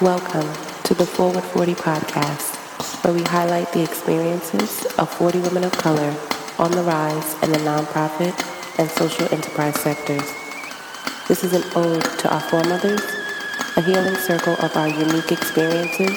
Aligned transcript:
Welcome 0.00 0.46
to 0.84 0.94
the 0.94 1.04
Forward 1.04 1.42
40 1.42 1.74
podcast, 1.74 3.02
where 3.02 3.12
we 3.12 3.24
highlight 3.24 3.72
the 3.72 3.82
experiences 3.82 4.86
of 4.96 5.12
40 5.14 5.40
women 5.40 5.64
of 5.64 5.72
color 5.72 6.14
on 6.56 6.70
the 6.70 6.84
rise 6.84 7.34
in 7.42 7.50
the 7.50 7.58
nonprofit 7.58 8.32
and 8.78 8.88
social 8.88 9.26
enterprise 9.34 9.74
sectors. 9.80 10.22
This 11.26 11.42
is 11.42 11.52
an 11.52 11.64
ode 11.74 12.04
to 12.20 12.32
our 12.32 12.40
foremothers, 12.42 13.02
a 13.76 13.80
healing 13.80 14.14
circle 14.14 14.54
of 14.60 14.76
our 14.76 14.86
unique 14.86 15.32
experiences, 15.32 16.16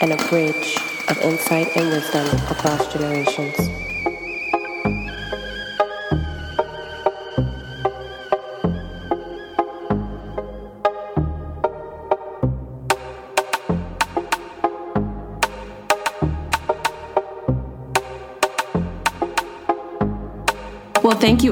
and 0.00 0.14
a 0.14 0.28
bridge 0.30 0.78
of 1.10 1.18
insight 1.18 1.68
and 1.76 1.90
wisdom 1.90 2.26
across 2.48 2.90
generations. 2.90 3.81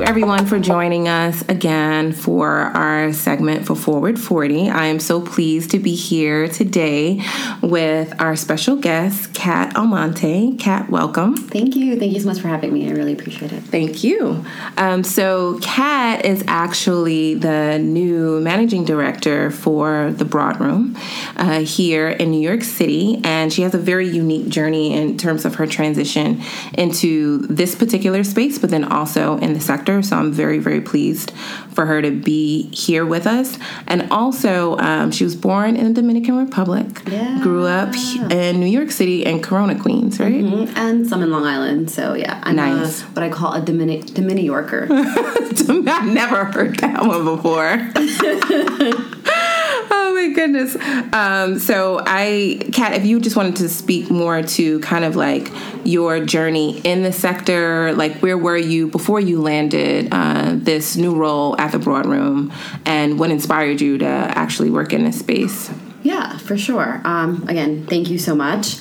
You 0.01 0.07
everyone 0.07 0.47
for 0.47 0.59
joining 0.59 1.09
us 1.09 1.43
again 1.49 2.13
for 2.13 2.49
our 2.49 3.13
segment 3.13 3.67
for 3.67 3.75
Forward 3.75 4.19
40. 4.19 4.71
I 4.71 4.87
am 4.87 4.99
so 5.01 5.21
pleased 5.21 5.71
to 5.73 5.79
be 5.79 5.95
here 5.95 6.49
today 6.49 7.23
with 7.63 8.19
our 8.21 8.37
special 8.37 8.77
guest, 8.77 9.35
Kat 9.35 9.77
Almonte. 9.77 10.57
Kat, 10.59 10.89
welcome. 10.91 11.37
Thank 11.37 11.77
you. 11.77 11.99
Thank 11.99 12.13
you 12.13 12.21
so 12.21 12.27
much 12.29 12.41
for 12.41 12.49
having 12.49 12.73
me. 12.73 12.89
I 12.89 12.93
really 12.93 13.13
appreciate 13.13 13.53
it. 13.53 13.63
Thank 13.65 14.03
you. 14.05 14.45
Um, 14.77 15.05
so, 15.05 15.59
Kat 15.61 16.25
is 16.25 16.45
actually 16.47 17.35
the 17.35 17.79
new 17.79 18.41
managing 18.41 18.85
director 18.85 19.51
for 19.51 20.12
the 20.12 20.25
Broad 20.25 20.61
Room 20.61 20.97
uh, 21.37 21.61
here 21.61 22.09
in 22.09 22.31
New 22.31 22.41
York 22.41 22.62
City, 22.62 23.21
and 23.25 23.53
she 23.53 23.62
has 23.62 23.75
a 23.75 23.79
very 23.79 24.09
unique 24.09 24.48
journey 24.48 24.95
in 24.95 25.19
terms 25.19 25.45
of 25.45 25.57
her 25.57 25.67
transition 25.67 26.42
into 26.75 27.39
this 27.48 27.75
particular 27.75 28.25
space, 28.25 28.59
but 28.59 28.70
then 28.70 28.85
also 28.85 29.37
in 29.39 29.53
the 29.53 29.61
sector. 29.61 29.89
So 30.02 30.16
I'm 30.16 30.33
very, 30.33 30.58
very 30.58 30.80
pleased 30.80 31.33
for 31.74 31.86
her 31.86 32.00
to 32.00 32.10
be 32.10 32.69
here 32.72 33.05
with 33.05 33.27
us. 33.27 33.58
And 33.88 34.06
also, 34.10 34.77
um, 34.78 35.10
she 35.10 35.24
was 35.24 35.34
born 35.34 35.77
in 35.77 35.86
the 35.92 35.92
Dominican 36.00 36.36
Republic, 36.38 36.86
Yeah. 37.10 37.41
grew 37.42 37.66
up 37.66 37.94
in 38.30 38.61
New 38.61 38.66
York 38.66 38.91
City 38.92 39.27
and 39.27 39.42
Corona, 39.42 39.74
Queens, 39.78 40.20
right? 40.20 40.42
Mhm. 40.44 40.77
And 40.77 41.06
some 41.08 41.22
in 41.22 41.30
Long 41.30 41.44
Island. 41.44 41.91
So 41.91 42.14
yeah, 42.14 42.38
I'm 42.44 42.56
Nice. 42.56 43.02
a, 43.02 43.05
what 43.06 43.22
I 43.24 43.28
call 43.28 43.52
a 43.55 43.61
Domini- 43.61 44.02
Domini 44.02 44.44
Yorker. 44.44 44.86
I've 44.91 46.06
never 46.06 46.44
heard 46.46 46.77
that 46.80 47.05
one 47.05 47.24
before. 47.24 47.91
my 50.29 50.35
goodness. 50.35 50.77
Um, 51.13 51.59
so 51.59 52.01
I, 52.05 52.61
Kat, 52.73 52.95
if 52.95 53.05
you 53.05 53.21
just 53.21 53.37
wanted 53.37 53.57
to 53.57 53.69
speak 53.69 54.11
more 54.11 54.43
to 54.43 54.81
kind 54.81 55.05
of 55.05 55.17
like 55.17 55.51
your 55.85 56.25
journey 56.25 56.81
in 56.81 57.03
the 57.03 57.13
sector, 57.13 57.93
like 57.95 58.17
where 58.17 58.37
were 58.37 58.57
you 58.57 58.89
before 58.89 59.21
you 59.21 59.41
landed 59.41 60.09
uh, 60.13 60.53
this 60.55 60.97
new 60.97 61.15
role 61.15 61.59
at 61.61 61.73
the 61.73 61.79
Broad 61.79 62.07
Room, 62.07 62.53
and 62.85 63.19
what 63.19 63.31
inspired 63.31 63.81
you 63.81 63.98
to 63.98 64.07
actually 64.07 64.71
work 64.71 64.93
in 64.93 65.05
this 65.05 65.19
space? 65.19 65.71
yeah, 66.03 66.39
for 66.39 66.57
sure. 66.57 67.01
Um, 67.05 67.47
again, 67.48 67.87
thank 67.87 68.09
you 68.09 68.19
so 68.19 68.35
much. 68.35 68.79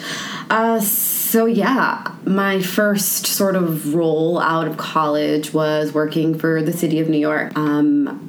Uh, 0.50 0.80
so 0.80 1.46
yeah, 1.46 2.16
my 2.26 2.62
first 2.62 3.28
sort 3.28 3.56
of 3.56 3.94
role 3.94 4.40
out 4.40 4.68
of 4.68 4.78
college 4.78 5.54
was 5.54 5.94
working 5.94 6.38
for 6.38 6.62
the 6.62 6.74
city 6.74 7.00
of 7.00 7.10
New 7.10 7.20
York. 7.20 7.58
Um, 7.58 8.29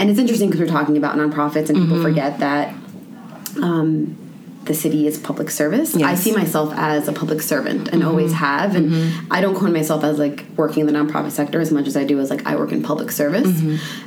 and 0.00 0.08
it's 0.08 0.18
interesting 0.18 0.48
because 0.48 0.60
we're 0.60 0.72
talking 0.72 0.96
about 0.96 1.16
nonprofits 1.16 1.68
and 1.68 1.76
people 1.76 1.96
mm-hmm. 1.96 2.02
forget 2.02 2.38
that 2.40 2.74
um, 3.62 4.16
the 4.64 4.72
city 4.72 5.06
is 5.06 5.18
public 5.18 5.50
service. 5.50 5.94
I 5.94 6.14
see 6.14 6.32
myself 6.32 6.72
as 6.74 7.06
a 7.06 7.12
public 7.12 7.42
servant 7.42 7.88
and 7.88 8.00
mm-hmm. 8.00 8.08
always 8.08 8.32
have. 8.32 8.74
And 8.74 8.90
mm-hmm. 8.90 9.32
I 9.32 9.42
don't 9.42 9.54
coin 9.54 9.74
myself 9.74 10.02
as 10.02 10.18
like 10.18 10.46
working 10.56 10.80
in 10.80 10.86
the 10.86 10.92
nonprofit 10.92 11.32
sector 11.32 11.60
as 11.60 11.70
much 11.70 11.86
as 11.86 11.98
I 11.98 12.04
do 12.04 12.18
as 12.18 12.30
like 12.30 12.46
I 12.46 12.56
work 12.56 12.72
in 12.72 12.82
public 12.82 13.10
service. 13.10 13.60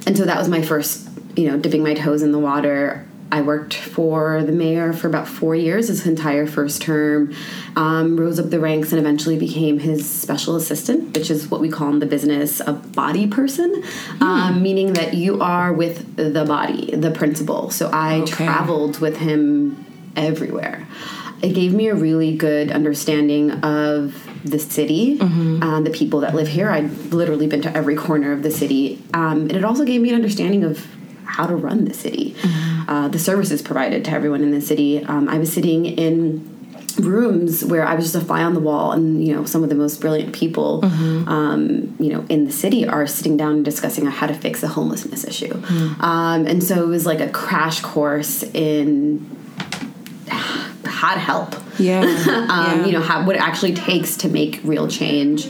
And 0.08 0.18
so 0.18 0.26
that 0.26 0.38
was 0.40 0.50
my 0.50 0.64
first, 0.64 1.08
you 1.36 1.48
know, 1.48 1.58
dipping 1.58 1.84
my 1.84 1.94
toes 1.94 2.24
in 2.24 2.32
the 2.32 2.40
water. 2.40 3.06
I 3.34 3.42
worked 3.42 3.74
for 3.74 4.44
the 4.44 4.52
mayor 4.52 4.94
for 4.94 5.08
about 5.08 5.28
four 5.28 5.56
years, 5.56 5.88
his 5.88 6.06
entire 6.06 6.46
first 6.46 6.84
term, 6.84 7.34
um, 7.76 8.16
rose 8.16 8.38
up 8.40 8.52
the 8.52 8.60
ranks, 8.60 8.92
and 8.92 9.00
eventually 9.00 9.40
became 9.40 9.80
his 9.80 10.08
special 10.08 10.56
assistant, 10.56 11.18
which 11.18 11.32
is 11.32 11.50
what 11.50 11.60
we 11.60 11.68
call 11.68 11.90
in 11.90 11.98
the 11.98 12.06
business 12.06 12.60
a 12.60 12.74
body 12.74 13.26
person, 13.26 13.84
um, 14.22 14.62
meaning 14.62 14.94
that 14.94 15.16
you 15.16 15.42
are 15.42 15.74
with 15.74 16.16
the 16.16 16.46
body, 16.46 16.96
the 16.96 17.10
principal. 17.10 17.72
So 17.72 17.90
I 17.92 18.20
Okay. 18.20 18.46
traveled 18.46 19.00
with 19.00 19.18
him 19.18 19.84
everywhere. 20.16 20.88
It 21.42 21.56
gave 21.56 21.74
me 21.74 21.88
a 21.88 21.96
really 21.96 22.38
good 22.38 22.72
understanding 22.72 23.50
of 23.64 24.14
the 24.46 24.60
city, 24.60 25.18
uh, 25.20 25.82
the 25.82 25.90
people 25.90 26.20
that 26.20 26.36
live 26.36 26.50
here. 26.50 26.70
I'd 26.70 27.12
literally 27.12 27.48
been 27.48 27.64
to 27.64 27.76
every 27.76 27.96
corner 27.96 28.32
of 28.32 28.44
the 28.44 28.52
city. 28.52 29.02
Um, 29.12 29.42
and 29.42 29.54
it 29.54 29.64
also 29.66 29.86
gave 29.86 30.02
me 30.02 30.10
an 30.10 30.16
understanding 30.16 30.64
of 30.64 30.86
how 31.36 31.46
to 31.48 31.56
run 31.56 31.86
the 31.86 31.94
city, 31.94 32.36
uh, 32.88 33.08
the 33.08 33.20
services 33.20 33.62
provided 33.62 34.06
to 34.06 34.12
everyone 34.12 34.42
in 34.44 34.52
the 34.52 34.62
city. 34.62 35.04
Um, 35.06 35.28
I 35.28 35.38
was 35.40 35.52
sitting 35.52 35.86
in 35.86 36.50
rooms 37.00 37.66
where 37.66 37.84
I 37.84 37.96
was 37.96 38.06
just 38.06 38.16
a 38.16 38.26
fly 38.26 38.44
on 38.44 38.54
the 38.54 38.60
wall, 38.60 38.92
and 38.92 39.26
you 39.26 39.34
know 39.36 39.46
some 39.46 39.64
of 39.64 39.70
the 39.70 39.76
most 39.76 40.00
brilliant 40.00 40.34
people, 40.34 40.86
um, 41.28 41.96
you 42.00 42.10
know, 42.14 42.24
in 42.30 42.46
the 42.46 42.52
city 42.52 42.88
are 42.88 43.08
sitting 43.08 43.36
down 43.36 43.54
and 43.56 43.66
discussing 43.66 44.06
how 44.06 44.28
to 44.28 44.34
fix 44.34 44.62
the 44.62 44.68
homelessness 44.68 45.24
issue. 45.26 45.54
Um, 46.00 46.46
and 46.46 46.64
so 46.64 46.84
it 46.84 46.88
was 46.88 47.06
like 47.06 47.20
a 47.20 47.30
crash 47.30 47.82
course 47.82 48.44
in 48.44 49.26
how 50.86 51.14
to 51.16 51.20
help 51.20 51.56
Yeah. 51.80 52.02
um, 52.50 52.86
you 52.86 52.92
know 52.92 53.02
how 53.02 53.26
what 53.26 53.36
it 53.36 53.42
actually 53.42 53.74
takes 53.74 54.18
to 54.18 54.28
make 54.30 54.62
real 54.64 54.88
change. 54.88 55.48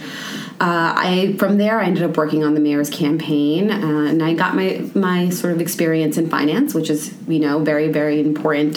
Uh, 0.63 0.93
I 0.95 1.35
from 1.37 1.57
there 1.57 1.79
I 1.81 1.85
ended 1.87 2.03
up 2.03 2.15
working 2.15 2.41
on 2.43 2.53
the 2.53 2.61
mayor's 2.61 2.89
campaign, 2.89 3.69
uh, 3.69 3.75
and 4.09 4.23
I 4.23 4.33
got 4.33 4.55
my 4.55 4.69
my 4.95 5.29
sort 5.29 5.51
of 5.53 5.59
experience 5.59 6.17
in 6.17 6.29
finance, 6.29 6.73
which 6.73 6.89
is 6.89 7.13
you 7.27 7.39
know 7.39 7.59
very 7.59 7.89
very 7.91 8.21
important 8.21 8.75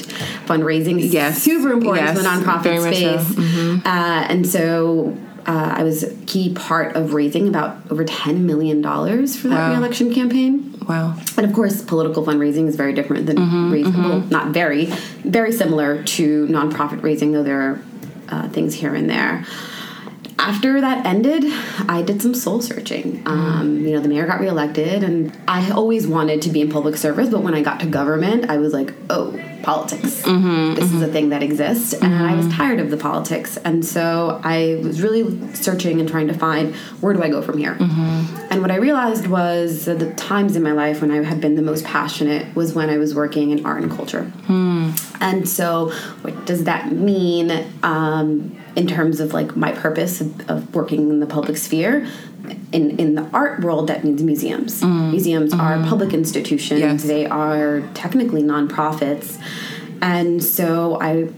fundraising. 0.51 0.99
is 0.99 1.13
Yes. 1.15 1.43
super 1.43 1.71
important 1.71 2.07
Yes, 2.07 2.17
to 2.17 2.23
the 2.23 2.29
nonprofit 2.29 2.63
very 2.63 2.81
much 2.81 2.97
so. 2.97 3.19
space. 3.19 3.39
Uh, 3.87 4.27
and 4.33 4.45
so 4.47 5.17
uh, 5.47 5.75
I 5.79 5.85
was 5.85 6.03
a 6.03 6.13
key 6.27 6.53
part 6.55 6.97
of 6.97 7.15
raising 7.15 7.47
about 7.47 7.77
over 7.93 8.05
ten 8.05 8.47
million 8.47 8.83
dollars 8.83 9.37
for 9.37 9.47
that 9.49 9.57
Wow. 9.69 9.75
reelection 9.75 10.13
campaign. 10.13 10.75
Wow. 10.89 11.15
And 11.37 11.47
of 11.47 11.53
course, 11.53 11.83
political 11.83 12.25
fundraising 12.25 12.67
is 12.67 12.75
very 12.75 12.95
different 12.95 13.27
than 13.27 13.37
Mm-hmm, 13.37 13.73
raising. 13.73 14.03
Well, 14.03 14.21
not 14.39 14.49
very, 14.49 14.87
very 15.37 15.53
similar 15.53 16.03
to 16.17 16.47
nonprofit 16.49 17.03
raising, 17.05 17.31
though 17.33 17.45
there 17.45 17.61
are 17.61 17.81
uh, 18.29 18.49
things 18.49 18.75
here 18.75 18.93
and 18.95 19.09
there. 19.09 19.45
After 20.39 20.81
that 20.81 21.07
ended, 21.07 21.45
I 21.89 22.03
did 22.03 22.21
some 22.21 22.35
soul 22.35 22.61
searching. 22.61 23.23
Um, 23.27 23.79
mm. 23.79 23.83
you 23.83 23.93
know, 23.93 24.01
the 24.01 24.09
mayor 24.09 24.27
got 24.27 24.41
reelected, 24.41 25.03
and 25.03 25.37
I 25.49 25.71
always 25.71 26.07
wanted 26.07 26.43
to 26.43 26.51
be 26.51 26.61
in 26.61 26.71
public 26.71 26.97
service, 26.97 27.31
but 27.31 27.41
when 27.41 27.55
I 27.55 27.63
got 27.63 27.81
to 27.81 27.87
government, 27.87 28.51
I 28.51 28.59
was 28.59 28.73
like, 28.73 28.93
oh, 29.09 29.33
politics. 29.63 30.23
Mm-hmm, 30.23 30.75
this 30.75 30.85
is 30.85 31.01
a 31.01 31.05
mm-hmm. 31.05 31.13
thing 31.13 31.29
that 31.31 31.43
exists, 31.43 31.95
and 31.95 32.15
I 32.15 32.35
was 32.35 32.47
mm-hmm. 32.47 32.57
tired 32.57 32.81
of 32.81 32.91
the 32.91 32.97
politics. 32.97 33.57
And 33.57 33.85
so 33.85 34.41
I 34.45 34.81
was 34.83 35.03
really 35.03 35.55
searching 35.55 36.01
and 36.01 36.09
trying 36.09 36.29
to 36.29 36.35
find 36.35 36.75
where 37.01 37.15
do 37.15 37.23
I 37.23 37.29
go 37.29 37.43
from 37.43 37.59
here. 37.59 37.77
And 38.51 38.63
what 38.63 38.71
I 38.71 38.77
realized 38.77 39.27
was 39.27 39.87
that 39.87 39.99
the 39.99 40.13
times 40.15 40.55
in 40.55 40.63
my 40.63 40.73
life 40.73 41.01
when 41.01 41.11
I 41.11 41.23
had 41.25 41.41
been 41.41 41.57
the 41.57 41.63
most 41.63 41.85
passionate 41.85 42.55
was 42.55 42.75
when 42.75 42.91
I 42.91 42.99
was 42.99 43.15
working 43.15 43.51
in 43.51 43.67
art 43.67 43.83
and 43.83 43.91
culture. 43.91 44.25
Hmm. 44.47 44.93
And 45.21 45.49
so, 45.49 45.91
what 46.23 46.47
does 46.47 46.65
that 46.65 46.93
mean 46.93 47.51
um, 47.83 48.57
in 48.77 48.87
terms 48.87 49.21
of 49.21 49.33
like 49.33 49.57
my 49.57 49.73
purpose 49.73 50.21
of, 50.21 50.51
of 50.51 50.75
working 50.75 51.11
in 51.11 51.21
the 51.21 51.27
public 51.27 51.57
sphere? 51.57 52.07
In, 52.73 52.99
in 53.01 53.17
the 53.17 53.29
art 53.33 53.61
world, 53.61 53.89
that 53.89 54.05
means 54.05 54.23
museums. 54.23 54.81
Mm. 54.81 55.11
Museums 55.11 55.53
are 55.53 55.79
mm. 55.79 55.89
public 55.89 56.13
institutions. 56.13 56.81
Yes. 56.81 57.03
They 57.03 57.27
are 57.27 57.81
technically 57.95 58.43
nonprofits. 58.43 59.43
And 60.01 60.45
so 60.45 61.01
I 61.01 61.31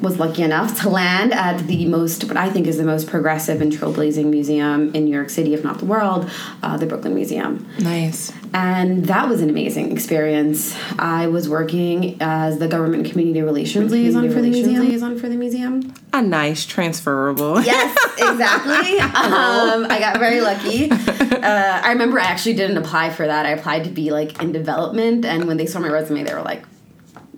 was 0.00 0.18
lucky 0.18 0.42
enough 0.42 0.80
to 0.82 0.88
land 0.88 1.32
at 1.32 1.66
the 1.66 1.86
most, 1.86 2.24
what 2.24 2.36
I 2.36 2.50
think 2.50 2.66
is 2.66 2.76
the 2.76 2.84
most 2.84 3.08
progressive 3.08 3.60
and 3.60 3.72
trailblazing 3.72 4.26
museum 4.26 4.94
in 4.94 5.04
New 5.04 5.14
York 5.14 5.30
City, 5.30 5.54
if 5.54 5.64
not 5.64 5.78
the 5.78 5.84
world, 5.84 6.30
uh, 6.62 6.76
the 6.76 6.86
Brooklyn 6.86 7.14
Museum. 7.14 7.68
Nice. 7.80 8.32
And 8.54 9.06
that 9.06 9.28
was 9.28 9.40
an 9.42 9.50
amazing 9.50 9.92
experience. 9.92 10.76
I 10.98 11.26
was 11.26 11.48
working 11.48 12.16
as 12.20 12.58
the 12.58 12.68
government 12.68 13.10
community 13.10 13.42
relations 13.42 13.90
liaison 13.90 14.30
for 14.30 14.40
the 14.40 14.50
museum. 14.50 14.88
Liaison 14.88 15.18
for 15.18 15.28
the 15.28 15.36
museum. 15.36 15.94
A 16.12 16.22
nice 16.22 16.64
transferable. 16.64 17.60
Yes, 17.62 17.96
exactly. 18.18 18.98
um, 19.00 19.86
I 19.90 19.98
got 20.00 20.18
very 20.18 20.40
lucky. 20.40 20.90
Uh, 20.90 21.80
I 21.84 21.92
remember 21.92 22.18
I 22.18 22.24
actually 22.24 22.54
didn't 22.54 22.78
apply 22.78 23.10
for 23.10 23.26
that. 23.26 23.46
I 23.46 23.50
applied 23.50 23.84
to 23.84 23.90
be 23.90 24.10
like 24.10 24.42
in 24.42 24.52
development, 24.52 25.24
and 25.24 25.46
when 25.46 25.56
they 25.56 25.66
saw 25.66 25.80
my 25.80 25.88
resume, 25.88 26.24
they 26.24 26.34
were 26.34 26.42
like, 26.42 26.64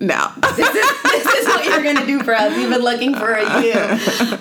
No. 0.01 0.31
this 0.57 0.67
is, 0.67 1.01
this 1.03 1.25
is 1.35 1.47
what 1.47 1.63
you're 1.63 1.83
gonna 1.83 2.05
do 2.05 2.21
for 2.23 2.33
us. 2.33 2.55
We've 2.57 2.69
been 2.69 2.81
looking 2.81 3.13
for 3.15 3.31
a 3.31 3.61
you. 3.63 3.73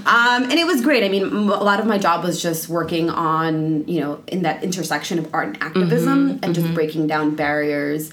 Um, 0.07 0.45
and 0.45 0.55
it 0.55 0.67
was 0.67 0.81
great. 0.81 1.05
I 1.05 1.09
mean, 1.09 1.25
a 1.25 1.63
lot 1.63 1.79
of 1.79 1.87
my 1.87 1.99
job 1.99 2.25
was 2.25 2.43
just 2.43 2.69
working 2.69 3.11
on, 3.11 3.87
you 3.87 4.01
know, 4.01 4.23
in 4.27 4.43
that 4.43 4.65
intersection 4.65 5.19
of 5.19 5.33
art 5.35 5.49
and 5.49 5.63
activism 5.63 6.41
and 6.43 6.55
just 6.55 6.73
breaking 6.75 7.07
down 7.07 7.37
barriers. 7.37 8.11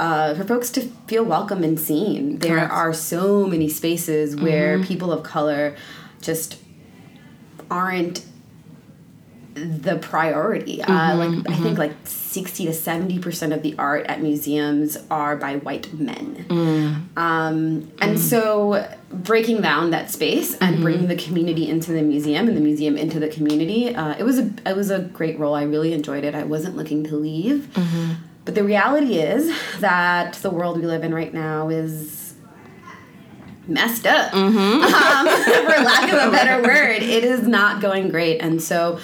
uh, 0.00 0.34
for 0.34 0.44
folks 0.44 0.70
to 0.70 0.82
feel 1.06 1.24
welcome 1.24 1.64
and 1.64 1.78
seen. 1.78 2.38
There 2.38 2.56
Correct. 2.56 2.72
are 2.72 2.92
so 2.92 3.46
many 3.46 3.68
spaces 3.68 4.36
where 4.36 4.82
people 4.84 5.12
of 5.12 5.22
color 5.24 5.76
just 6.20 6.58
aren't 7.70 8.24
the 9.54 9.96
priority. 9.98 10.82
Uh, 10.82 11.16
like 11.16 11.50
I 11.50 11.56
think 11.56 11.78
like 11.78 11.92
sixty 12.28 12.66
to 12.66 12.72
seventy 12.74 13.18
percent 13.18 13.52
of 13.52 13.62
the 13.62 13.74
art 13.78 14.06
at 14.06 14.20
museums 14.22 14.98
are 15.10 15.36
by 15.36 15.56
white 15.56 15.92
men, 15.94 16.46
um, 17.16 17.90
and 18.00 18.20
so 18.20 18.86
breaking 19.10 19.62
down 19.62 19.90
that 19.90 20.10
space 20.10 20.54
and 20.58 20.82
bringing 20.82 21.08
the 21.08 21.16
community 21.16 21.68
into 21.68 21.92
the 21.92 22.02
museum 22.02 22.46
and 22.48 22.56
the 22.56 22.60
museum 22.60 22.96
into 22.98 23.18
the 23.18 23.28
community, 23.28 23.94
uh, 23.94 24.14
it 24.18 24.22
was 24.24 24.38
a 24.38 24.50
it 24.66 24.76
was 24.76 24.90
a 24.90 24.98
great 25.00 25.38
role. 25.38 25.54
I 25.54 25.62
really 25.62 25.92
enjoyed 25.92 26.24
it. 26.24 26.34
I 26.34 26.44
wasn't 26.44 26.76
looking 26.76 27.04
to 27.04 27.16
leave, 27.16 27.68
but 28.44 28.54
the 28.54 28.64
reality 28.64 29.18
is 29.18 29.52
that 29.80 30.34
the 30.34 30.50
world 30.50 30.78
we 30.78 30.86
live 30.86 31.04
in 31.04 31.14
right 31.14 31.32
now 31.32 31.68
is 31.70 32.34
messed 33.66 34.06
up. 34.06 34.32
Um, 34.98 35.26
for 35.26 35.82
lack 35.84 36.12
of 36.12 36.28
a 36.28 36.30
better 36.30 36.62
word 36.66 37.02
it 37.02 37.24
is 37.24 37.46
not 37.46 37.80
going 37.82 38.08
great. 38.08 38.38
And 38.40 38.62
so 38.62 38.98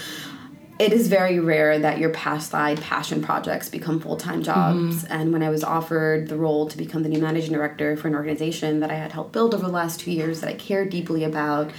it 0.78 0.92
is 0.92 1.06
very 1.08 1.38
rare 1.38 1.78
that 1.78 1.98
your 1.98 2.10
past 2.10 2.50
side 2.50 2.80
passion 2.80 3.22
projects 3.22 3.68
become 3.68 4.00
full-time 4.00 4.42
jobs. 4.42 5.04
Mm-hmm. 5.04 5.12
And 5.12 5.32
when 5.32 5.42
i 5.42 5.50
was 5.50 5.62
offered 5.62 6.28
the 6.28 6.36
role 6.36 6.68
to 6.68 6.76
become 6.76 7.02
the 7.02 7.08
new 7.08 7.20
managing 7.20 7.52
director 7.52 7.96
for 7.96 8.08
an 8.08 8.14
organization 8.14 8.80
that 8.80 8.90
i 8.90 8.94
had 8.94 9.12
helped 9.12 9.32
build 9.32 9.54
over 9.54 9.64
the 9.64 9.72
last 9.72 10.00
two 10.00 10.10
years 10.10 10.40
that 10.40 10.48
i 10.48 10.54
cared 10.54 10.90
deeply 10.90 11.24
about 11.24 11.70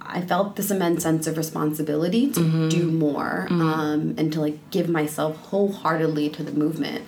i 0.00 0.20
felt 0.20 0.56
this 0.56 0.70
immense 0.70 1.02
sense 1.02 1.26
of 1.26 1.36
responsibility 1.36 2.30
to 2.30 2.40
mm-hmm. 2.40 2.68
do 2.68 2.90
more 2.90 3.46
mm-hmm. 3.48 3.62
um, 3.62 4.14
and 4.18 4.32
to 4.32 4.40
like 4.40 4.58
give 4.70 4.88
myself 4.88 5.36
wholeheartedly 5.36 6.30
to 6.30 6.42
the 6.42 6.52
movement. 6.52 7.06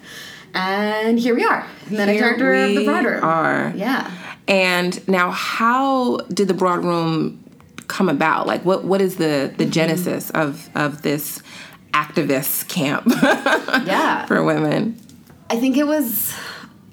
And 0.54 1.18
here 1.18 1.34
we 1.34 1.44
are. 1.44 1.66
Managing 1.90 2.22
director 2.22 2.54
of 2.54 2.68
the 2.70 2.76
we 2.76 2.84
broader 2.84 3.22
are. 3.22 3.72
yeah. 3.74 4.10
And 4.46 5.06
now, 5.08 5.30
how 5.30 6.18
did 6.18 6.48
the 6.48 6.54
broad 6.54 6.84
room 6.84 7.43
come 7.88 8.08
about? 8.08 8.46
Like, 8.46 8.64
what 8.64 8.84
what 8.84 9.00
is 9.00 9.16
the 9.16 9.52
the 9.56 9.66
genesis 9.66 10.30
of 10.30 10.68
of 10.74 11.02
this 11.02 11.42
activist 11.92 12.68
camp 12.68 13.06
yeah 13.86 14.26
for 14.26 14.42
women? 14.42 15.00
I 15.50 15.56
think 15.56 15.76
it 15.76 15.86
was, 15.86 16.34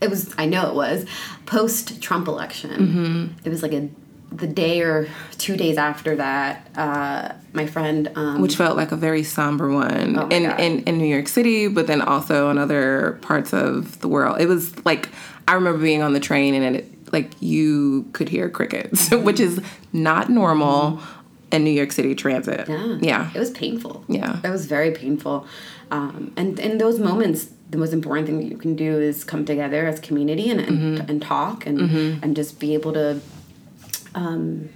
it 0.02 0.10
was. 0.10 0.34
I 0.38 0.46
know 0.46 0.70
it 0.70 0.76
was 0.76 1.06
post 1.46 2.02
Trump 2.02 2.28
election. 2.28 2.70
Mm-hmm. 2.70 3.48
It 3.48 3.50
was 3.50 3.64
like 3.64 3.74
a 3.74 3.90
the 4.32 4.48
day 4.48 4.82
or 4.82 5.10
two 5.38 5.58
days 5.58 5.78
after 5.78 6.16
that. 6.16 6.70
Uh, 6.76 7.34
my 7.54 7.66
friend, 7.66 8.10
um, 8.16 8.42
Which 8.42 8.56
felt 8.56 8.78
like 8.78 8.92
a 8.92 8.96
very 8.96 9.24
somber 9.24 9.70
one 9.70 10.18
Oh 10.18 10.28
in, 10.30 10.46
in 10.60 10.84
in 10.84 10.98
New 10.98 11.08
York 11.08 11.28
City, 11.28 11.68
but 11.68 11.88
then 11.88 12.02
also 12.02 12.50
in 12.50 12.58
other 12.58 13.20
parts 13.22 13.54
of 13.54 14.00
the 14.00 14.08
world. 14.08 14.40
It 14.40 14.48
was 14.48 14.86
like 14.86 15.10
I 15.48 15.54
remember 15.54 15.80
being 15.80 16.02
on 16.02 16.14
the 16.14 16.20
train 16.20 16.54
and 16.54 16.78
it 16.78 16.91
like 17.12 17.32
you 17.42 18.06
could 18.14 18.30
hear 18.30 18.50
crickets, 18.50 19.10
which 19.28 19.40
is 19.40 19.62
not 19.94 20.30
normal 20.30 21.00
in 21.52 21.64
New 21.64 21.72
York 21.72 21.92
City 21.92 22.16
transit. 22.16 22.68
yeah, 22.70 22.98
yeah. 23.02 23.32
it 23.36 23.40
was 23.40 23.50
painful. 23.52 24.06
Yeah. 24.08 24.40
it 24.44 24.50
was 24.50 24.66
very 24.68 24.92
painful. 24.92 25.46
Um, 25.92 26.32
and 26.38 26.58
in 26.60 26.78
those 26.78 27.00
moments, 27.00 27.50
the 27.70 27.78
most 27.78 27.92
important 27.94 28.28
thing 28.28 28.38
that 28.40 28.46
you 28.46 28.58
can 28.58 28.76
do 28.76 29.00
is 29.00 29.24
come 29.26 29.44
together 29.46 29.86
as 29.86 30.00
community 30.00 30.50
and 30.50 30.60
and, 30.62 30.78
Mm-hmm. 30.80 31.10
and 31.10 31.22
talk 31.22 31.66
and 31.66 31.80
and 32.24 32.36
just 32.36 32.60
be 32.60 32.74
able 32.74 32.94
to. 32.94 33.20
Um, 34.16 34.70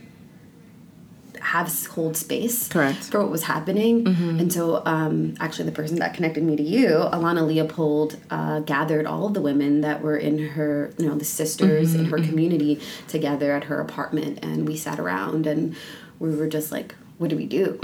have 1.54 1.72
hold 1.94 2.18
space 2.18 2.68
Correct. 2.68 3.04
for 3.12 3.20
what 3.22 3.30
was 3.32 3.44
happening. 3.44 4.08
And 4.42 4.52
so 4.52 4.82
um, 4.86 5.36
actually 5.40 5.66
the 5.66 5.72
person 5.82 5.98
that 6.00 6.14
connected 6.14 6.44
me 6.44 6.56
to 6.56 6.64
you 6.64 6.88
alana 7.18 7.46
leopold 7.46 8.18
uh, 8.32 8.60
gathered 8.62 9.06
all 9.06 9.28
of 9.28 9.34
the 9.34 9.42
women 9.42 9.82
that 9.82 10.02
were 10.02 10.18
in 10.18 10.38
her 10.56 10.92
you 10.98 11.08
know 11.08 11.16
the 11.16 11.26
sisters 11.26 11.94
in 11.94 12.06
her 12.06 12.18
community 12.18 12.82
together 13.08 13.52
at 13.54 13.66
her 13.66 13.80
apartment 13.80 14.40
and 14.44 14.68
we 14.68 14.76
sat 14.76 15.00
around 15.00 15.46
and 15.48 15.76
we 16.20 16.36
were 16.36 16.48
just 16.48 16.72
like 16.72 16.96
what 17.18 17.30
do 17.30 17.38
we 17.38 17.46
do? 17.46 17.80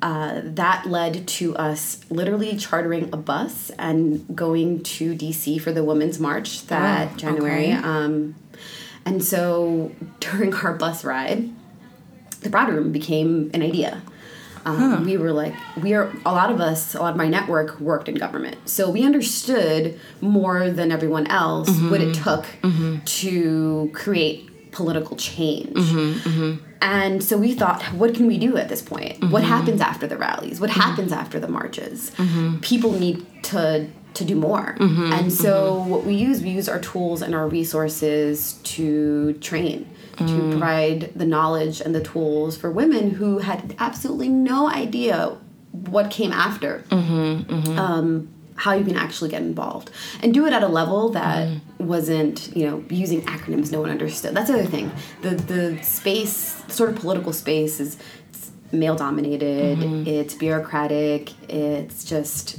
Uh, 0.00 0.40
that 0.44 0.86
led 0.86 1.26
to 1.28 1.54
us 1.56 2.00
literally 2.08 2.56
chartering 2.56 3.10
a 3.12 3.16
bus 3.18 3.70
and 3.78 4.24
going 4.34 4.82
to 4.82 5.14
dc 5.14 5.60
for 5.60 5.72
the 5.72 5.84
women's 5.84 6.18
march 6.18 6.66
that 6.68 7.10
Oh, 7.12 7.16
january. 7.16 7.66
Okay. 7.72 7.74
um, 7.74 8.34
and 9.04 9.22
so 9.22 9.92
during 10.20 10.54
our 10.54 10.72
bus 10.74 11.04
ride 11.04 11.50
the 12.40 12.50
broad 12.50 12.68
room 12.68 12.92
became 12.92 13.50
an 13.54 13.62
idea. 13.62 14.02
Um, 14.64 15.04
We 15.04 15.16
were 15.16 15.32
like, 15.32 15.54
we 15.82 15.94
are 15.94 16.12
a 16.26 16.32
lot 16.32 16.50
of 16.50 16.60
us, 16.60 16.94
a 16.94 17.00
lot 17.00 17.12
of 17.12 17.16
my 17.16 17.28
network 17.28 17.80
worked 17.80 18.08
in 18.08 18.16
government, 18.16 18.68
so 18.68 18.90
we 18.90 19.04
understood 19.04 19.98
more 20.20 20.70
than 20.70 20.92
everyone 20.92 21.26
else 21.28 21.70
mm-hmm. 21.70 21.90
what 21.90 22.00
it 22.00 22.14
took 22.14 22.44
mm-hmm. 22.62 22.98
to 23.04 23.90
create 23.94 24.70
political 24.72 25.16
change. 25.16 25.74
Mm-hmm. 25.74 26.64
And 26.80 27.24
so 27.24 27.36
we 27.36 27.54
thought, 27.54 27.82
what 27.94 28.14
can 28.14 28.26
we 28.26 28.38
do 28.38 28.56
at 28.56 28.68
this 28.68 28.82
point? 28.82 29.24
What 29.30 29.42
happens 29.42 29.80
after 29.80 30.06
the 30.06 30.16
rallies? 30.16 30.60
What 30.60 30.70
happens 30.70 31.12
after 31.12 31.40
the 31.40 31.48
marches? 31.48 32.12
People 32.60 32.92
need 32.92 33.26
to 33.44 33.88
to 34.14 34.24
do 34.24 34.34
more. 34.34 34.76
and 34.80 35.32
so 35.32 35.82
what 35.84 36.04
we 36.04 36.14
use, 36.14 36.42
we 36.42 36.50
use 36.50 36.68
our 36.68 36.80
tools 36.80 37.22
and 37.22 37.34
our 37.34 37.48
resources 37.48 38.54
to 38.64 39.34
train, 39.34 39.88
to 40.18 40.24
mm. 40.24 40.50
provide 40.50 41.12
the 41.14 41.24
knowledge 41.26 41.80
and 41.80 41.94
the 41.94 42.02
tools 42.02 42.56
for 42.56 42.70
women 42.70 43.10
who 43.10 43.38
had 43.38 43.74
absolutely 43.78 44.28
no 44.28 44.68
idea 44.68 45.36
what 45.72 46.10
came 46.10 46.32
after 46.32 46.84
mm-hmm, 46.88 47.52
mm-hmm. 47.52 47.78
um, 47.78 48.28
how 48.56 48.72
you 48.72 48.84
can 48.84 48.96
actually 48.96 49.30
get 49.30 49.42
involved. 49.42 49.90
And 50.22 50.34
do 50.34 50.46
it 50.46 50.52
at 50.52 50.62
a 50.62 50.68
level 50.68 51.10
that 51.10 51.48
mm-hmm. 51.48 51.86
wasn't 51.86 52.54
you 52.56 52.68
know 52.68 52.84
using 52.90 53.22
acronyms 53.22 53.70
no 53.70 53.80
one 53.80 53.90
understood. 53.90 54.34
That's 54.34 54.48
the 54.50 54.58
other 54.58 54.66
thing. 54.66 54.90
The 55.22 55.30
the 55.30 55.82
space 55.82 56.62
sort 56.68 56.90
of 56.90 56.96
political 56.96 57.32
space 57.32 57.80
is 57.80 57.98
male 58.72 58.96
dominated 58.96 59.78
it's 60.06 60.34
bureaucratic. 60.34 61.32
It's 61.50 62.04
just 62.04 62.58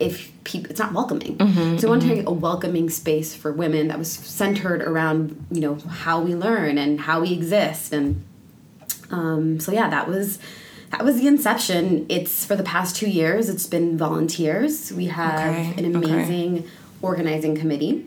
if 0.00 0.32
people 0.44 0.70
it's 0.70 0.80
not 0.80 0.92
welcoming 0.92 1.36
so 1.78 1.86
i 1.86 1.90
want 1.90 2.02
to 2.02 2.08
create 2.08 2.24
a 2.26 2.30
welcoming 2.32 2.88
space 2.88 3.34
for 3.34 3.52
women 3.52 3.88
that 3.88 3.98
was 3.98 4.10
centered 4.10 4.80
around 4.82 5.44
you 5.50 5.60
know 5.60 5.74
how 6.02 6.20
we 6.20 6.34
learn 6.34 6.78
and 6.78 7.00
how 7.00 7.20
we 7.20 7.32
exist 7.32 7.92
and 7.92 8.24
um, 9.10 9.58
so 9.58 9.72
yeah, 9.72 9.90
that 9.90 10.06
was 10.08 10.38
that 10.90 11.04
was 11.04 11.20
the 11.20 11.26
inception. 11.26 12.06
It's 12.08 12.44
for 12.44 12.54
the 12.56 12.62
past 12.62 12.94
two 12.96 13.08
years. 13.10 13.48
It's 13.48 13.66
been 13.66 13.98
volunteers. 13.98 14.92
We 14.92 15.06
have 15.06 15.34
Okay, 15.40 15.84
an 15.84 15.96
okay. 15.96 16.10
amazing 16.12 16.68
organizing 17.02 17.56
committee. 17.56 18.06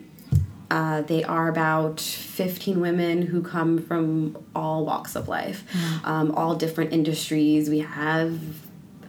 Uh, 0.71 1.01
they 1.01 1.23
are 1.23 1.49
about 1.49 1.99
15 1.99 2.79
women 2.79 3.21
who 3.21 3.41
come 3.43 3.79
from 3.79 4.37
all 4.55 4.85
walks 4.85 5.15
of 5.15 5.27
life, 5.27 5.63
Mm. 5.73 6.07
um, 6.07 6.31
all 6.31 6.55
different 6.55 6.93
industries. 6.93 7.69
We 7.69 7.79
have 7.79 8.39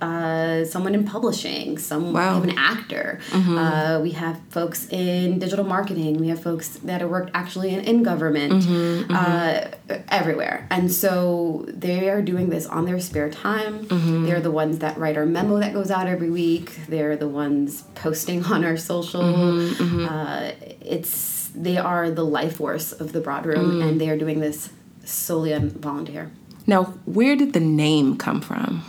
uh, 0.04 0.64
someone 0.72 0.94
in 0.98 1.04
publishing, 1.14 1.78
some 1.90 2.04
Wow. 2.12 2.42
an 2.42 2.52
actor. 2.72 3.08
Mm-hmm. 3.30 3.56
Uh, 3.64 4.00
we 4.06 4.10
have 4.22 4.36
folks 4.56 4.80
in 4.90 5.38
digital 5.44 5.64
marketing. 5.76 6.12
We 6.24 6.28
have 6.32 6.40
folks 6.50 6.68
that 6.88 6.98
have 7.02 7.10
worked 7.16 7.30
actually 7.42 7.70
in, 7.76 7.80
in 7.90 7.96
government, 8.12 8.52
Mm-hmm, 8.64 9.14
Uh, 9.22 9.56
everywhere. 10.20 10.56
And 10.76 10.86
so 11.02 11.10
they 11.86 12.08
are 12.12 12.22
doing 12.32 12.46
this 12.54 12.64
on 12.76 12.82
their 12.88 13.00
spare 13.08 13.30
time. 13.30 13.74
Mm-hmm. 13.86 14.24
They're 14.26 14.44
the 14.50 14.56
ones 14.62 14.74
that 14.84 14.94
write 15.02 15.16
our 15.20 15.26
memo 15.36 15.54
that 15.64 15.72
goes 15.78 15.90
out 15.96 16.06
every 16.16 16.30
week. 16.42 16.66
They're 16.92 17.16
the 17.24 17.28
ones 17.44 17.68
posting 18.04 18.40
on 18.54 18.60
our 18.68 18.76
social. 18.92 19.22
Mm-hmm, 19.22 20.04
Uh, 20.14 20.50
it's 20.96 21.12
they 21.66 21.78
are 21.92 22.10
the 22.20 22.24
life 22.38 22.54
force 22.56 22.88
of 23.02 23.06
the 23.14 23.20
broad 23.26 23.44
room, 23.50 23.66
Mm. 23.78 23.82
and 23.86 23.92
they 24.00 24.08
are 24.12 24.18
doing 24.24 24.38
this 24.46 24.58
solely 25.04 25.52
on 25.58 25.64
volunteer. 25.88 26.24
Now, 26.66 26.82
where 27.16 27.36
did 27.42 27.50
the 27.58 27.60
name 27.84 28.16
come 28.26 28.40
from? 28.40 28.82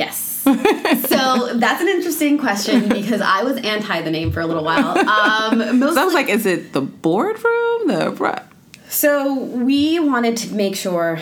Yes. 0.00 0.16
so 0.44 1.58
that's 1.58 1.82
an 1.82 1.88
interesting 1.88 2.38
question 2.38 2.88
because 2.88 3.20
I 3.20 3.42
was 3.42 3.58
anti 3.58 4.00
the 4.00 4.10
name 4.10 4.32
for 4.32 4.40
a 4.40 4.46
little 4.46 4.64
while. 4.64 4.96
Um, 4.98 5.78
most 5.78 5.94
So 5.94 6.00
I 6.00 6.04
was 6.06 6.14
like, 6.14 6.30
is 6.30 6.46
it 6.46 6.72
the 6.72 6.80
boardroom? 6.80 7.86
The 7.86 8.42
So 8.88 9.34
we 9.34 10.00
wanted 10.00 10.38
to 10.38 10.54
make 10.54 10.74
sure, 10.74 11.20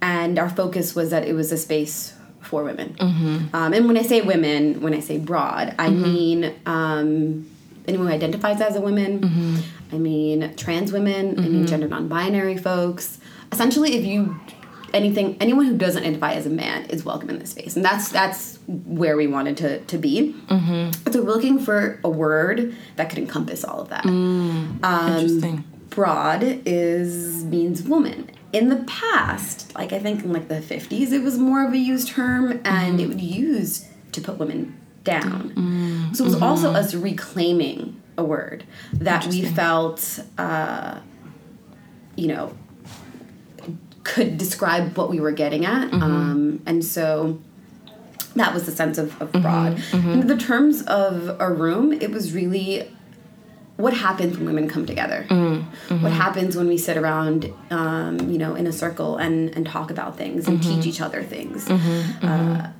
and 0.00 0.38
our 0.38 0.48
focus 0.48 0.94
was 0.94 1.10
that 1.10 1.26
it 1.26 1.32
was 1.32 1.50
a 1.50 1.56
space 1.56 2.14
for 2.40 2.62
women. 2.62 2.94
Um, 3.00 3.72
and 3.72 3.88
when 3.88 3.96
I 3.96 4.02
say 4.02 4.20
women, 4.22 4.80
when 4.80 4.94
I 4.94 5.00
say 5.00 5.18
broad, 5.18 5.74
I 5.76 5.90
mean 5.90 6.54
um, 6.64 7.50
anyone 7.88 8.06
who 8.06 8.12
identifies 8.12 8.60
as 8.60 8.76
a 8.76 8.80
woman. 8.80 9.58
I 9.92 9.98
mean 9.98 10.54
trans 10.54 10.92
women. 10.92 11.40
I 11.40 11.42
mean 11.42 11.66
gender 11.66 11.88
non-binary 11.88 12.58
folks. 12.58 13.18
Essentially, 13.50 13.96
if 13.96 14.04
you 14.04 14.38
anything, 14.92 15.36
anyone 15.40 15.66
who 15.66 15.76
doesn't 15.76 16.02
identify 16.02 16.32
as 16.34 16.46
a 16.46 16.50
man 16.50 16.86
is 16.86 17.04
welcome 17.04 17.30
in 17.30 17.38
this 17.38 17.50
space, 17.50 17.76
and 17.76 17.84
that's 17.84 18.08
that's 18.10 18.58
where 18.66 19.16
we 19.16 19.26
wanted 19.26 19.56
to 19.58 19.80
to 19.80 19.98
be. 19.98 20.34
Mm-hmm. 20.48 21.12
So 21.12 21.22
we're 21.22 21.32
looking 21.32 21.58
for 21.58 22.00
a 22.04 22.08
word 22.08 22.74
that 22.96 23.10
could 23.10 23.18
encompass 23.18 23.64
all 23.64 23.80
of 23.80 23.88
that 23.90 24.04
mm. 24.04 24.84
um, 24.84 25.12
Interesting. 25.12 25.64
broad 25.90 26.42
is 26.42 27.44
means 27.44 27.82
woman. 27.82 28.30
In 28.52 28.68
the 28.68 28.84
past, 28.84 29.74
like 29.74 29.92
I 29.92 29.98
think 29.98 30.24
in 30.24 30.32
like 30.32 30.48
the 30.48 30.60
50s, 30.60 31.12
it 31.12 31.22
was 31.22 31.36
more 31.36 31.66
of 31.66 31.72
a 31.72 31.78
used 31.78 32.08
term 32.08 32.52
and 32.64 32.64
Mm-hmm. 32.64 33.00
it 33.00 33.08
would 33.08 33.20
use 33.20 33.86
to 34.12 34.20
put 34.20 34.38
women 34.38 34.78
down. 35.04 35.50
Mm. 35.50 36.16
So 36.16 36.24
it 36.24 36.26
was 36.26 36.34
mm-hmm. 36.36 36.44
also 36.44 36.72
us 36.72 36.94
reclaiming 36.94 38.00
a 38.18 38.24
word 38.24 38.64
that 38.92 39.26
we 39.26 39.44
felt, 39.44 40.20
uh, 40.38 41.00
you 42.16 42.28
know, 42.28 42.56
could 44.06 44.38
describe 44.38 44.96
what 44.96 45.10
we 45.10 45.18
were 45.20 45.32
getting 45.32 45.66
at. 45.66 45.90
Mm-hmm. 45.90 46.02
Um, 46.02 46.62
and 46.64 46.84
so 46.84 47.38
that 48.36 48.54
was 48.54 48.64
the 48.64 48.72
sense 48.72 48.96
of, 48.98 49.20
of 49.20 49.32
mm-hmm. 49.32 49.42
broad. 49.42 49.72
Mm-hmm. 49.76 50.10
In 50.12 50.26
the 50.26 50.36
terms 50.36 50.82
of 50.82 51.36
a 51.40 51.50
room, 51.52 51.92
it 51.92 52.10
was 52.10 52.32
really 52.32 52.90
what 53.76 53.92
happens 53.92 54.38
when 54.38 54.46
women 54.46 54.68
come 54.68 54.86
together. 54.86 55.26
What 56.00 56.12
happens 56.12 56.56
when 56.56 56.68
we 56.68 56.78
sit 56.78 56.96
around, 56.96 57.52
um, 57.70 58.30
you 58.30 58.38
know, 58.38 58.54
in 58.54 58.66
a 58.66 58.72
circle 58.72 59.18
and, 59.18 59.54
and 59.56 59.66
talk 59.66 59.90
about 59.90 60.16
things 60.16 60.48
and 60.48 60.62
teach 60.62 60.86
each 60.86 61.00
other 61.00 61.22
things. 61.22 61.68
Uh, 61.68 62.70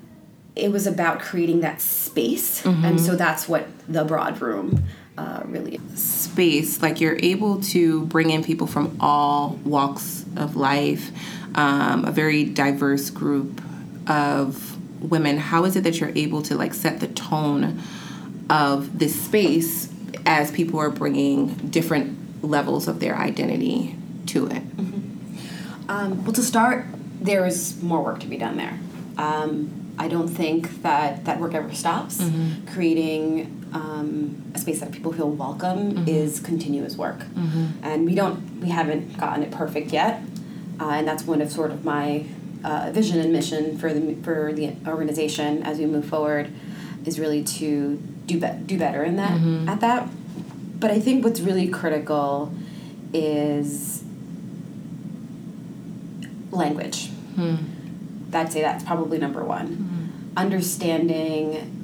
it 0.55 0.71
was 0.73 0.87
about 0.87 1.21
creating 1.21 1.61
that 1.61 1.83
space, 1.83 2.65
and 2.65 2.99
so 2.99 3.15
that's 3.15 3.47
what 3.47 3.67
the 3.89 4.05
broad 4.05 4.41
room 4.41 4.85
uh, 5.19 5.43
really 5.47 5.81
space. 5.95 6.83
Like 6.83 7.01
you're 7.01 7.19
able 7.23 7.61
to 7.63 8.07
bring 8.07 8.31
in 8.31 8.45
people 8.45 8.67
from 8.67 8.97
all 9.01 9.59
walks 9.65 10.25
of 10.37 10.57
life 10.57 11.11
um, 11.55 12.05
a 12.05 12.11
very 12.11 12.45
diverse 12.45 13.11
group 13.11 13.61
of 14.09 14.77
women. 15.03 15.39
How 15.39 15.65
is 15.65 15.77
it 15.77 15.85
that 15.85 16.01
you're 16.01 16.13
able 16.15 16.43
to 16.43 16.55
like 16.55 16.75
set 16.75 17.01
the 17.01 17.09
tone 17.09 17.81
of 18.51 18.99
this 18.99 19.21
space 19.21 19.93
as 20.25 20.51
people 20.51 20.79
are 20.79 20.91
bringing 20.91 21.55
different 21.71 22.45
levels 22.45 22.87
of 22.89 23.01
their 23.01 23.17
identity 23.17 23.97
to 24.27 24.47
it? 24.49 24.63
Um, 25.89 26.25
well, 26.25 26.33
to 26.33 26.43
start, 26.43 26.85
there 27.21 27.47
is 27.47 27.81
more 27.83 28.03
work 28.03 28.21
to 28.21 28.27
be 28.27 28.37
done 28.37 28.57
there. 28.57 28.79
Um, 29.17 29.95
I 29.99 30.09
don't 30.09 30.29
think 30.29 30.83
that 30.83 31.25
that 31.25 31.41
work 31.41 31.55
ever 31.55 31.73
stops. 31.73 32.21
Creating 32.73 33.56
um, 33.73 34.43
a 34.55 34.59
space 34.59 34.81
that 34.81 34.93
people 34.93 35.13
feel 35.13 35.29
welcome 35.31 36.07
is 36.09 36.41
continuous 36.41 36.97
work, 36.97 37.21
and 37.83 38.05
we 38.07 38.15
don't, 38.15 38.61
we 38.61 38.69
haven't 38.71 39.17
gotten 39.19 39.43
it 39.43 39.51
perfect 39.51 39.93
yet. 39.93 40.23
Uh, 40.81 40.91
and 40.91 41.09
that's 41.09 41.25
one 41.25 41.41
of 41.41 41.51
sort 41.51 41.71
of 41.71 41.85
my 41.85 42.27
uh, 42.65 42.91
vision 42.93 43.19
and 43.21 43.33
mission 43.33 43.77
for 43.79 43.93
the 43.93 44.15
for 44.23 44.53
the 44.53 44.75
organization 44.87 45.63
as 45.63 45.79
we 45.79 45.87
move 45.87 46.05
forward, 46.05 46.51
is 47.05 47.19
really 47.19 47.43
to 47.45 47.97
do 48.27 48.39
be- 48.41 48.59
do 48.67 48.79
better 48.79 49.03
in 49.03 49.17
that 49.17 49.41
at 49.69 49.81
that. 49.81 50.09
But 50.79 50.91
I 50.91 51.01
think 51.01 51.25
what's 51.25 51.41
really 51.41 51.69
critical 51.69 52.53
is 53.15 54.03
language. 56.51 57.11
I'd 58.33 58.53
say 58.53 58.61
that's 58.61 58.85
probably 58.85 59.19
number 59.19 59.43
one. 59.45 60.31
Understanding 60.37 61.76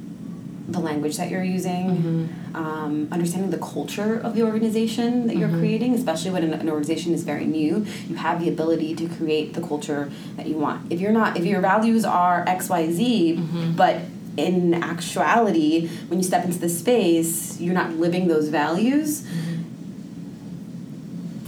the 0.67 0.79
language 0.79 1.17
that 1.17 1.29
you're 1.29 1.43
using, 1.43 1.89
mm-hmm. 1.89 2.55
um, 2.55 3.07
understanding 3.11 3.51
the 3.51 3.57
culture 3.57 4.19
of 4.19 4.33
the 4.33 4.43
organization 4.43 5.27
that 5.27 5.35
you're 5.35 5.49
mm-hmm. 5.49 5.59
creating, 5.59 5.93
especially 5.93 6.31
when 6.31 6.43
an, 6.43 6.53
an 6.53 6.69
organization 6.69 7.13
is 7.13 7.23
very 7.23 7.45
new. 7.45 7.85
You 8.07 8.15
have 8.15 8.39
the 8.39 8.47
ability 8.47 8.95
to 8.95 9.07
create 9.09 9.53
the 9.53 9.61
culture 9.61 10.09
that 10.37 10.47
you 10.47 10.55
want. 10.55 10.91
If 10.91 11.01
you're 11.01 11.11
not, 11.11 11.35
if 11.37 11.43
your 11.43 11.59
values 11.59 12.05
are 12.05 12.45
X, 12.47 12.69
Y, 12.69 12.91
Z, 12.91 13.37
mm-hmm. 13.37 13.75
but 13.75 14.01
in 14.37 14.73
actuality, 14.73 15.87
when 16.07 16.19
you 16.19 16.23
step 16.23 16.45
into 16.45 16.59
the 16.59 16.69
space, 16.69 17.59
you're 17.59 17.73
not 17.73 17.91
living 17.91 18.27
those 18.27 18.49
values 18.49 19.27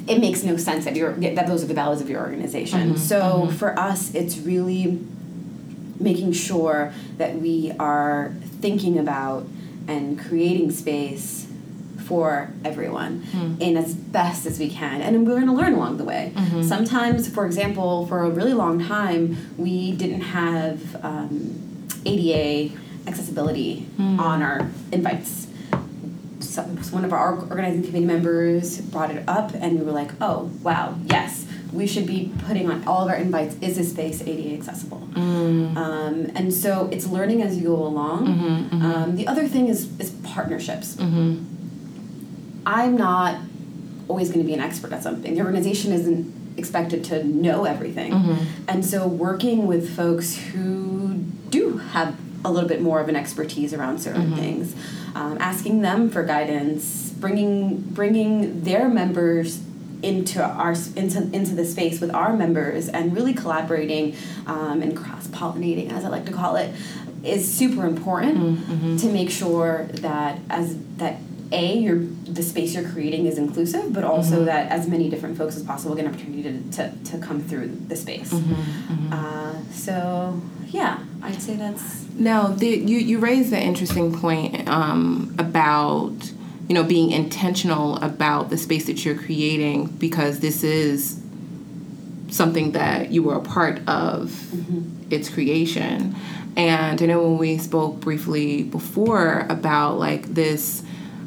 it 0.07 0.19
makes 0.19 0.43
no 0.43 0.55
sense 0.55 0.85
that 0.85 0.95
you're 0.95 1.13
that 1.13 1.47
those 1.47 1.63
are 1.63 1.67
the 1.67 1.73
values 1.73 1.99
of 1.99 2.09
your 2.09 2.21
organization. 2.21 2.95
so 2.95 3.49
for 3.57 3.77
us, 3.79 4.13
it's 4.13 4.37
really 4.37 4.99
making 5.99 6.33
sure 6.33 6.93
that 7.17 7.35
we 7.35 7.71
are 7.79 8.33
thinking 8.59 8.97
about 8.97 9.47
and 9.87 10.19
creating 10.19 10.71
space 10.71 11.47
for 12.05 12.51
everyone 12.63 13.21
hmm. 13.21 13.55
in 13.59 13.75
as 13.77 13.95
best 13.95 14.45
as 14.45 14.59
we 14.59 14.69
can. 14.69 15.01
And 15.01 15.25
we're 15.25 15.35
going 15.35 15.47
to 15.47 15.53
learn 15.53 15.73
along 15.73 15.97
the 15.97 16.03
way. 16.03 16.33
Mm-hmm. 16.35 16.63
Sometimes 16.63 17.27
for 17.27 17.45
example 17.45 18.05
for 18.07 18.23
a 18.23 18.29
really 18.29 18.53
long 18.53 18.83
time 18.83 19.53
we 19.57 19.91
didn't 19.93 20.21
have 20.21 21.03
um, 21.03 21.87
ada 22.05 22.71
accessibility 23.07 23.81
hmm. 23.97 24.19
on 24.19 24.41
our 24.41 24.69
invites. 24.91 25.47
Some, 26.39 26.77
one 26.91 27.03
of 27.03 27.11
our 27.11 27.39
organizing 27.39 27.83
committee 27.83 28.05
members 28.05 28.79
brought 28.79 29.09
it 29.09 29.23
up 29.27 29.53
and 29.55 29.79
we 29.79 29.85
were 29.85 29.91
like 29.91 30.11
oh 30.21 30.51
wow 30.61 30.95
yes 31.05 31.44
we 31.75 31.85
should 31.87 32.07
be 32.07 32.31
putting 32.47 32.69
on 32.71 32.83
all 32.87 33.01
of 33.03 33.09
our 33.09 33.15
invites 33.17 33.55
is 33.61 33.75
this 33.77 33.91
space 33.91 34.21
ada 34.21 34.53
accessible? 34.57 35.01
Um, 35.77 36.31
and 36.35 36.53
so 36.53 36.89
it's 36.91 37.05
learning 37.07 37.41
as 37.41 37.57
you 37.57 37.63
go 37.69 37.75
along. 37.75 38.27
Um, 38.83 39.15
the 39.15 39.27
other 39.27 39.47
thing 39.47 39.67
is, 39.67 39.89
is 39.99 40.11
partnerships. 40.23 40.97
I'm 42.65 42.97
not 42.97 43.39
always 44.07 44.29
going 44.29 44.41
to 44.41 44.45
be 44.47 44.53
an 44.53 44.59
expert 44.61 44.91
at 44.93 45.03
something. 45.03 45.35
The 45.35 45.41
organization 45.41 45.91
isn't 45.91 46.33
expected 46.57 47.03
to 47.05 47.23
know 47.23 47.65
everything. 47.65 48.11
And 48.67 48.85
so 48.85 49.07
working 49.07 49.67
with 49.67 49.95
folks 49.95 50.35
who 50.37 51.15
do 51.49 51.77
have 51.77 52.15
a 52.43 52.51
little 52.51 52.69
bit 52.69 52.81
more 52.81 52.99
of 53.01 53.09
an 53.09 53.15
expertise 53.15 53.73
around 53.73 53.99
certain 53.99 54.35
things 54.35 54.75
um, 55.15 55.37
asking 55.39 55.81
them 55.81 56.09
for 56.09 56.23
guidance 56.23 57.09
bringing 57.19 57.77
bringing 57.99 58.61
their 58.63 58.87
members 58.87 59.59
into 60.01 60.43
our 60.43 60.75
into, 60.95 61.21
into 61.33 61.55
the 61.55 61.65
space 61.65 61.99
with 62.01 62.13
our 62.13 62.35
members 62.35 62.89
and 62.89 63.15
really 63.15 63.33
collaborating 63.33 64.15
um, 64.47 64.81
and 64.81 64.95
cross 64.95 65.27
pollinating 65.27 65.91
as 65.91 66.05
I 66.05 66.09
like 66.09 66.25
to 66.25 66.31
call 66.31 66.55
it 66.55 66.73
is 67.23 67.51
super 67.51 67.85
important 67.85 68.99
to 68.99 69.07
make 69.11 69.29
sure 69.31 69.85
that 69.93 70.39
as 70.49 70.77
that 70.97 71.19
a 71.51 71.77
your 71.77 71.99
the 72.25 72.41
space 72.41 72.73
you're 72.73 72.89
creating 72.89 73.27
is 73.27 73.37
inclusive 73.37 73.93
but 73.93 74.03
also 74.03 74.45
that 74.45 74.71
as 74.71 74.87
many 74.87 75.09
different 75.09 75.37
folks 75.37 75.55
as 75.55 75.63
possible 75.63 75.95
get 75.95 76.05
an 76.05 76.11
opportunity 76.13 76.43
to, 76.43 76.71
to, 76.71 76.91
to 77.03 77.17
come 77.19 77.39
through 77.41 77.67
the 77.87 77.95
space. 77.95 78.33
Uh, 79.11 79.55
so 79.71 80.41
yeah 80.69 80.99
I'd 81.21 81.41
say 81.41 81.55
that's 81.55 82.05
Now, 82.17 82.47
the, 82.47 82.67
you 82.67 82.97
you 82.97 83.19
raised 83.19 83.51
an 83.53 83.61
interesting 83.61 84.17
point 84.17 84.67
um, 84.69 85.35
about 85.37 86.31
you 86.67 86.73
know 86.73 86.83
being 86.83 87.11
intentional 87.11 87.97
about 87.97 88.49
the 88.49 88.57
space 88.57 88.87
that 88.87 89.05
you're 89.05 89.17
creating 89.17 89.87
because 89.87 90.39
this 90.39 90.63
is 90.63 91.21
something 92.29 92.71
that 92.73 93.11
you 93.11 93.23
were 93.23 93.35
a 93.35 93.41
part 93.41 93.87
of 93.87 94.31
its 95.11 95.29
creation. 95.29 96.15
And 96.57 97.01
I 97.01 97.05
know 97.05 97.21
when 97.21 97.37
we 97.37 97.57
spoke 97.57 97.99
briefly 97.99 98.63
before 98.63 99.45
about 99.49 99.99
like 99.99 100.33
this 100.33 100.83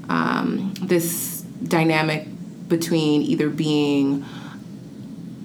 um, 0.08 0.74
this 0.80 1.42
dynamic 1.62 2.26
between 2.68 3.22
either 3.22 3.48
being 3.48 4.24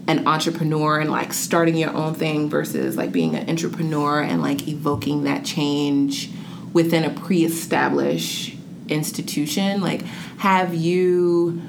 an 0.08 0.28
entrepreneur 0.28 1.00
and 1.00 1.10
like 1.10 1.34
starting 1.34 1.76
your 1.76 1.92
own 1.92 2.14
thing 2.14 2.50
versus 2.50 2.98
like 2.98 3.12
being 3.12 3.36
an 3.36 3.50
entrepreneur 3.50 4.22
and 4.22 4.42
like 4.42 4.68
evoking 4.68 5.24
that 5.24 5.46
change 5.46 6.30
within 6.74 7.04
a 7.04 7.10
pre-established 7.10 8.58
institution 8.90 9.82
like 9.82 10.02
have 10.38 10.74
you 10.74 11.62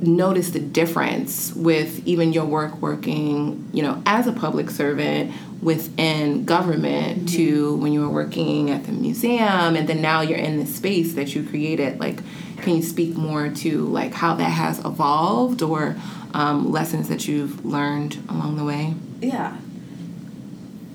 noticed 0.00 0.52
the 0.52 0.60
difference 0.60 1.52
with 1.54 2.06
even 2.06 2.32
your 2.32 2.44
work 2.44 2.80
working 2.80 3.68
you 3.72 3.82
know 3.82 4.00
as 4.06 4.26
a 4.26 4.32
public 4.32 4.70
servant 4.70 5.32
within 5.60 6.44
government 6.44 7.28
to 7.28 7.76
when 7.76 7.92
you 7.92 8.00
were 8.00 8.08
working 8.08 8.70
at 8.70 8.84
the 8.84 8.92
museum 8.92 9.76
and 9.76 9.88
then 9.88 10.00
now 10.00 10.20
you're 10.20 10.38
in 10.38 10.58
this 10.58 10.74
space 10.74 11.14
that 11.14 11.34
you 11.34 11.42
created? 11.42 11.98
Like 11.98 12.20
can 12.58 12.76
you 12.76 12.82
speak 12.82 13.16
more 13.16 13.48
to 13.48 13.86
like 13.86 14.14
how 14.14 14.34
that 14.34 14.50
has 14.50 14.78
evolved 14.84 15.62
or 15.62 15.96
um, 16.34 16.70
lessons 16.70 17.08
that 17.08 17.26
you've 17.26 17.64
learned 17.64 18.18
along 18.28 18.56
the 18.56 18.64
way? 18.64 18.94
Yeah. 19.20 19.56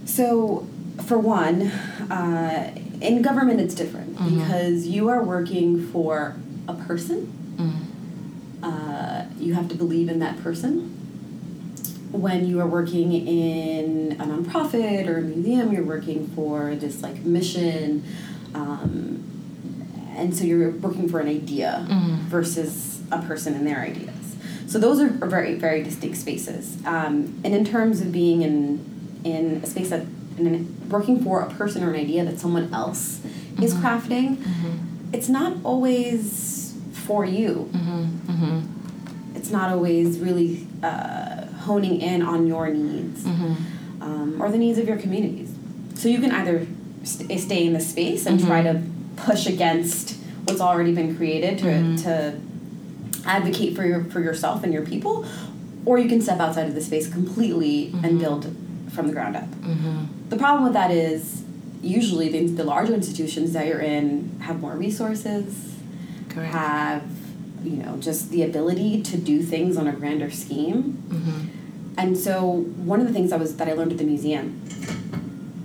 So, 0.06 0.68
for 1.06 1.18
one, 1.18 1.64
uh, 1.64 2.76
in 3.02 3.22
government 3.22 3.60
it's 3.60 3.74
different 3.74 4.03
because 4.18 4.88
you 4.88 5.10
are 5.10 5.24
working 5.24 5.86
for 5.88 6.36
a 6.68 6.74
person. 6.74 7.28
Uh, 8.62 9.26
you 9.40 9.54
have 9.54 9.68
to 9.70 9.76
believe 9.76 10.08
in 10.10 10.20
that 10.20 10.42
person. 10.42 10.90
When 12.12 12.46
you 12.48 12.60
are 12.62 12.68
working 12.68 13.12
in 13.28 14.14
a 14.20 14.26
nonprofit 14.26 15.08
or 15.08 15.18
a 15.18 15.22
museum, 15.22 15.74
you're 15.74 15.84
working 15.84 16.28
for 16.36 16.76
this 16.76 17.02
like 17.02 17.18
mission, 17.26 18.04
um, 18.54 19.24
and 20.16 20.36
so 20.36 20.44
you're 20.46 20.70
working 20.72 21.10
for 21.10 21.20
an 21.20 21.28
idea 21.28 21.86
versus 22.30 23.02
a 23.12 23.20
person 23.24 23.56
and 23.56 23.66
their 23.66 23.80
ideas. 23.80 24.36
So 24.68 24.80
those 24.80 25.00
are, 25.02 25.10
very 25.10 25.56
very 25.56 25.84
distinct 25.84 26.18
spaces. 26.18 26.78
Um, 26.86 27.42
and 27.44 27.54
in 27.54 27.66
terms 27.66 28.00
of 28.00 28.12
being 28.12 28.44
in 28.44 29.22
in 29.24 29.62
a 29.64 29.66
space 29.66 29.90
that 29.90 30.06
in 30.38 30.68
working 30.90 31.24
for 31.24 31.42
a 31.42 31.50
person 31.50 31.84
or 31.84 31.90
an 31.94 32.00
idea 32.00 32.24
that 32.26 32.40
someone 32.40 32.74
else 32.74 33.22
is 33.62 33.74
mm-hmm. 33.74 33.86
crafting, 33.86 34.38
mm-hmm. 34.38 35.14
it's 35.14 35.30
not 35.30 35.58
always 35.64 36.78
for 36.92 37.26
you. 37.26 37.70
Mm-hmm. 37.74 39.36
It's 39.36 39.52
not 39.52 39.72
always 39.72 40.20
really 40.20 40.68
uh, 40.82 41.48
honing 41.48 42.02
in 42.02 42.22
on 42.22 42.48
your 42.48 42.70
needs 42.70 43.26
um, 44.04 44.42
or 44.42 44.50
the 44.50 44.58
needs 44.58 44.78
of 44.78 44.88
your 44.88 44.98
communities. 44.98 45.54
So 45.96 46.10
you 46.10 46.20
can 46.20 46.32
either 46.32 46.68
st- 47.04 47.32
eh, 47.32 47.38
stay 47.38 47.66
in 47.66 47.74
the 47.74 47.80
space 47.80 48.26
and 48.26 48.40
try 48.40 48.62
to 48.64 48.82
push 49.16 49.46
against 49.48 50.18
what's 50.46 50.62
already 50.62 50.94
been 50.94 51.16
created 51.16 51.58
to, 51.60 51.98
to 52.04 52.40
advocate 53.26 53.76
for 53.76 53.86
your 53.86 54.04
for 54.06 54.20
yourself 54.20 54.64
and 54.64 54.74
your 54.74 54.86
people, 54.86 55.26
or 55.86 55.98
you 55.98 56.10
can 56.10 56.22
step 56.22 56.40
outside 56.40 56.68
of 56.68 56.76
the 56.76 56.82
space 56.82 57.12
completely 57.12 57.94
and 58.04 58.20
build 58.20 58.54
from 58.92 59.08
the 59.08 59.14
ground 59.14 59.36
up. 59.36 59.48
The 60.30 60.38
problem 60.38 60.64
with 60.64 60.74
that 60.74 60.92
is 60.92 61.43
usually 61.84 62.30
the, 62.30 62.48
the 62.48 62.64
larger 62.64 62.94
institutions 62.94 63.54
that 63.54 63.68
you're 63.68 63.82
in 63.82 64.40
have 64.42 64.60
more 64.62 64.76
resources, 64.76 65.76
Correct. 66.30 66.54
have 66.54 67.04
you 67.64 67.78
know 67.78 67.98
just 67.98 68.32
the 68.32 68.44
ability 68.44 69.02
to 69.04 69.18
do 69.18 69.44
things 69.44 69.78
on 69.78 69.88
a 69.88 69.92
grander 69.92 70.32
scheme. 70.32 71.04
Mm-hmm. 71.08 72.00
And 72.00 72.18
so 72.18 72.42
one 72.42 73.02
of 73.02 73.08
the 73.08 73.14
things 73.14 73.32
I 73.32 73.38
was 73.38 73.58
that 73.58 73.68
I 73.68 73.74
learned 73.74 73.92
at 73.92 73.98
the 74.00 74.04
museum 74.04 74.62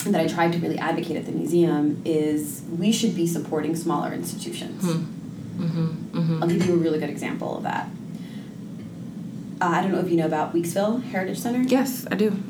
and 0.04 0.14
that 0.14 0.20
I 0.20 0.26
tried 0.26 0.52
to 0.52 0.58
really 0.58 0.78
advocate 0.78 1.16
at 1.16 1.26
the 1.26 1.32
museum 1.32 2.02
is 2.04 2.62
we 2.78 2.92
should 2.92 3.14
be 3.14 3.26
supporting 3.26 3.74
smaller 3.74 4.12
institutions. 4.12 4.84
Hmm. 4.84 5.18
Mm-hmm. 5.58 6.18
Mm-hmm. 6.18 6.42
I'll 6.42 6.48
give 6.48 6.66
you 6.66 6.74
a 6.74 6.76
really 6.76 6.98
good 6.98 7.10
example 7.10 7.56
of 7.56 7.62
that. 7.64 7.88
Uh, 9.60 9.66
I 9.66 9.82
don't 9.82 9.90
know 9.90 9.98
if 9.98 10.08
you 10.08 10.16
know 10.16 10.26
about 10.26 10.54
Weeksville 10.54 11.02
Heritage 11.02 11.38
Center. 11.38 11.62
Yes, 11.62 12.06
I 12.10 12.14
do. 12.14 12.40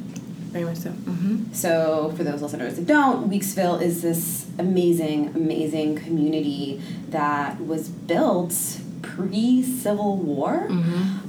Very 0.49 0.64
much 0.64 0.78
so. 0.78 0.90
Mm-hmm. 0.90 1.52
So, 1.52 2.12
for 2.17 2.25
those 2.25 2.40
listeners 2.40 2.76
that 2.76 2.87
don't, 2.87 3.31
Weeksville 3.31 3.83
is 3.83 4.02
this 4.02 4.47
amazing, 4.59 5.28
amazing 5.35 5.97
community 5.97 6.81
that 7.11 7.61
was 7.61 7.88
built 7.88 8.81
pre 9.02 9.62
Civil 9.62 10.17
War. 10.17 10.67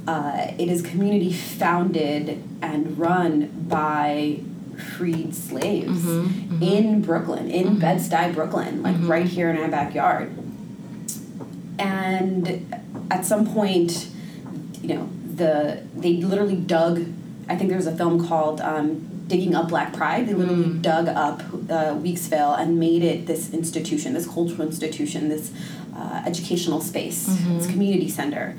Uh, 0.06 0.52
it 0.58 0.68
is 0.68 0.82
community 0.82 1.32
founded 1.32 2.42
and 2.62 2.98
run 2.98 3.66
by 3.68 4.40
freed 4.96 5.34
slaves 5.34 6.06
in 6.62 7.02
Brooklyn, 7.02 7.50
in 7.50 7.78
Bed-Stuy, 7.78 8.34
Brooklyn, 8.34 8.82
like 8.82 8.96
right 9.00 9.26
here 9.26 9.50
in 9.50 9.58
our 9.58 9.68
backyard. 9.68 10.32
And 11.78 12.74
at 13.10 13.24
some 13.26 13.46
point, 13.52 14.08
you 14.82 14.94
know, 14.94 15.08
the 15.36 15.82
they 15.94 16.16
literally 16.16 16.56
dug. 16.56 17.06
I 17.48 17.56
think 17.56 17.68
there 17.68 17.76
was 17.76 17.86
a 17.86 17.96
film 17.96 18.26
called 18.26 18.60
um, 18.60 19.09
"Digging 19.30 19.54
Up 19.54 19.68
Black 19.68 19.92
Pride." 19.94 20.26
They 20.28 20.34
literally 20.34 20.78
dug 20.78 21.06
up 21.08 21.40
uh, 21.40 21.94
Weeksville 22.04 22.58
and 22.60 22.78
made 22.78 23.02
it 23.02 23.26
this 23.26 23.52
institution, 23.60 24.12
this 24.14 24.26
cultural 24.26 24.66
institution, 24.66 25.28
this 25.28 25.50
uh, 25.96 26.22
educational 26.26 26.80
space, 26.80 27.26
this 27.58 27.66
community 27.66 28.08
center. 28.08 28.56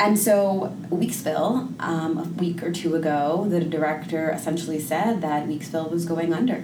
And 0.00 0.16
so 0.18 0.74
Weeksville, 0.90 1.54
um, 1.80 2.18
a 2.18 2.22
week 2.22 2.62
or 2.62 2.70
two 2.72 2.94
ago, 2.94 3.46
the 3.48 3.60
director 3.60 4.30
essentially 4.30 4.78
said 4.80 5.20
that 5.22 5.48
Weeksville 5.48 5.90
was 5.90 6.04
going 6.04 6.32
under 6.32 6.62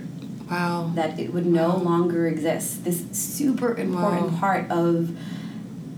Wow. 0.50 0.92
that 0.94 1.18
it 1.18 1.32
would 1.34 1.46
no 1.46 1.76
longer 1.76 2.26
exist. 2.28 2.84
This 2.84 3.04
super 3.12 3.75
important 3.76 4.32
Wow. 4.32 4.38
part 4.38 4.70
of, 4.70 5.11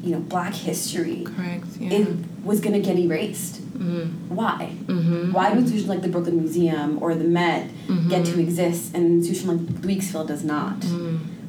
you 0.02 0.12
know, 0.12 0.20
Black 0.20 0.54
history, 0.54 1.24
Correct. 1.24 1.66
Yeah. 1.78 1.90
it 1.98 2.08
was 2.46 2.60
going 2.60 2.72
to 2.80 2.80
get 2.88 2.96
erased. 2.98 3.60
Mm-hmm. 3.62 4.34
Why? 4.34 4.72
Mm-hmm. 4.84 5.32
Why 5.32 5.50
do 5.52 5.58
institutions 5.58 5.88
like 5.88 6.02
the 6.02 6.08
Brooklyn 6.08 6.38
Museum 6.38 7.02
or 7.02 7.14
the 7.14 7.24
Met 7.24 7.68
mm-hmm. 7.68 8.08
get 8.08 8.24
to 8.26 8.40
exist 8.40 8.94
and 8.94 9.04
an 9.04 9.12
institution 9.18 9.48
like 9.48 9.60
Weeksville 9.82 10.26
does 10.26 10.44
not? 10.44 10.78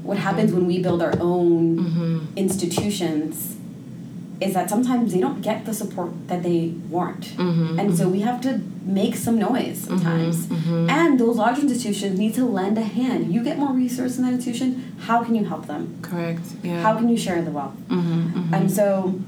What 0.03 0.17
happens 0.17 0.51
when 0.51 0.65
we 0.67 0.81
build 0.81 1.01
our 1.01 1.13
own 1.19 2.27
institutions 2.35 3.55
is 4.39 4.53
that 4.53 4.69
sometimes 4.69 5.13
they 5.13 5.19
don't 5.19 5.41
get 5.41 5.65
the 5.65 5.73
support 5.73 6.11
that 6.27 6.43
they 6.43 6.73
want. 6.89 7.37
And 7.37 7.97
so 7.97 8.07
we 8.07 8.21
have 8.21 8.39
to 8.41 8.61
make 8.83 9.15
some 9.15 9.37
noise 9.39 9.79
sometimes. 9.81 10.49
And 10.97 11.19
those 11.19 11.37
large 11.37 11.59
institutions 11.59 12.19
need 12.19 12.33
to 12.35 12.45
lend 12.45 12.77
a 12.77 12.83
hand. 12.83 13.33
You 13.33 13.43
get 13.43 13.57
more 13.57 13.73
resources 13.73 14.19
in 14.19 14.25
that 14.25 14.33
institution, 14.33 14.95
how 15.07 15.23
can 15.23 15.33
you 15.35 15.45
help 15.45 15.67
them? 15.67 15.99
Correct. 16.01 16.45
Yeah. 16.63 16.81
How 16.81 16.95
can 16.97 17.09
you 17.09 17.17
share 17.17 17.41
the 17.41 17.51
wealth? 17.51 17.75
And 17.89 18.71
so 18.71 19.19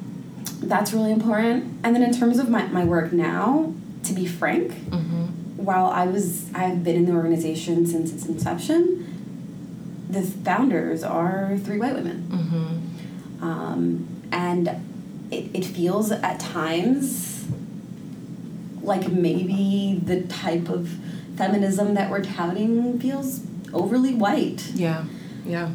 that's 0.61 0.93
really 0.93 1.11
important. 1.11 1.79
And 1.83 1.95
then 1.95 2.03
in 2.03 2.13
terms 2.13 2.39
of 2.39 2.49
my, 2.49 2.65
my 2.67 2.83
work 2.85 3.11
now, 3.13 3.73
to 4.03 4.13
be 4.13 4.25
frank, 4.25 4.73
while 5.57 5.87
I 5.87 6.05
was 6.05 6.51
I've 6.53 6.83
been 6.83 6.95
in 6.95 7.05
the 7.05 7.11
organization 7.11 7.85
since 7.85 8.11
its 8.13 8.25
inception, 8.25 9.05
the 10.09 10.21
founders 10.21 11.03
are 11.03 11.57
three 11.63 11.77
white 11.77 11.93
women. 11.93 12.87
Um, 13.41 14.07
and 14.31 14.67
it, 15.31 15.49
it 15.53 15.65
feels 15.65 16.11
at 16.11 16.39
times 16.39 17.45
like 18.81 19.09
maybe 19.11 19.99
the 20.03 20.21
type 20.23 20.69
of 20.69 20.89
feminism 21.35 21.93
that 21.93 22.09
we're 22.09 22.23
touting 22.23 22.99
feels 22.99 23.41
overly 23.73 24.13
white. 24.15 24.65
yeah. 24.73 25.03
Yeah. 25.45 25.71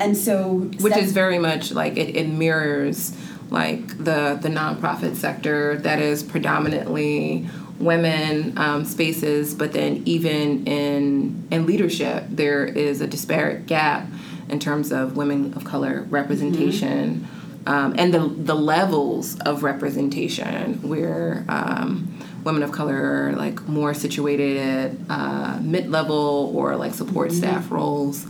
And 0.00 0.16
so 0.16 0.70
which 0.80 0.96
is 0.96 1.12
very 1.12 1.38
much 1.38 1.70
like 1.72 1.96
it, 1.96 2.16
it 2.16 2.28
mirrors 2.28 3.16
like 3.54 3.86
the 3.98 4.38
the 4.42 4.48
nonprofit 4.50 5.14
sector 5.16 5.76
that 5.78 5.98
is 5.98 6.22
predominantly 6.22 7.48
women 7.78 8.56
um, 8.58 8.84
spaces 8.84 9.54
but 9.54 9.72
then 9.72 10.02
even 10.04 10.66
in 10.66 11.46
in 11.50 11.64
leadership 11.64 12.24
there 12.28 12.64
is 12.64 13.00
a 13.00 13.06
disparate 13.06 13.66
gap 13.66 14.06
in 14.48 14.58
terms 14.58 14.92
of 14.92 15.16
women 15.16 15.54
of 15.54 15.64
color 15.64 16.06
representation. 16.10 17.26
Um, 17.66 17.94
and 17.98 18.12
the 18.12 18.20
the 18.20 18.54
levels 18.54 19.40
of 19.40 19.62
representation 19.62 20.86
where 20.86 21.44
um, 21.48 22.18
women 22.44 22.62
of 22.62 22.72
color 22.72 23.30
are 23.30 23.32
like 23.32 23.66
more 23.66 23.94
situated 23.94 24.58
at 24.58 24.92
uh, 25.08 25.58
mid-level 25.62 26.52
or 26.54 26.76
like 26.76 26.92
support 26.92 27.32
staff 27.32 27.70
roles. 27.70 28.26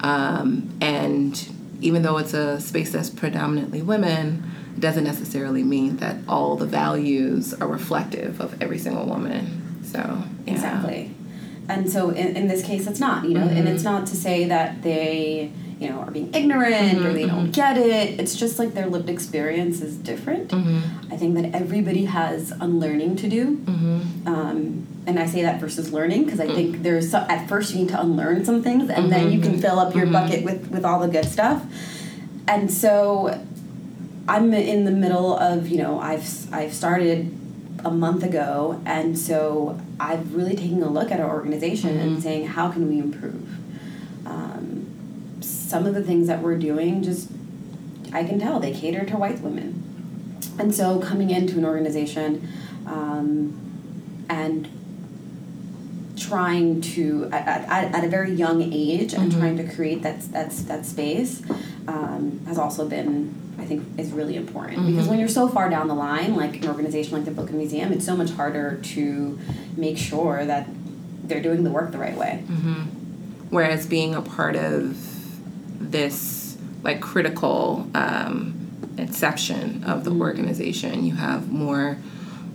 Um, 0.00 0.70
and 0.80 1.48
even 1.80 2.02
though 2.02 2.18
it's 2.18 2.32
a 2.32 2.60
space 2.60 2.92
that's 2.92 3.10
predominantly 3.10 3.82
women, 3.82 4.48
doesn't 4.78 5.04
necessarily 5.04 5.62
mean 5.62 5.96
that 5.98 6.16
all 6.28 6.56
the 6.56 6.66
values 6.66 7.54
are 7.54 7.68
reflective 7.68 8.40
of 8.40 8.60
every 8.60 8.78
single 8.78 9.06
woman. 9.06 9.84
So 9.84 9.98
yeah. 10.46 10.52
Exactly. 10.52 11.14
And 11.68 11.90
so 11.90 12.10
in, 12.10 12.36
in 12.36 12.48
this 12.48 12.64
case, 12.64 12.86
it's 12.86 13.00
not, 13.00 13.24
you 13.24 13.34
know, 13.34 13.46
and 13.46 13.68
it's 13.68 13.82
mm-hmm. 13.82 13.94
not 13.94 14.06
to 14.08 14.16
say 14.16 14.44
that 14.44 14.82
they, 14.82 15.50
you 15.80 15.88
know, 15.88 15.98
are 15.98 16.10
being 16.10 16.32
ignorant 16.32 17.04
or 17.04 17.12
they 17.12 17.24
mm-hmm. 17.24 17.36
don't 17.36 17.50
get 17.50 17.76
it. 17.76 18.20
It's 18.20 18.36
just 18.36 18.58
like 18.58 18.74
their 18.74 18.86
lived 18.86 19.10
experience 19.10 19.80
is 19.80 19.96
different. 19.96 20.50
Mm-hmm. 20.50 21.12
I 21.12 21.16
think 21.16 21.34
that 21.34 21.54
everybody 21.54 22.04
has 22.04 22.52
unlearning 22.52 23.16
to 23.16 23.28
do. 23.28 23.60
Um, 24.26 24.86
and 25.06 25.18
I 25.18 25.26
say 25.26 25.42
that 25.42 25.60
versus 25.60 25.92
learning 25.92 26.24
because 26.24 26.40
I 26.40 26.46
mm. 26.46 26.54
think 26.54 26.82
there's 26.82 27.10
so, 27.10 27.18
at 27.28 27.48
first 27.48 27.72
you 27.72 27.80
need 27.80 27.88
to 27.90 28.00
unlearn 28.00 28.44
some 28.44 28.62
things 28.62 28.90
and 28.90 29.10
then 29.10 29.30
you 29.30 29.40
can 29.40 29.60
fill 29.60 29.78
up 29.78 29.94
your 29.94 30.06
bucket 30.06 30.44
with, 30.44 30.68
with 30.70 30.84
all 30.84 30.98
the 30.98 31.08
good 31.08 31.24
stuff. 31.26 31.64
And 32.48 32.70
so 32.70 33.40
I'm 34.28 34.52
in 34.52 34.84
the 34.84 34.90
middle 34.90 35.36
of, 35.36 35.68
you 35.68 35.78
know, 35.78 36.00
I've, 36.00 36.52
I've 36.52 36.74
started 36.74 37.36
a 37.84 37.90
month 37.90 38.24
ago 38.24 38.80
and 38.84 39.18
so 39.18 39.80
I've 40.00 40.34
really 40.34 40.56
taken 40.56 40.82
a 40.82 40.90
look 40.90 41.12
at 41.12 41.20
our 41.20 41.30
organization 41.30 41.98
and 41.98 42.22
saying 42.22 42.48
how 42.48 42.70
can 42.70 42.88
we 42.88 42.98
improve. 42.98 43.48
Um, 44.26 45.38
some 45.40 45.86
of 45.86 45.94
the 45.94 46.02
things 46.02 46.26
that 46.26 46.42
we're 46.42 46.58
doing 46.58 47.02
just 47.02 47.30
I 48.12 48.24
can 48.24 48.38
tell 48.38 48.58
they 48.60 48.72
cater 48.72 49.04
to 49.04 49.16
white 49.16 49.40
women. 49.40 49.82
And 50.58 50.74
so 50.74 50.98
coming 51.00 51.30
into 51.30 51.58
an 51.58 51.64
organization 51.64 52.48
um, 52.86 54.24
and 54.28 54.68
trying 56.16 56.80
to 56.80 57.28
at, 57.30 57.68
at, 57.68 57.94
at 57.94 58.04
a 58.04 58.08
very 58.08 58.32
young 58.32 58.62
age 58.72 59.12
and 59.12 59.30
trying 59.30 59.56
to 59.58 59.74
create 59.74 60.02
that 60.02 60.22
that's 60.32 60.62
that 60.62 60.86
space 60.86 61.42
um, 61.88 62.40
has 62.46 62.58
also 62.58 62.88
been 62.88 63.34
I 63.58 63.64
think 63.64 63.84
is 63.98 64.12
really 64.12 64.36
important 64.36 64.86
because 64.86 65.08
when 65.08 65.18
you're 65.18 65.28
so 65.28 65.48
far 65.48 65.70
down 65.70 65.88
the 65.88 65.94
line 65.94 66.34
like 66.36 66.56
an 66.62 66.68
organization 66.68 67.12
like 67.14 67.24
the 67.24 67.30
Brooklyn 67.30 67.58
Museum 67.58 67.92
it's 67.92 68.04
so 68.04 68.16
much 68.16 68.30
harder 68.30 68.76
to 68.94 69.38
make 69.76 69.96
sure 69.96 70.44
that 70.44 70.68
they're 71.24 71.42
doing 71.42 71.64
the 71.64 71.70
work 71.70 71.90
the 71.92 71.98
right 71.98 72.16
way. 72.16 72.42
Whereas 73.50 73.86
being 73.86 74.14
a 74.14 74.22
part 74.22 74.56
of 74.56 74.96
this 75.92 76.56
like 76.82 77.00
critical 77.00 77.88
um, 77.94 78.68
inception 78.98 79.84
of 79.84 80.04
the 80.04 80.10
organization, 80.12 81.04
you 81.04 81.14
have 81.14 81.50
more 81.50 81.98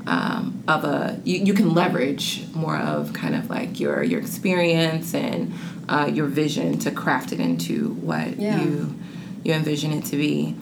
um, 0.08 0.64
of 0.68 0.84
a 0.84 1.20
you, 1.24 1.40
you 1.40 1.54
can 1.54 1.74
leverage 1.74 2.44
more 2.54 2.78
of 2.78 3.14
kind 3.14 3.36
of 3.36 3.50
like 3.50 3.80
your 3.80 4.04
your 4.04 4.20
experience 4.20 5.14
and 5.14 5.54
uh, 5.90 6.10
your 6.12 6.28
vision 6.28 6.78
to 6.80 6.92
craft 6.92 7.32
it 7.32 7.40
into 7.40 7.90
what 7.96 8.38
Yeah. 8.40 8.64
you 8.64 8.96
you 9.44 9.54
envision 9.54 9.92
it 9.92 10.06
to 10.06 10.18
be. 10.18 10.56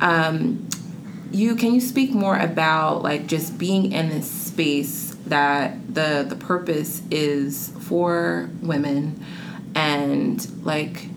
Um, 0.00 0.68
you 1.30 1.56
can 1.56 1.74
you 1.74 1.80
speak 1.80 2.12
more 2.12 2.38
about 2.38 3.02
like 3.02 3.26
just 3.26 3.58
being 3.58 3.92
in 3.92 4.08
this 4.08 4.30
space 4.30 5.14
that 5.26 5.94
the 5.94 6.24
the 6.28 6.36
purpose 6.36 7.02
is 7.10 7.70
for 7.80 8.48
women? 8.62 9.24
And 9.74 10.64
like 10.64 11.08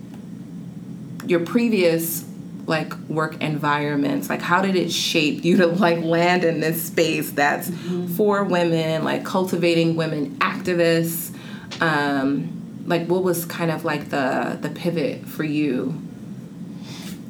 your 1.26 1.40
previous 1.40 2.24
like 2.66 2.94
work 3.08 3.40
environments 3.42 4.30
like 4.30 4.40
how 4.40 4.62
did 4.62 4.76
it 4.76 4.92
shape 4.92 5.44
you 5.44 5.56
to 5.56 5.66
like 5.66 6.00
land 6.00 6.44
in 6.44 6.60
this 6.60 6.80
space 6.84 7.32
that's 7.32 7.68
for 8.16 8.44
women 8.44 9.02
like 9.02 9.24
cultivating 9.24 9.96
women 9.96 10.36
activists? 10.36 11.34
Um 11.80 12.84
like 12.86 13.06
what 13.06 13.22
was 13.22 13.44
kind 13.46 13.70
of 13.70 13.84
like 13.84 14.10
the 14.10 14.58
the 14.60 14.68
pivot 14.68 15.26
for 15.26 15.44
you 15.44 16.00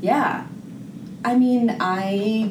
Yeah. 0.02 0.46
I 1.24 1.36
mean, 1.36 1.76
I 1.80 2.50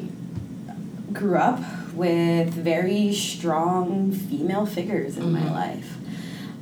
grew 1.12 1.36
up 1.36 1.60
with 1.92 2.48
very 2.48 3.12
strong 3.12 4.10
female 4.10 4.64
figures 4.64 5.18
in 5.18 5.30
my 5.30 5.40
mm-hmm. 5.40 5.52
life. 5.52 5.96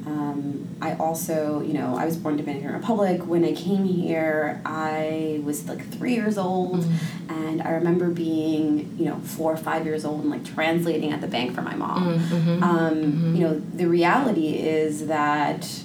Um, 0.06 0.68
I 0.82 0.94
also, 0.94 1.60
you 1.60 1.74
know, 1.74 1.94
I 1.96 2.04
was 2.04 2.16
born 2.16 2.36
to 2.36 2.40
in 2.40 2.46
Dominican 2.46 2.74
Republic. 2.74 3.26
When 3.26 3.44
I 3.44 3.52
came 3.52 3.84
here, 3.84 4.60
I 4.64 5.40
was 5.44 5.68
like 5.68 5.86
three 5.86 6.14
years 6.14 6.36
old, 6.36 6.80
mm-hmm. 6.80 7.32
and 7.32 7.62
I 7.62 7.70
remember 7.72 8.08
being, 8.08 8.96
you 8.98 9.04
know, 9.04 9.20
four 9.20 9.52
or 9.52 9.56
five 9.56 9.84
years 9.84 10.04
old 10.04 10.22
and 10.22 10.30
like 10.30 10.44
translating 10.44 11.12
at 11.12 11.20
the 11.20 11.28
bank 11.28 11.54
for 11.54 11.62
my 11.62 11.76
mom. 11.76 12.18
Mm-hmm. 12.18 12.62
Um, 12.64 13.36
You 13.36 13.42
know, 13.46 13.62
the 13.74 13.86
reality 13.86 14.56
is 14.56 15.06
that 15.06 15.82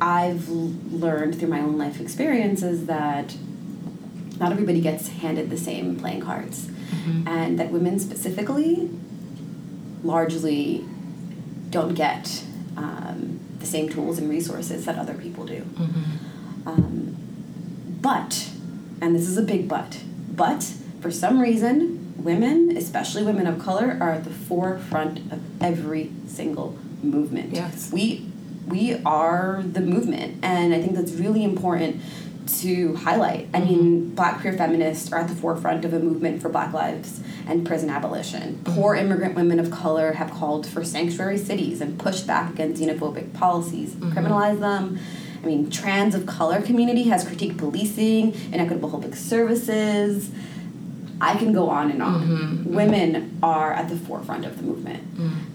I've 0.00 0.48
learned 0.48 1.38
through 1.38 1.50
my 1.50 1.60
own 1.60 1.78
life 1.78 2.00
experiences 2.00 2.86
that 2.86 3.36
not 4.42 4.50
everybody 4.52 4.80
gets 4.80 5.08
handed 5.08 5.48
the 5.50 5.56
same 5.56 5.96
playing 5.96 6.20
cards, 6.20 6.68
and 7.26 7.58
that 7.58 7.70
women 7.70 7.98
specifically 7.98 8.90
largely 10.02 10.84
don't 11.70 11.94
get 11.94 12.42
um, 12.76 13.40
the 13.60 13.66
same 13.66 13.88
tools 13.88 14.18
and 14.18 14.28
resources 14.28 14.84
that 14.84 14.98
other 14.98 15.14
people 15.14 15.46
do. 15.46 15.64
Um, 16.66 17.16
but, 18.00 18.50
and 19.00 19.14
this 19.16 19.26
is 19.28 19.36
a 19.38 19.42
big 19.42 19.68
but, 19.68 20.00
but 20.30 20.62
for 21.00 21.10
some 21.10 21.40
reason, 21.40 22.14
women, 22.16 22.76
especially 22.76 23.22
women 23.22 23.46
of 23.46 23.58
color, 23.58 23.96
are 24.00 24.12
at 24.12 24.24
the 24.24 24.30
forefront 24.30 25.18
of 25.32 25.40
every 25.62 26.10
single 26.26 26.76
movement. 27.02 27.52
Yes. 27.52 27.90
We 27.92 28.26
we 28.66 28.94
are 29.04 29.62
the 29.64 29.80
movement, 29.80 30.38
and 30.42 30.72
I 30.72 30.80
think 30.80 30.94
that's 30.94 31.12
really 31.12 31.42
important 31.42 32.00
to 32.46 32.96
highlight. 32.96 33.48
I 33.54 33.60
mean, 33.60 33.78
mm-hmm. 33.78 34.14
black 34.14 34.40
queer 34.40 34.52
feminists 34.52 35.12
are 35.12 35.20
at 35.20 35.28
the 35.28 35.34
forefront 35.34 35.84
of 35.84 35.92
a 35.94 35.98
movement 35.98 36.42
for 36.42 36.48
black 36.48 36.72
lives 36.72 37.20
and 37.46 37.66
prison 37.66 37.90
abolition. 37.90 38.54
Mm-hmm. 38.54 38.74
Poor 38.74 38.94
immigrant 38.94 39.34
women 39.34 39.60
of 39.60 39.70
color 39.70 40.12
have 40.12 40.30
called 40.30 40.66
for 40.66 40.84
sanctuary 40.84 41.38
cities 41.38 41.80
and 41.80 41.98
pushed 41.98 42.26
back 42.26 42.52
against 42.52 42.82
xenophobic 42.82 43.32
policies, 43.32 43.94
mm-hmm. 43.94 44.12
criminalize 44.12 44.60
them. 44.60 44.98
I 45.42 45.46
mean, 45.46 45.70
trans 45.70 46.14
of 46.14 46.26
color 46.26 46.62
community 46.62 47.04
has 47.04 47.24
critiqued 47.24 47.58
policing, 47.58 48.34
inequitable 48.52 48.90
public 48.90 49.16
services. 49.16 50.30
I 51.20 51.36
can 51.36 51.52
go 51.52 51.68
on 51.68 51.90
and 51.90 52.02
on. 52.02 52.64
Women 52.64 53.38
are 53.42 53.72
at 53.72 53.88
the 53.88 53.96
forefront 53.96 54.44
of 54.44 54.56
the 54.56 54.62
movement. 54.62 55.02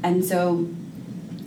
And 0.04 0.23
so 0.26 0.67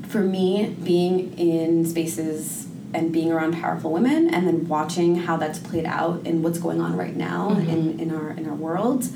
for 0.09 0.21
me, 0.21 0.75
being 0.83 1.39
in 1.39 1.87
spaces 1.87 2.60
and 2.93 3.13
being 3.13 3.31
around 3.31 3.55
powerful 3.55 3.93
women 3.93 4.33
and 4.33 4.47
then 4.47 4.67
watching 4.67 5.17
how 5.17 5.37
that's 5.37 5.59
played 5.59 5.85
out 5.85 6.23
and 6.25 6.43
what's 6.43 6.59
going 6.59 6.81
on 6.81 6.97
right 6.97 7.15
now 7.15 7.51
mm-hmm. 7.51 7.71
in, 7.71 8.01
in 8.01 8.15
our 8.15 8.31
in 8.31 8.49
our 8.49 8.55
world, 8.55 9.07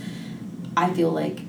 I 0.76 0.92
feel 0.92 1.10
like 1.10 1.40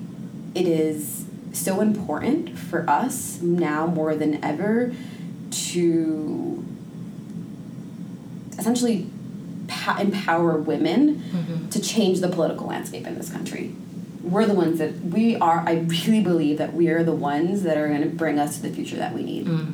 it 0.54 0.66
is 0.66 1.26
so 1.52 1.80
important 1.80 2.58
for 2.58 2.88
us 2.88 3.40
now 3.40 3.86
more 3.86 4.14
than 4.14 4.42
ever 4.44 4.94
to 5.50 6.64
essentially 8.58 9.08
pa- 9.68 9.98
empower 10.00 10.56
women 10.56 11.16
mm-hmm. 11.16 11.68
to 11.68 11.80
change 11.80 12.20
the 12.20 12.28
political 12.28 12.66
landscape 12.66 13.06
in 13.06 13.16
this 13.16 13.30
country. 13.30 13.74
We're 14.22 14.46
the 14.46 14.54
ones 14.54 14.78
that 14.78 15.00
we 15.04 15.36
are. 15.36 15.62
I 15.66 15.86
really 15.86 16.20
believe 16.20 16.58
that 16.58 16.74
we 16.74 16.88
are 16.88 17.04
the 17.04 17.14
ones 17.14 17.62
that 17.62 17.76
are 17.76 17.86
going 17.86 18.02
to 18.02 18.08
bring 18.08 18.38
us 18.38 18.56
to 18.56 18.62
the 18.62 18.70
future 18.70 18.96
that 18.96 19.14
we 19.14 19.22
need. 19.22 19.46
Mm. 19.46 19.72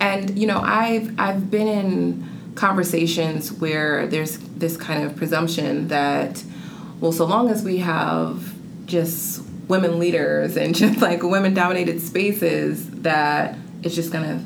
And 0.00 0.38
you 0.38 0.46
know, 0.46 0.60
I've 0.60 1.18
I've 1.18 1.50
been 1.50 1.68
in 1.68 2.28
conversations 2.54 3.52
where 3.52 4.06
there's 4.06 4.38
this 4.38 4.76
kind 4.76 5.04
of 5.04 5.16
presumption 5.16 5.88
that, 5.88 6.42
well, 7.00 7.12
so 7.12 7.24
long 7.24 7.48
as 7.48 7.62
we 7.62 7.78
have 7.78 8.54
just 8.86 9.42
women 9.68 9.98
leaders 9.98 10.56
and 10.56 10.74
just 10.82 11.00
like 11.00 11.22
women 11.22 11.54
dominated 11.54 12.00
spaces, 12.00 12.90
that 13.02 13.56
it's 13.82 13.94
just 13.94 14.12
gonna 14.12 14.44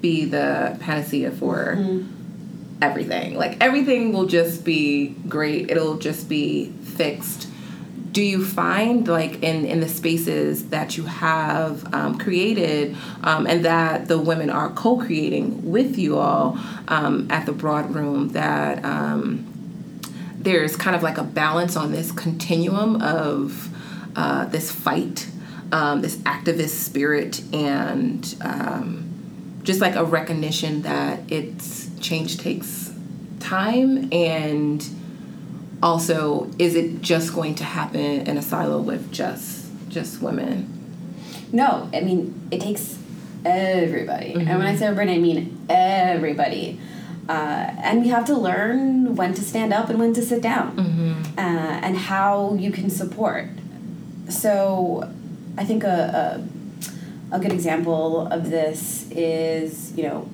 be 0.00 0.24
the 0.24 0.76
panacea 0.80 1.30
for 1.30 1.76
mm-hmm. 1.76 2.82
everything. 2.82 3.36
Like 3.36 3.56
everything 3.60 4.12
will 4.12 4.26
just 4.26 4.64
be 4.64 5.08
great. 5.28 5.70
It'll 5.70 5.98
just 5.98 6.28
be 6.28 6.72
fixed. 6.82 7.49
Do 8.12 8.22
you 8.22 8.44
find 8.44 9.06
like 9.06 9.42
in 9.42 9.64
in 9.64 9.80
the 9.80 9.88
spaces 9.88 10.70
that 10.70 10.96
you 10.96 11.04
have 11.04 11.94
um, 11.94 12.18
created 12.18 12.96
um, 13.22 13.46
and 13.46 13.64
that 13.64 14.08
the 14.08 14.18
women 14.18 14.50
are 14.50 14.70
co-creating 14.70 15.70
with 15.70 15.96
you 15.96 16.18
all 16.18 16.58
um, 16.88 17.28
at 17.30 17.46
the 17.46 17.52
Broad 17.52 17.94
Room 17.94 18.30
that 18.30 18.84
um, 18.84 19.46
there's 20.40 20.74
kind 20.74 20.96
of 20.96 21.02
like 21.02 21.18
a 21.18 21.22
balance 21.22 21.76
on 21.76 21.92
this 21.92 22.10
continuum 22.10 23.00
of 23.02 23.68
uh, 24.16 24.46
this 24.46 24.72
fight, 24.72 25.28
um, 25.70 26.00
this 26.00 26.16
activist 26.18 26.70
spirit, 26.70 27.42
and 27.52 28.34
um, 28.40 29.60
just 29.62 29.80
like 29.80 29.94
a 29.94 30.04
recognition 30.04 30.82
that 30.82 31.20
it's 31.30 31.90
change 32.00 32.38
takes 32.38 32.92
time 33.38 34.08
and 34.12 34.88
also 35.82 36.48
is 36.58 36.74
it 36.74 37.00
just 37.02 37.34
going 37.34 37.54
to 37.54 37.64
happen 37.64 38.26
in 38.28 38.36
a 38.36 38.42
silo 38.42 38.80
with 38.80 39.10
just 39.12 39.66
just 39.88 40.20
women 40.22 40.66
No, 41.52 41.88
I 41.92 42.00
mean 42.00 42.48
it 42.50 42.60
takes 42.60 42.98
everybody, 43.44 44.32
and 44.34 44.58
when 44.58 44.66
I 44.66 44.76
say 44.76 44.86
everybody, 44.86 45.16
I 45.16 45.18
mean 45.18 45.66
everybody. 45.68 46.78
Uh, 47.28 47.70
and 47.86 48.02
we 48.02 48.08
have 48.08 48.24
to 48.26 48.36
learn 48.36 49.14
when 49.14 49.32
to 49.34 49.40
stand 49.42 49.72
up 49.72 49.88
and 49.88 49.98
when 50.00 50.12
to 50.14 50.22
sit 50.22 50.42
down, 50.42 50.66
uh, 51.38 51.40
and 51.86 51.96
how 51.96 52.54
you 52.54 52.70
can 52.72 52.90
support. 52.90 53.46
So, 54.28 55.08
I 55.56 55.64
think 55.64 55.84
a, 55.84 56.42
a 57.32 57.36
a 57.36 57.38
good 57.38 57.52
example 57.52 58.26
of 58.28 58.50
this 58.50 59.08
is 59.12 59.92
you 59.96 60.02
know 60.04 60.28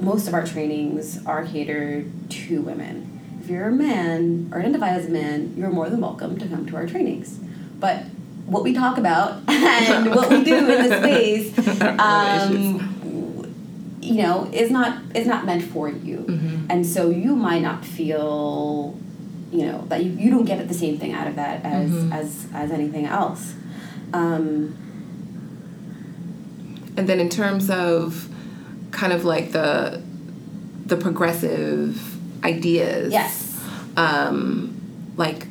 most 0.00 0.28
of 0.28 0.34
our 0.34 0.44
trainings 0.46 1.24
are 1.26 1.44
catered 1.46 2.10
to 2.30 2.60
women. 2.62 3.11
If 3.42 3.50
you're 3.50 3.66
a 3.66 3.72
man 3.72 4.50
or 4.52 4.60
identify 4.60 4.90
as 4.90 5.06
a 5.06 5.10
man, 5.10 5.54
you're 5.56 5.68
more 5.68 5.90
than 5.90 6.00
welcome 6.00 6.38
to 6.38 6.46
come 6.46 6.64
to 6.66 6.76
our 6.76 6.86
trainings. 6.86 7.40
But 7.80 8.04
what 8.46 8.62
we 8.62 8.72
talk 8.72 8.98
about 8.98 9.42
and 9.48 10.14
what 10.14 10.30
we 10.30 10.44
do 10.44 10.58
in 10.58 10.88
the 10.88 10.98
space, 11.00 11.82
um, 11.98 13.98
you 14.00 14.22
know, 14.22 14.48
is 14.52 14.70
not 14.70 14.96
is 15.16 15.26
not 15.26 15.44
meant 15.44 15.64
for 15.64 15.88
you, 15.88 16.24
and 16.70 16.86
so 16.86 17.10
you 17.10 17.34
might 17.34 17.62
not 17.62 17.84
feel, 17.84 18.96
you 19.50 19.66
know, 19.66 19.86
that 19.88 20.04
you, 20.04 20.12
you 20.12 20.30
don't 20.30 20.44
get 20.44 20.68
the 20.68 20.74
same 20.74 20.98
thing 20.98 21.12
out 21.12 21.26
of 21.26 21.34
that 21.34 21.64
as 21.64 21.92
as 22.12 22.46
as 22.54 22.70
anything 22.70 23.06
else. 23.06 23.54
Um, 24.12 24.76
and 26.96 27.08
then 27.08 27.18
in 27.18 27.28
terms 27.28 27.70
of 27.70 28.28
kind 28.92 29.12
of 29.12 29.24
like 29.24 29.50
the 29.50 30.00
the 30.86 30.96
progressive 30.96 32.11
ideas. 32.44 33.12
Yes. 33.12 33.60
um, 33.96 34.78
like 35.16 35.46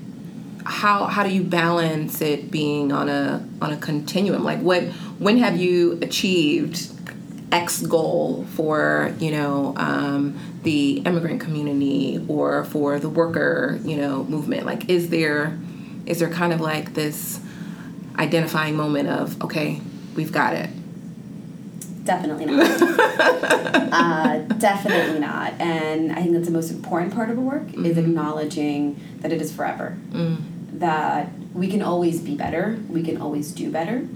how 0.63 1.05
how 1.05 1.23
do 1.23 1.29
you 1.29 1.43
balance 1.43 2.21
it 2.21 2.51
being 2.51 2.91
on 2.91 3.09
a 3.09 3.47
on 3.61 3.71
a 3.73 3.77
continuum? 3.77 4.43
Like 4.43 4.59
what 4.59 4.83
when 5.19 5.37
have 5.37 5.57
you 5.57 5.99
achieved 6.01 6.89
x 7.51 7.81
goal 7.81 8.45
for 8.55 9.13
you 9.19 9.31
know 9.31 9.73
um, 9.77 10.37
the 10.63 10.99
immigrant 10.99 11.41
community 11.41 12.23
or 12.27 12.63
for 12.65 12.99
the 12.99 13.09
worker 13.09 13.79
you 13.83 13.97
know 13.97 14.23
movement? 14.25 14.65
Like 14.65 14.89
is 14.89 15.09
there 15.09 15.57
is 16.05 16.19
there 16.19 16.29
kind 16.29 16.53
of 16.53 16.61
like 16.61 16.93
this 16.93 17.39
identifying 18.17 18.75
moment 18.75 19.07
of 19.07 19.41
okay 19.41 19.81
we've 20.15 20.31
got 20.31 20.53
it 20.53 20.69
Definitely 22.03 22.45
not. 22.45 22.81
uh, 23.91 24.39
definitely 24.57 25.19
not. 25.19 25.53
And 25.59 26.11
I 26.11 26.15
think 26.15 26.33
that's 26.33 26.47
the 26.47 26.53
most 26.53 26.71
important 26.71 27.13
part 27.13 27.29
of 27.29 27.37
a 27.37 27.41
work 27.41 27.67
is 27.73 27.75
mm-hmm. 27.75 27.99
acknowledging 27.99 28.99
that 29.19 29.31
it 29.31 29.41
is 29.41 29.53
forever. 29.53 29.97
Mm. 30.11 30.37
That 30.79 31.29
we 31.53 31.67
can 31.67 31.81
always 31.81 32.19
be 32.21 32.35
better. 32.35 32.79
We 32.89 33.03
can 33.03 33.21
always 33.21 33.51
do 33.51 33.69
better. 33.69 34.07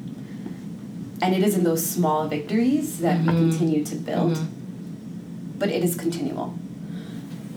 And 1.21 1.33
it 1.33 1.43
is 1.43 1.55
in 1.55 1.63
those 1.63 1.85
small 1.85 2.27
victories 2.27 2.99
that 2.99 3.19
we 3.21 3.27
mm-hmm. 3.27 3.49
continue 3.49 3.85
to 3.85 3.95
build. 3.95 4.33
Mm-hmm. 4.33 5.59
But 5.59 5.69
it 5.69 5.83
is 5.83 5.95
continual. 5.95 6.57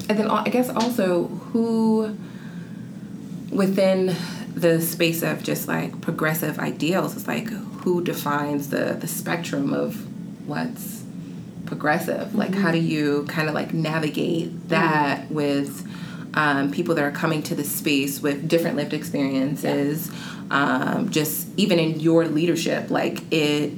And 0.09 0.19
then 0.19 0.31
I 0.31 0.45
guess 0.45 0.69
also 0.69 1.27
who 1.27 2.17
within 3.51 4.15
the 4.55 4.81
space 4.81 5.23
of 5.23 5.43
just 5.43 5.69
like 5.69 6.01
progressive 6.01 6.59
ideals 6.59 7.17
is 7.17 7.27
like 7.27 7.49
who 7.49 8.03
defines 8.03 8.71
the 8.71 8.97
the 9.01 9.09
spectrum 9.09 9.73
of 9.73 10.08
what's 10.49 11.05
progressive? 11.67 12.35
Like 12.35 12.55
how 12.55 12.73
do 12.73 12.79
you 12.79 13.25
kind 13.29 13.49
of 13.49 13.55
like 13.55 13.73
navigate 13.75 14.69
that 14.69 15.31
with 15.31 15.87
um, 16.35 16.71
people 16.71 16.95
that 16.95 17.05
are 17.05 17.11
coming 17.13 17.43
to 17.45 17.55
the 17.55 17.65
space 17.65 18.21
with 18.21 18.49
different 18.49 18.77
lived 18.77 18.95
experiences? 18.95 20.11
Um, 20.51 21.11
just 21.11 21.49
even 21.59 21.79
in 21.79 22.01
your 22.01 22.27
leadership 22.27 22.91
like 22.91 23.21
it 23.31 23.75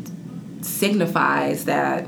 signifies 0.63 1.65
that 1.65 2.07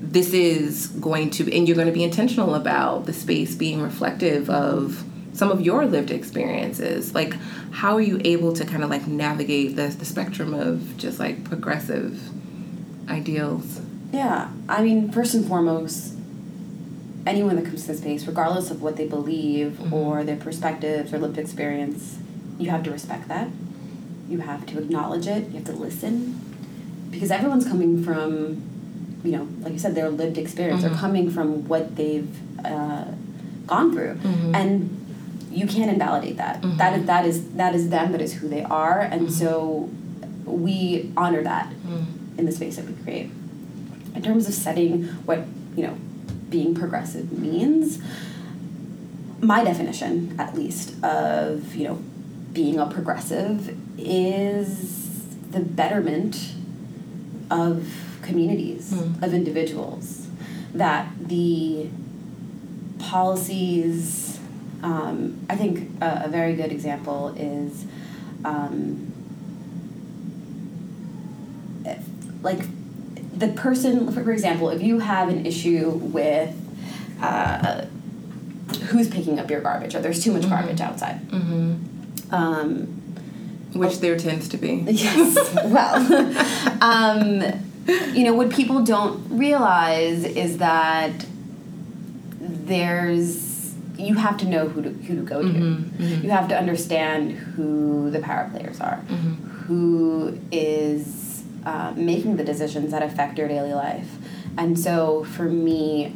this 0.00 0.32
is 0.32 0.86
going 0.86 1.28
to 1.28 1.54
and 1.54 1.68
you're 1.68 1.74
going 1.74 1.88
to 1.88 1.92
be 1.92 2.04
intentional 2.04 2.54
about 2.54 3.04
the 3.04 3.12
space 3.12 3.54
being 3.54 3.82
reflective 3.82 4.48
of 4.48 5.04
some 5.34 5.50
of 5.50 5.60
your 5.60 5.84
lived 5.84 6.10
experiences. 6.10 7.14
Like, 7.14 7.34
how 7.72 7.96
are 7.96 8.00
you 8.00 8.20
able 8.24 8.52
to 8.52 8.64
kind 8.64 8.84
of 8.84 8.90
like 8.90 9.06
navigate 9.06 9.76
the, 9.76 9.88
the 9.88 10.04
spectrum 10.04 10.54
of 10.54 10.96
just 10.96 11.18
like 11.18 11.44
progressive 11.44 12.20
ideals? 13.08 13.80
Yeah, 14.12 14.50
I 14.68 14.82
mean, 14.82 15.10
first 15.10 15.34
and 15.34 15.46
foremost, 15.46 16.14
anyone 17.26 17.56
that 17.56 17.64
comes 17.64 17.82
to 17.82 17.88
the 17.92 17.98
space, 17.98 18.26
regardless 18.26 18.70
of 18.70 18.82
what 18.82 18.96
they 18.96 19.06
believe 19.06 19.72
Mm-hmm. 19.72 19.92
or 19.92 20.24
their 20.24 20.36
perspectives 20.36 21.12
or 21.12 21.18
lived 21.18 21.38
experience, 21.38 22.18
you 22.58 22.70
have 22.70 22.82
to 22.84 22.90
respect 22.90 23.28
that. 23.28 23.48
You 24.28 24.40
have 24.40 24.64
to 24.66 24.78
acknowledge 24.78 25.26
it. 25.26 25.48
You 25.48 25.54
have 25.56 25.64
to 25.66 25.72
listen, 25.72 26.40
because 27.10 27.30
everyone's 27.30 27.66
coming 27.66 28.02
from, 28.04 28.62
you 29.24 29.32
know, 29.32 29.48
like 29.60 29.72
you 29.72 29.78
said, 29.78 29.94
their 29.94 30.10
lived 30.10 30.38
experience. 30.38 30.82
Mm-hmm. 30.82 30.92
They're 30.92 31.00
coming 31.00 31.30
from 31.30 31.66
what 31.68 31.96
they've 31.96 32.30
uh, 32.64 33.04
gone 33.66 33.92
through, 33.92 34.14
Mm-hmm. 34.14 34.54
and 34.54 35.00
you 35.50 35.66
can't 35.66 35.90
invalidate 35.90 36.36
that. 36.38 36.62
That 36.78 36.98
is 36.98 37.06
that 37.06 37.24
is 37.26 37.50
that 37.52 37.74
is 37.74 37.88
them. 37.90 38.12
That 38.12 38.20
is 38.22 38.34
who 38.34 38.48
they 38.48 38.62
are, 38.64 39.00
Mm-hmm. 39.02 39.12
and 39.12 39.32
so 39.32 39.90
we 40.44 41.10
honor 41.16 41.42
that 41.42 41.72
in 42.38 42.44
the 42.46 42.52
space 42.52 42.76
that 42.76 42.86
we 42.86 42.92
create. 43.02 43.30
In 44.14 44.22
terms 44.22 44.46
of 44.48 44.54
setting 44.54 45.04
what 45.26 45.44
you 45.76 45.86
know 45.86 45.96
being 46.50 46.74
progressive 46.74 47.32
means 47.32 47.98
my 49.40 49.64
definition 49.64 50.34
at 50.38 50.54
least 50.54 50.94
of 51.02 51.74
you 51.74 51.86
know 51.88 51.98
being 52.52 52.78
a 52.78 52.86
progressive 52.86 53.76
is 53.98 55.26
the 55.50 55.60
betterment 55.60 56.52
of 57.50 57.86
communities 58.22 58.92
of 59.20 59.34
individuals 59.34 60.28
that 60.72 61.08
the 61.20 61.88
policies 62.98 64.38
um, 64.82 65.38
i 65.50 65.56
think 65.56 65.90
a, 66.00 66.22
a 66.24 66.28
very 66.28 66.54
good 66.54 66.70
example 66.72 67.34
is 67.36 67.84
um, 68.44 69.12
if- 71.84 72.08
like 72.44 72.60
the 73.36 73.48
person 73.48 74.12
for 74.12 74.30
example 74.30 74.68
if 74.70 74.80
you 74.82 75.00
have 75.00 75.28
an 75.28 75.44
issue 75.44 75.90
with 75.90 76.54
uh, 77.20 77.86
who's 78.88 79.08
picking 79.08 79.38
up 79.40 79.50
your 79.50 79.60
garbage 79.60 79.94
or 79.94 80.00
there's 80.00 80.22
too 80.22 80.32
much 80.32 80.48
garbage 80.48 80.80
outside. 80.80 81.20
Um, 82.30 82.86
Which 83.74 83.98
there 84.00 84.16
tends 84.16 84.48
to 84.50 84.56
be. 84.56 84.72
yes 84.88 85.54
well 85.64 85.96
um, 86.82 87.42
you 88.14 88.24
know 88.24 88.34
what 88.34 88.50
people 88.50 88.84
don't 88.84 89.20
realize 89.30 90.24
is 90.24 90.58
that 90.58 91.26
there's 92.40 93.74
you 93.96 94.14
have 94.14 94.36
to 94.38 94.46
know 94.46 94.68
who 94.68 94.82
to 94.82 94.90
who 94.90 95.16
to 95.16 95.22
go 95.22 95.42
to. 95.42 95.48
You 95.98 96.30
have 96.30 96.48
to 96.48 96.56
understand 96.58 97.32
who 97.32 98.10
the 98.10 98.20
power 98.20 98.48
players 98.50 98.80
are 98.80 98.96
who 99.66 100.38
is 100.52 101.23
uh, 101.66 101.92
making 101.96 102.36
the 102.36 102.44
decisions 102.44 102.90
that 102.90 103.02
affect 103.02 103.38
your 103.38 103.48
daily 103.48 103.74
life. 103.74 104.16
And 104.56 104.78
so 104.78 105.24
for 105.24 105.44
me 105.44 106.14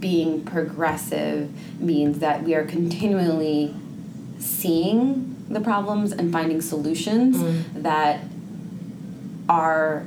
being 0.00 0.44
progressive 0.44 1.50
means 1.80 2.20
that 2.20 2.42
we 2.42 2.54
are 2.54 2.64
continually 2.64 3.74
seeing 4.38 5.34
the 5.48 5.60
problems 5.60 6.12
and 6.12 6.32
finding 6.32 6.60
solutions 6.60 7.36
mm. 7.38 7.82
that 7.82 8.20
are 9.48 10.04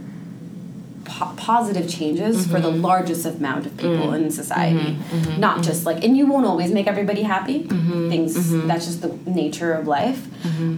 po- 1.04 1.34
positive 1.36 1.90
changes 1.90 2.46
for 2.46 2.60
the 2.60 2.70
mm-hmm. 2.70 2.82
largest 2.82 3.26
amount 3.26 3.66
of 3.66 3.76
people 3.76 4.08
mm. 4.08 4.24
in 4.24 4.32
society. 4.32 4.94
Mm-hmm. 4.94 5.18
Mm-hmm. 5.18 5.40
Not 5.40 5.64
just 5.64 5.86
like 5.86 6.04
and 6.04 6.16
you 6.16 6.28
won't 6.28 6.46
always 6.46 6.72
make 6.72 6.88
everybody 6.88 7.24
happy. 7.24 7.64
Things 7.64 8.52
that's 8.68 8.86
just 8.86 9.02
the 9.02 9.18
nature 9.30 9.74
of 9.74 9.88
life. 9.88 10.28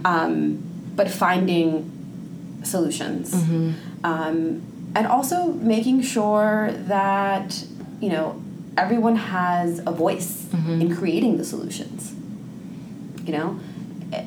Um, 0.04 0.62
but 0.96 1.10
finding 1.10 1.90
solutions. 2.66 3.32
Um, 4.04 4.62
and 4.96 5.06
also 5.06 5.52
making 5.52 6.02
sure 6.02 6.70
that 6.86 7.64
you 8.00 8.10
know 8.10 8.40
everyone 8.76 9.16
has 9.16 9.80
a 9.86 9.92
voice 9.92 10.46
in 10.80 10.94
creating 10.96 11.36
the 11.38 11.44
solutions 11.44 12.12
you 13.24 13.32
know? 13.32 13.58
Eh, 14.12 14.24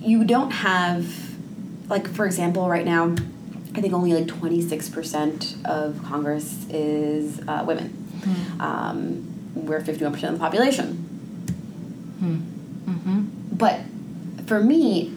you 0.00 0.24
don't 0.24 0.50
have 0.50 1.06
like 1.88 2.08
for 2.08 2.26
example 2.26 2.68
right 2.68 2.84
now 2.84 3.14
i 3.76 3.80
think 3.80 3.92
only 3.94 4.12
like 4.12 4.26
26% 4.26 5.64
of 5.64 6.02
congress 6.04 6.66
is 6.70 7.40
uh, 7.48 7.64
women. 7.66 7.88
Um, 8.60 9.28
we're 9.54 9.80
51% 9.80 10.14
of 10.24 10.32
the 10.34 10.38
population. 10.38 10.88
But 13.56 13.80
for 14.46 14.60
me 14.60 15.12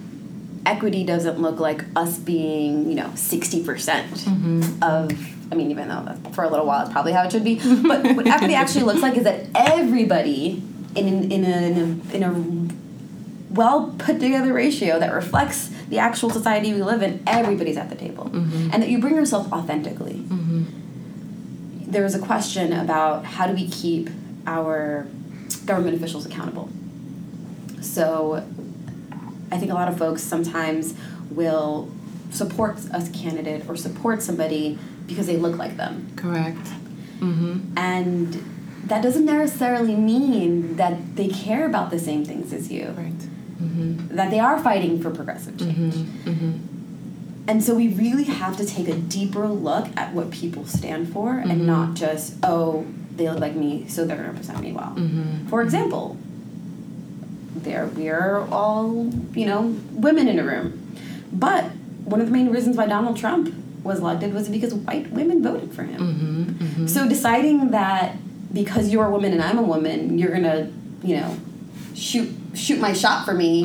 equity 0.66 1.04
doesn't 1.04 1.40
look 1.40 1.60
like 1.60 1.84
us 1.96 2.18
being 2.18 2.90
you 2.90 2.96
know 2.96 3.08
60% 3.10 3.64
mm-hmm. 3.64 4.84
of 4.84 5.12
i 5.52 5.56
mean 5.56 5.72
even 5.72 5.88
though 5.88 6.16
for 6.34 6.44
a 6.44 6.50
little 6.50 6.66
while 6.66 6.84
it's 6.84 6.92
probably 6.92 7.12
how 7.12 7.24
it 7.24 7.32
should 7.32 7.44
be. 7.44 7.56
But 7.88 8.16
what 8.16 8.28
equity 8.28 8.56
actually 8.56 8.84
looks 8.84 9.02
like 9.02 9.16
is 9.18 9.24
that 9.24 9.48
everybody 9.54 10.62
in, 10.96 11.32
in, 11.32 11.44
a, 11.44 11.58
in, 11.58 11.78
a, 11.78 12.16
in 12.16 12.24
a 12.24 13.54
well 13.54 13.96
put 13.98 14.20
together 14.20 14.54
ratio 14.54 15.00
that 15.00 15.14
reflects 15.14 15.70
the 15.90 16.00
actual 16.00 16.30
society 16.30 16.74
we 16.74 16.82
live 16.82 17.02
in 17.02 17.22
everybody's 17.28 17.78
at 17.78 17.90
the 17.90 17.96
table. 17.96 18.26
Mm-hmm. 18.26 18.70
And 18.74 18.84
that 18.84 18.90
you 18.90 19.00
bring 19.00 19.16
yourself 19.16 19.52
authentically. 19.52 20.16
Mm-hmm. 20.16 21.92
There 21.92 22.04
was 22.04 22.16
a 22.16 22.20
question 22.20 22.74
about 22.74 23.26
how 23.26 23.48
do 23.48 23.54
we 23.54 23.70
keep 23.70 24.10
our 24.48 25.08
government 25.66 25.96
officials 25.96 26.26
accountable? 26.26 26.70
So 27.82 28.46
I 29.52 29.58
think 29.58 29.72
a 29.72 29.76
lot 29.76 29.88
of 29.88 29.98
folks 29.98 30.22
sometimes 30.22 30.94
will 31.30 31.90
support 32.32 32.80
a 32.92 33.08
candidate 33.12 33.68
or 33.70 33.76
support 33.76 34.22
somebody 34.22 34.78
because 35.08 35.28
they 35.28 35.38
look 35.38 35.58
like 35.58 35.78
them. 35.78 36.12
Correct. 36.16 36.68
Mm-hmm. 37.20 37.78
And 37.78 38.34
that 38.86 39.02
doesn't 39.02 39.26
necessarily 39.26 39.96
mean 39.96 40.76
that 40.78 41.16
they 41.16 41.28
care 41.28 41.66
about 41.66 41.92
the 41.92 42.00
same 42.00 42.26
things 42.26 42.54
as 42.54 42.72
you, 42.72 42.88
Right. 42.98 43.14
Mm-hmm. 43.56 44.16
that 44.16 44.32
they 44.32 44.40
are 44.40 44.62
fighting 44.62 45.02
for 45.02 45.10
progressive 45.12 45.58
change. 45.58 45.94
Mm-hmm. 45.96 46.58
And 47.48 47.64
so 47.64 47.74
we 47.74 47.88
really 47.88 48.26
have 48.26 48.58
to 48.58 48.66
take 48.66 48.88
a 48.90 48.96
deeper 48.96 49.48
look 49.48 49.88
at 49.96 50.14
what 50.14 50.30
people 50.32 50.66
stand 50.66 51.14
for 51.14 51.38
and 51.38 51.66
not 51.66 51.94
just, 51.94 52.36
oh, 52.44 52.86
they 53.16 53.30
look 53.30 53.40
like 53.40 53.56
me, 53.56 53.88
so 53.88 54.04
they're 54.04 54.18
going 54.18 54.28
to 54.28 54.34
represent 54.34 54.60
me 54.60 54.74
well. 54.74 54.98
For 55.48 55.62
example, 55.62 56.18
there 57.64 57.88
we're 57.88 58.46
all 58.52 59.12
you 59.34 59.46
know 59.46 59.62
women 59.92 60.28
in 60.28 60.40
a 60.40 60.44
room. 60.44 60.82
But 61.32 61.66
one 62.04 62.22
of 62.22 62.28
the 62.28 62.34
main 62.34 62.50
reasons 62.52 62.78
why 62.78 62.86
donald 62.86 63.18
trump 63.18 63.54
was 63.84 64.00
elected 64.00 64.34
was 64.34 64.50
because 64.50 64.74
white 64.74 65.10
women 65.12 65.42
voted 65.44 65.72
for 65.74 65.84
him. 65.84 66.88
So 66.88 67.08
deciding 67.08 67.72
that 67.72 68.16
because 68.54 68.90
you're 68.90 69.06
a 69.06 69.10
woman 69.12 69.34
and 69.34 69.42
i'm 69.42 69.58
a 69.58 69.64
woman 69.64 70.18
you're 70.18 70.32
gonna 70.32 70.72
you 71.04 71.18
know 71.18 71.38
shoot 71.94 72.30
shoot 72.54 72.80
my 72.80 72.94
shot 72.94 73.26
for 73.26 73.34
me 73.34 73.64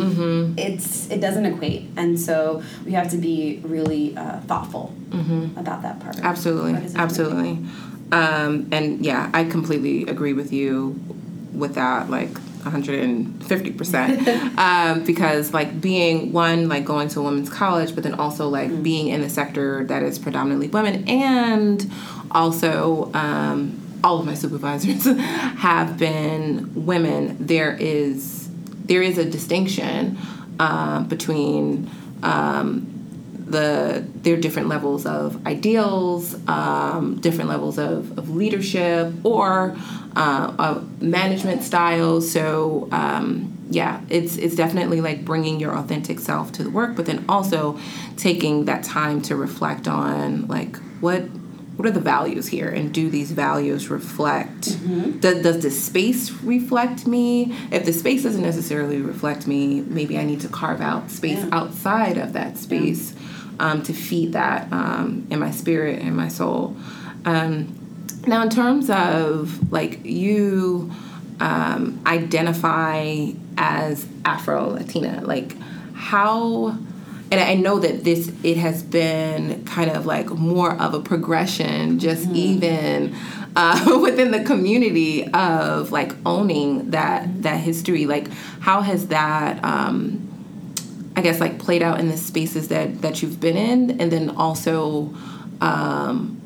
it's 0.57 1.09
it 1.11 1.21
doesn't 1.21 1.47
equate. 1.47 1.89
And 1.97 2.19
so 2.19 2.63
we 2.85 2.93
have 2.93 3.11
to 3.11 3.17
be 3.19 3.61
really 3.65 4.17
uh, 4.17 4.41
thoughtful 4.41 4.95
about 5.57 5.83
that 5.83 6.01
part. 6.01 6.19
Absolutely, 6.21 6.75
absolutely. 6.97 7.59
Um, 8.13 8.69
and 8.73 9.05
yeah, 9.05 9.31
I 9.33 9.45
completely 9.45 10.07
agree 10.07 10.33
with 10.33 10.53
you 10.53 10.99
with 11.53 11.75
that, 11.77 12.11
like 12.11 12.31
150%. 12.61 14.59
um, 14.59 15.05
because, 15.05 15.53
like, 15.53 15.81
being 15.81 16.33
one, 16.33 16.69
like 16.69 16.85
going 16.85 17.09
to 17.09 17.21
a 17.21 17.23
women's 17.23 17.51
college, 17.51 17.95
but 17.95 18.05
then 18.05 18.15
also, 18.15 18.49
like, 18.49 18.83
being 18.83 19.09
in 19.09 19.21
the 19.21 19.31
sector 19.31 19.85
that 19.85 20.03
is 20.03 20.19
predominantly 20.19 20.69
women, 20.69 21.09
and 21.09 21.91
also, 22.31 23.13
um, 23.15 23.77
all 24.03 24.19
of 24.19 24.27
my 24.27 24.35
supervisors 24.35 25.05
have 25.05 25.99
been 25.99 26.87
women. 26.87 27.37
There 27.39 27.77
is 27.79 28.49
there 28.85 29.03
is 29.03 29.19
a 29.19 29.25
distinction 29.25 30.19
uh, 30.59 31.03
between 31.05 31.89
um, 32.23 32.87
the 33.47 34.05
there 34.17 34.35
are 34.35 34.41
different 34.41 34.69
levels 34.69 35.07
of 35.07 35.45
ideals, 35.47 36.37
um, 36.49 37.21
different 37.21 37.51
levels 37.51 37.79
of, 37.79 38.19
of 38.19 38.31
leadership 38.31 39.13
or 39.25 39.77
uh, 40.17 40.55
of 40.59 41.03
management 41.03 41.63
style. 41.63 42.21
So 42.21 42.89
um, 42.93 43.57
yeah, 43.71 44.01
it's 44.09 44.37
it's 44.37 44.55
definitely 44.57 45.01
like 45.01 45.25
bringing 45.25 45.61
your 45.61 45.77
authentic 45.77 46.19
self 46.21 46.53
to 46.53 46.63
the 46.65 46.71
work, 46.71 46.97
but 46.97 47.07
then 47.07 47.25
also 47.29 47.79
taking 48.17 48.65
that 48.67 48.83
time 48.85 49.23
to 49.23 49.37
reflect 49.37 49.87
on 49.89 50.47
like 50.49 50.77
what 51.01 51.23
what 51.77 51.87
are 51.89 51.93
the 51.93 52.01
values 52.01 52.47
here? 52.49 52.69
And 52.69 52.93
do 52.93 53.09
these 53.09 53.33
values 53.33 53.89
reflect 53.89 54.77
does, 55.21 55.43
does 55.43 55.63
the 55.63 55.71
space 55.71 56.31
reflect 56.43 57.07
me? 57.07 57.57
If 57.71 57.87
the 57.87 57.93
space 57.95 58.23
doesn't 58.25 58.43
necessarily 58.43 59.01
reflect 59.01 59.47
me 59.47 59.81
maybe 59.83 60.19
i 60.19 60.25
need 60.25 60.41
to 60.43 60.49
carve 60.49 60.81
out 60.83 61.11
space 61.11 61.39
Yeah. 61.39 61.49
outside 61.53 62.19
of 62.19 62.33
that 62.35 62.59
space 62.59 63.15
um, 63.61 63.83
to 63.85 63.93
feed 63.95 64.33
that 64.35 64.71
um, 64.73 65.27
in 65.31 65.39
my 65.39 65.51
spirit 65.51 66.01
and 66.03 66.17
my 66.17 66.29
soul. 66.29 66.77
Um, 67.25 67.77
now 68.27 68.43
in 68.43 68.51
terms 68.51 68.91
of 68.91 69.73
like 69.73 70.05
you 70.05 70.91
um, 71.41 72.01
identify 72.07 73.31
as 73.57 74.07
Afro 74.25 74.71
Latina? 74.71 75.21
Like, 75.25 75.57
how? 75.95 76.79
And 77.33 77.41
I 77.41 77.55
know 77.55 77.79
that 77.79 78.05
this 78.05 78.33
it 78.43 78.57
has 78.57 78.83
been 78.83 79.65
kind 79.65 79.91
of 79.91 80.05
like 80.05 80.29
more 80.31 80.81
of 80.81 80.95
a 80.95 81.01
progression, 81.01 81.99
just 81.99 82.27
mm-hmm. 82.27 82.37
even 82.37 83.17
uh, 83.57 83.99
within 84.03 84.31
the 84.31 84.45
community 84.45 85.27
of 85.33 85.93
like 85.93 86.13
owning 86.27 86.91
that 86.91 87.43
that 87.43 87.61
history. 87.61 88.07
Like, 88.07 88.31
how 88.61 88.83
has 88.83 89.09
that? 89.09 89.65
Um, 89.65 90.27
I 91.17 91.23
guess 91.23 91.41
like 91.41 91.59
played 91.59 91.83
out 91.83 92.01
in 92.01 92.09
the 92.09 92.17
spaces 92.17 92.69
that 92.69 93.03
that 93.03 93.23
you've 93.23 93.41
been 93.41 93.57
in, 93.57 94.01
and 94.01 94.13
then 94.13 94.31
also 94.31 95.15
um, 95.61 96.40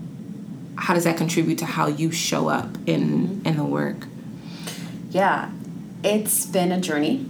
how 0.77 0.95
does 0.95 1.05
that 1.05 1.17
contribute 1.17 1.59
to 1.59 1.67
how 1.67 1.87
you 1.87 2.11
show 2.11 2.49
up 2.49 2.77
in 2.87 3.29
mm-hmm. 3.29 3.47
in 3.47 3.57
the 3.57 3.65
work? 3.65 4.07
Yeah, 5.11 5.51
it's 6.03 6.47
been 6.47 6.73
a 6.73 6.81
journey. 6.81 7.27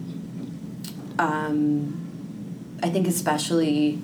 Um, 1.18 2.78
I 2.82 2.90
think 2.90 3.06
especially, 3.06 3.98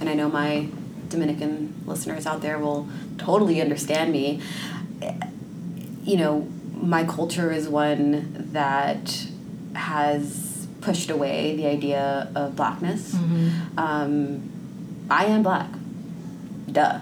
and 0.00 0.08
I 0.08 0.14
know 0.14 0.28
my 0.28 0.68
Dominican 1.08 1.74
listeners 1.86 2.26
out 2.26 2.42
there 2.42 2.58
will 2.58 2.88
totally 3.18 3.60
understand 3.60 4.12
me. 4.12 4.40
You 6.04 6.16
know, 6.16 6.48
my 6.74 7.04
culture 7.04 7.52
is 7.52 7.68
one 7.68 8.48
that 8.52 9.26
has 9.74 10.66
pushed 10.80 11.10
away 11.10 11.56
the 11.56 11.66
idea 11.66 12.30
of 12.34 12.56
blackness. 12.56 13.14
Mm-hmm. 13.14 13.78
Um, 13.78 15.06
I 15.10 15.26
am 15.26 15.42
black. 15.42 15.70
Duh 16.70 17.00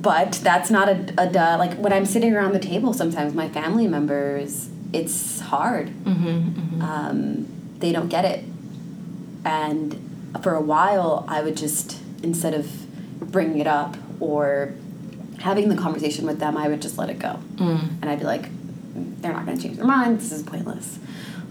but 0.00 0.32
that's 0.42 0.70
not 0.70 0.88
a, 0.88 1.14
a 1.18 1.26
duh. 1.30 1.56
Like 1.58 1.74
when 1.78 1.92
I'm 1.92 2.06
sitting 2.06 2.34
around 2.34 2.52
the 2.52 2.58
table, 2.58 2.92
sometimes 2.92 3.34
my 3.34 3.48
family 3.48 3.88
members, 3.88 4.68
it's 4.92 5.40
hard. 5.40 5.88
Mm-hmm, 5.88 6.28
mm-hmm. 6.28 6.82
Um, 6.82 7.48
they 7.78 7.92
don't 7.92 8.08
get 8.08 8.24
it. 8.24 8.44
And 9.44 9.98
for 10.42 10.54
a 10.54 10.60
while, 10.60 11.24
I 11.28 11.42
would 11.42 11.56
just, 11.56 12.00
instead 12.22 12.54
of 12.54 12.70
bringing 13.20 13.58
it 13.58 13.66
up 13.66 13.96
or 14.20 14.74
having 15.38 15.68
the 15.68 15.76
conversation 15.76 16.26
with 16.26 16.38
them, 16.40 16.56
I 16.56 16.68
would 16.68 16.82
just 16.82 16.98
let 16.98 17.10
it 17.10 17.18
go. 17.18 17.38
Mm. 17.56 18.02
And 18.02 18.10
I'd 18.10 18.18
be 18.18 18.24
like, 18.24 18.48
they're 19.20 19.32
not 19.32 19.46
going 19.46 19.56
to 19.56 19.62
change 19.62 19.76
their 19.76 19.86
mind. 19.86 20.20
This 20.20 20.32
is 20.32 20.42
pointless. 20.42 20.98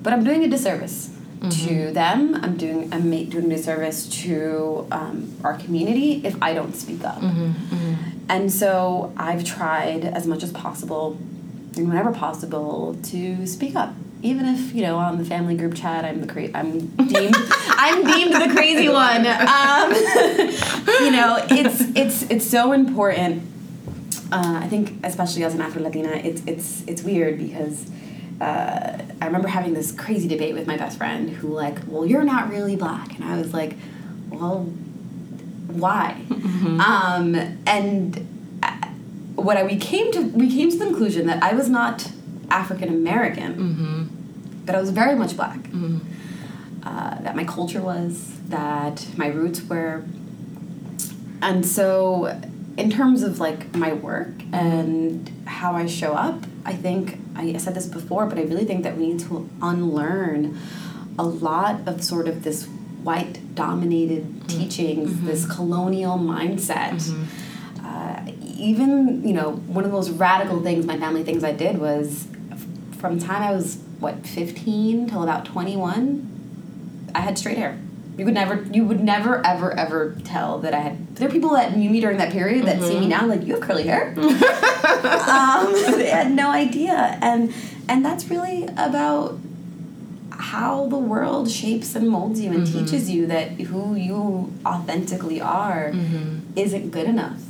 But 0.01 0.13
I'm 0.13 0.23
doing 0.23 0.43
a 0.43 0.47
disservice 0.47 1.09
mm-hmm. 1.39 1.67
to 1.67 1.91
them. 1.91 2.35
I'm 2.35 2.57
doing 2.57 2.93
I'm 2.93 3.09
doing 3.09 3.51
a 3.51 3.55
disservice 3.55 4.07
to 4.23 4.87
um, 4.91 5.35
our 5.43 5.57
community 5.57 6.21
if 6.25 6.41
I 6.41 6.53
don't 6.53 6.75
speak 6.75 7.03
up. 7.03 7.21
Mm-hmm. 7.21 7.75
mm-hmm. 7.75 8.14
And 8.27 8.51
so 8.51 9.13
I've 9.17 9.43
tried 9.43 10.03
as 10.05 10.25
much 10.25 10.43
as 10.43 10.51
possible 10.51 11.17
and 11.77 11.89
whenever 11.89 12.11
possible 12.11 12.97
to 13.03 13.45
speak 13.45 13.75
up. 13.75 13.93
Even 14.21 14.45
if 14.45 14.73
you 14.73 14.81
know 14.81 14.97
on 14.97 15.17
the 15.17 15.25
family 15.25 15.55
group 15.55 15.75
chat, 15.75 16.03
I'm 16.03 16.21
the 16.21 16.27
cra- 16.27 16.49
I'm 16.55 16.87
deemed 16.95 17.35
I'm 17.67 18.03
deemed 18.05 18.33
the 18.33 18.53
crazy 18.55 18.89
one. 18.89 19.27
Um, 19.27 19.91
you 21.05 21.11
know, 21.11 21.45
it's 21.49 21.81
it's 21.95 22.23
it's 22.31 22.45
so 22.45 22.71
important. 22.71 23.43
Uh, 24.31 24.59
I 24.63 24.67
think, 24.67 24.93
especially 25.03 25.43
as 25.43 25.53
an 25.53 25.61
Afro 25.61 25.83
Latina, 25.83 26.09
it's 26.09 26.41
it's 26.47 26.83
it's 26.87 27.03
weird 27.03 27.37
because 27.37 27.87
uh, 28.41 28.97
I 29.21 29.25
remember 29.25 29.47
having 29.47 29.73
this 29.73 29.91
crazy 29.91 30.27
debate 30.27 30.55
with 30.55 30.65
my 30.65 30.77
best 30.77 30.97
friend 30.97 31.29
who 31.29 31.49
like, 31.49 31.79
well, 31.85 32.05
you're 32.05 32.23
not 32.23 32.49
really 32.49 32.75
black, 32.75 33.13
and 33.15 33.23
I 33.23 33.37
was 33.37 33.53
like, 33.53 33.75
well, 34.29 34.73
why? 35.67 36.23
Mm-hmm. 36.27 36.79
Um, 36.79 37.35
and 37.65 38.59
uh, 38.63 38.87
what 39.35 39.57
I, 39.57 39.63
we 39.63 39.77
came 39.77 40.11
to 40.13 40.21
we 40.29 40.49
came 40.49 40.71
to 40.71 40.77
the 40.77 40.85
conclusion 40.85 41.27
that 41.27 41.43
I 41.43 41.53
was 41.53 41.69
not 41.69 42.11
African 42.49 42.89
American, 42.89 43.53
mm-hmm. 43.55 44.65
but 44.65 44.75
I 44.75 44.79
was 44.81 44.91
very 44.91 45.15
much 45.15 45.35
black. 45.35 45.59
Mm-hmm. 45.59 45.99
Uh, 46.83 47.19
that 47.21 47.35
my 47.35 47.43
culture 47.43 47.81
was, 47.81 48.39
that 48.49 49.07
my 49.17 49.25
roots 49.27 49.63
were, 49.63 50.03
and 51.41 51.65
so 51.65 52.39
in 52.77 52.91
terms 52.91 53.23
of 53.23 53.39
like 53.39 53.73
my 53.75 53.91
work 53.91 54.33
and 54.53 55.31
how 55.45 55.73
I 55.73 55.87
show 55.87 56.13
up, 56.13 56.43
I 56.65 56.73
think 56.73 57.19
I 57.35 57.57
said 57.57 57.73
this 57.75 57.87
before, 57.87 58.25
but 58.25 58.37
I 58.37 58.43
really 58.43 58.65
think 58.65 58.83
that 58.83 58.97
we 58.97 59.07
need 59.13 59.19
to 59.21 59.49
unlearn 59.61 60.57
a 61.17 61.23
lot 61.23 61.87
of 61.87 62.03
sort 62.03 62.27
of 62.27 62.43
this 62.43 62.67
white 63.05 63.55
dominated 63.55 64.23
mm-hmm. 64.25 64.47
teachings, 64.47 65.11
mm-hmm. 65.11 65.27
this 65.27 65.45
colonial 65.45 66.17
mindset. 66.17 66.93
Mm-hmm. 66.93 67.85
Uh, 67.85 68.31
even, 68.57 69.25
you 69.25 69.33
know, 69.33 69.51
one 69.51 69.85
of 69.85 69.91
the 69.91 69.95
most 69.95 70.09
radical 70.09 70.61
things 70.61 70.85
my 70.85 70.97
family 70.97 71.23
thinks 71.23 71.43
I 71.43 71.51
did 71.51 71.77
was 71.77 72.27
from 72.97 73.19
time 73.19 73.43
I 73.43 73.51
was, 73.51 73.77
what, 73.99 74.25
15 74.25 75.07
till 75.07 75.21
about 75.21 75.45
21, 75.45 77.11
I 77.13 77.19
had 77.19 77.37
straight 77.37 77.57
hair. 77.57 77.77
You 78.17 78.25
would 78.25 78.33
never, 78.33 78.63
you 78.71 78.85
would 78.85 79.01
never, 79.01 79.45
ever, 79.45 79.77
ever 79.77 80.15
tell 80.23 80.59
that 80.59 80.73
I 80.73 80.79
had. 80.79 81.15
There 81.15 81.27
are 81.27 81.31
people 81.31 81.51
that 81.51 81.77
knew 81.77 81.89
me 81.89 81.99
during 81.99 82.17
that 82.17 82.31
period 82.31 82.65
that 82.65 82.81
see 82.81 82.95
me 82.95 83.01
mm-hmm. 83.01 83.09
now 83.09 83.25
like 83.27 83.43
you 83.45 83.53
have 83.53 83.61
curly 83.61 83.83
hair. 83.83 84.07
um, 84.17 85.73
they 85.97 86.09
had 86.09 86.31
no 86.31 86.49
idea, 86.49 87.17
and 87.21 87.53
and 87.89 88.05
that's 88.05 88.29
really 88.29 88.63
about 88.77 89.37
how 90.45 90.85
the 90.87 90.97
world 90.97 91.49
shapes 91.49 91.95
and 91.95 92.07
molds 92.07 92.39
you 92.39 92.51
and 92.51 92.67
mm-hmm. 92.67 92.85
teaches 92.85 93.09
you 93.09 93.25
that 93.25 93.49
who 93.61 93.95
you 93.95 94.53
authentically 94.63 95.41
are 95.41 95.91
mm-hmm. 95.91 96.39
isn't 96.55 96.91
good 96.91 97.07
enough. 97.07 97.41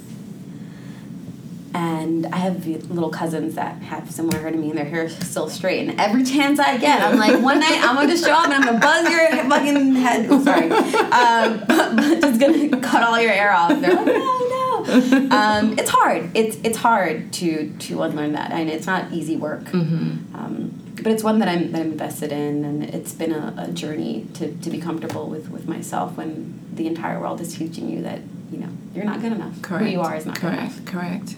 And 1.73 2.25
I 2.27 2.38
have 2.38 2.65
little 2.65 3.10
cousins 3.10 3.55
that 3.55 3.81
have 3.81 4.10
similar 4.10 4.39
hair 4.39 4.49
to 4.49 4.58
me 4.58 4.69
and 4.69 4.77
their 4.77 4.86
hair 4.86 5.03
is 5.03 5.17
still 5.27 5.49
straight. 5.49 5.89
And 5.89 5.99
every 5.99 6.23
chance 6.23 6.58
I 6.58 6.77
get, 6.77 7.01
I'm 7.01 7.17
like, 7.17 7.43
one 7.43 7.60
night 7.60 7.81
I'm 7.84 7.95
gonna 7.95 8.08
just 8.08 8.23
show 8.23 8.31
up 8.31 8.45
and 8.45 8.53
I'm 8.53 8.63
gonna 8.63 8.79
buzz 8.79 9.10
your 9.10 9.29
fucking 9.49 9.95
head. 9.95 10.27
Oh, 10.29 10.41
sorry. 10.41 10.71
Um, 10.71 11.65
but, 11.67 11.97
but 11.97 12.21
just 12.21 12.39
gonna 12.39 12.79
cut 12.79 13.03
all 13.03 13.19
your 13.19 13.34
hair 13.34 13.51
off. 13.51 13.77
They're 13.77 13.93
like, 13.93 14.05
no, 14.05 14.86
no. 14.86 15.27
Um, 15.31 15.77
it's 15.77 15.89
hard. 15.89 16.29
It's 16.34 16.55
it's 16.63 16.77
hard 16.77 17.34
to 17.34 17.73
to 17.77 18.03
unlearn 18.03 18.34
that, 18.34 18.51
and 18.51 18.69
it's 18.69 18.86
not 18.88 19.12
easy 19.12 19.36
work. 19.36 19.65
Mm-hmm. 19.65 20.36
Um, 20.36 20.85
but 21.05 21.11
it's 21.11 21.23
one 21.23 21.37
that 21.37 21.47
I'm 21.47 21.71
that 21.71 21.81
I'm 21.81 21.91
invested 21.91 22.31
in, 22.31 22.65
and 22.65 22.83
it's 22.83 23.13
been 23.13 23.31
a, 23.31 23.53
a 23.55 23.71
journey 23.71 24.25
to, 24.33 24.51
to 24.57 24.69
be 24.71 24.81
comfortable 24.81 25.29
with 25.29 25.51
with 25.51 25.67
myself 25.67 26.17
when 26.17 26.59
the 26.73 26.87
entire 26.87 27.19
world 27.19 27.39
is 27.41 27.55
teaching 27.55 27.87
you 27.87 28.01
that 28.01 28.21
you 28.51 28.57
know 28.57 28.69
you're 28.95 29.05
not 29.05 29.21
good 29.21 29.31
enough. 29.31 29.61
Correct. 29.61 29.85
Who 29.85 29.91
you 29.91 30.01
are 30.01 30.15
is 30.15 30.25
not 30.25 30.35
correct. 30.39 30.55
good 30.55 30.63
enough. 30.63 30.85
Correct. 30.85 31.35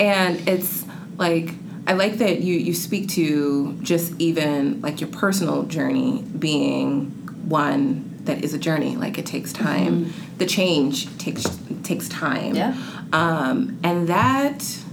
And 0.00 0.48
it's 0.48 0.84
like 1.16 1.54
I 1.86 1.92
like 1.92 2.14
that 2.14 2.40
you 2.40 2.56
you 2.56 2.74
speak 2.74 3.08
to 3.10 3.78
just 3.82 4.20
even 4.20 4.80
like 4.80 5.00
your 5.00 5.10
personal 5.10 5.62
journey 5.62 6.22
being 6.36 7.10
one 7.48 8.18
that 8.24 8.42
is 8.42 8.52
a 8.52 8.58
journey. 8.58 8.96
Like 8.96 9.16
it 9.16 9.26
takes 9.26 9.52
time. 9.52 10.06
Mm-hmm. 10.06 10.38
The 10.38 10.46
change 10.46 11.16
takes 11.18 11.44
takes 11.84 12.08
time. 12.08 12.56
Yeah. 12.56 12.76
Um, 13.12 13.78
and 13.84 14.08
that 14.08 14.83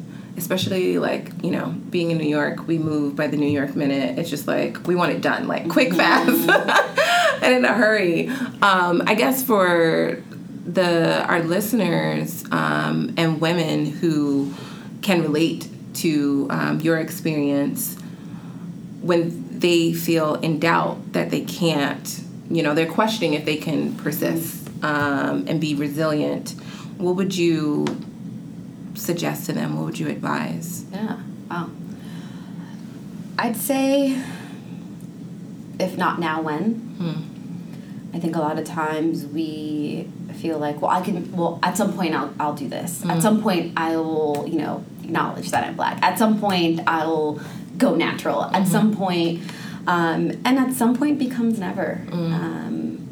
especially 0.41 0.97
like 0.97 1.31
you 1.43 1.51
know 1.51 1.67
being 1.89 2.11
in 2.11 2.17
new 2.17 2.27
york 2.27 2.67
we 2.67 2.77
move 2.77 3.15
by 3.15 3.27
the 3.27 3.37
new 3.37 3.49
york 3.49 3.75
minute. 3.75 4.17
It's 4.17 4.29
just 4.29 4.47
like 4.47 4.85
we 4.87 4.95
want 4.95 5.11
it 5.11 5.21
done 5.21 5.47
like 5.47 5.69
quick 5.69 5.93
fast 5.93 6.49
and 7.43 7.53
in 7.53 7.65
a 7.65 7.73
hurry. 7.73 8.27
Um, 8.61 9.03
i 9.05 9.13
guess 9.13 9.43
for 9.43 10.21
the 10.65 11.23
our 11.25 11.43
listeners 11.43 12.43
um, 12.51 13.13
and 13.17 13.41
women 13.41 13.85
who 13.85 14.53
can 15.01 15.21
relate 15.21 15.67
to 15.95 16.47
um, 16.49 16.79
your 16.81 16.97
experience 16.97 17.97
when 19.01 19.59
they 19.59 19.93
feel 19.93 20.35
in 20.35 20.59
doubt 20.59 21.13
that 21.13 21.29
they 21.29 21.41
can't 21.41 22.21
you 22.49 22.61
know 22.63 22.73
they're 22.73 22.91
questioning 22.91 23.33
if 23.33 23.45
they 23.45 23.57
can 23.57 23.95
persist 23.97 24.69
um, 24.83 25.45
and 25.47 25.61
be 25.61 25.75
resilient 25.75 26.51
what 26.97 27.15
would 27.15 27.35
you 27.35 27.85
suggest 29.01 29.45
to 29.47 29.53
them? 29.53 29.75
What 29.75 29.85
would 29.85 29.99
you 29.99 30.07
advise? 30.07 30.85
Yeah. 30.91 31.17
Wow. 31.49 31.69
I'd 33.37 33.57
say, 33.57 34.21
if 35.79 35.97
not 35.97 36.19
now, 36.19 36.41
when? 36.41 36.73
Hmm. 36.73 38.15
I 38.15 38.19
think 38.19 38.35
a 38.35 38.39
lot 38.39 38.59
of 38.59 38.65
times 38.65 39.25
we 39.25 40.07
feel 40.35 40.59
like, 40.59 40.81
well, 40.81 40.91
I 40.91 41.01
can, 41.01 41.31
well, 41.31 41.59
at 41.63 41.77
some 41.77 41.93
point 41.93 42.13
I'll, 42.13 42.33
I'll 42.39 42.53
do 42.53 42.67
this. 42.67 43.01
Mm. 43.01 43.15
At 43.15 43.21
some 43.21 43.41
point 43.41 43.73
I 43.77 43.95
will, 43.95 44.45
you 44.47 44.57
know, 44.59 44.83
acknowledge 45.03 45.49
that 45.51 45.63
I'm 45.63 45.75
black. 45.75 46.01
At 46.03 46.19
some 46.19 46.39
point 46.39 46.81
I'll 46.87 47.39
go 47.77 47.95
natural. 47.95 48.43
At 48.43 48.53
mm-hmm. 48.53 48.65
some 48.65 48.95
point, 48.95 49.41
um, 49.87 50.31
and 50.45 50.59
at 50.59 50.73
some 50.73 50.95
point 50.95 51.19
becomes 51.19 51.57
never. 51.57 52.01
Mm. 52.07 52.33
Um, 52.33 53.07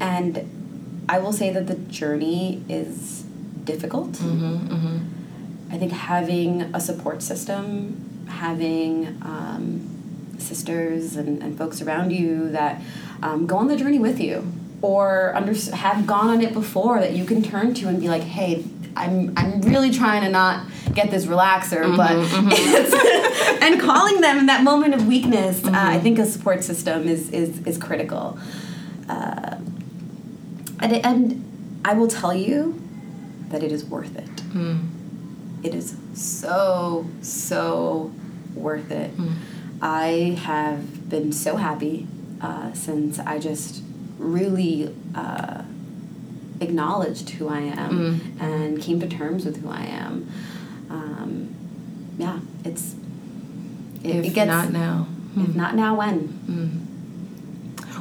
and 0.00 1.04
I 1.08 1.18
will 1.18 1.32
say 1.32 1.50
that 1.50 1.66
the 1.66 1.74
journey 1.74 2.62
is 2.68 3.24
difficult. 3.68 4.12
Mm-hmm, 4.12 4.74
mm-hmm. 4.74 5.72
I 5.72 5.78
think 5.78 5.92
having 5.92 6.62
a 6.74 6.80
support 6.80 7.22
system, 7.22 8.26
having 8.28 9.18
um, 9.22 10.36
sisters 10.38 11.16
and, 11.16 11.42
and 11.42 11.56
folks 11.56 11.82
around 11.82 12.10
you 12.10 12.48
that 12.50 12.80
um, 13.22 13.46
go 13.46 13.56
on 13.58 13.68
the 13.68 13.76
journey 13.76 13.98
with 13.98 14.18
you 14.18 14.50
or 14.80 15.34
under, 15.36 15.54
have 15.76 16.06
gone 16.06 16.28
on 16.30 16.40
it 16.40 16.54
before 16.54 17.00
that 17.00 17.12
you 17.12 17.24
can 17.24 17.42
turn 17.42 17.74
to 17.74 17.88
and 17.88 18.00
be 18.00 18.08
like, 18.08 18.22
hey, 18.22 18.64
I'm, 18.96 19.34
I'm 19.36 19.60
really 19.60 19.90
trying 19.90 20.22
to 20.22 20.30
not 20.30 20.66
get 20.94 21.10
this 21.10 21.26
relaxer, 21.26 21.94
but 21.96 22.12
and 23.62 23.80
calling 23.80 24.20
them 24.20 24.38
in 24.38 24.46
that 24.46 24.62
moment 24.64 24.94
of 24.94 25.06
weakness, 25.06 25.64
uh, 25.64 25.70
I 25.74 25.98
think 25.98 26.18
a 26.18 26.26
support 26.26 26.64
system 26.64 27.06
is 27.06 27.30
is 27.30 27.60
is 27.66 27.76
critical. 27.78 28.38
Uh, 29.08 29.56
and, 30.80 30.92
and 31.04 31.80
I 31.84 31.94
will 31.94 32.08
tell 32.08 32.34
you 32.34 32.87
that 33.50 33.62
it 33.62 33.72
is 33.72 33.84
worth 33.84 34.16
it. 34.16 34.28
It 35.62 35.74
is 35.74 35.96
so 36.14 37.06
so 37.22 38.12
worth 38.54 38.90
it. 38.90 39.10
I 39.80 40.36
have 40.42 41.08
been 41.08 41.32
so 41.32 41.56
happy 41.56 42.06
uh, 42.40 42.72
since 42.72 43.18
I 43.18 43.38
just 43.38 43.82
really 44.18 44.94
uh, 45.14 45.62
acknowledged 46.60 47.30
who 47.30 47.48
I 47.48 47.60
am 47.60 48.20
and 48.40 48.80
came 48.80 48.98
to 49.00 49.08
terms 49.08 49.44
with 49.44 49.62
who 49.62 49.68
I 49.68 49.82
am. 49.84 50.28
Um, 50.90 51.54
yeah, 52.18 52.40
it's 52.64 52.94
it, 54.02 54.16
If 54.16 54.24
it 54.26 54.34
gets 54.34 54.48
not 54.48 54.70
now. 54.72 55.06
if 55.36 55.54
not 55.54 55.74
now 55.74 55.94
when 55.96 56.86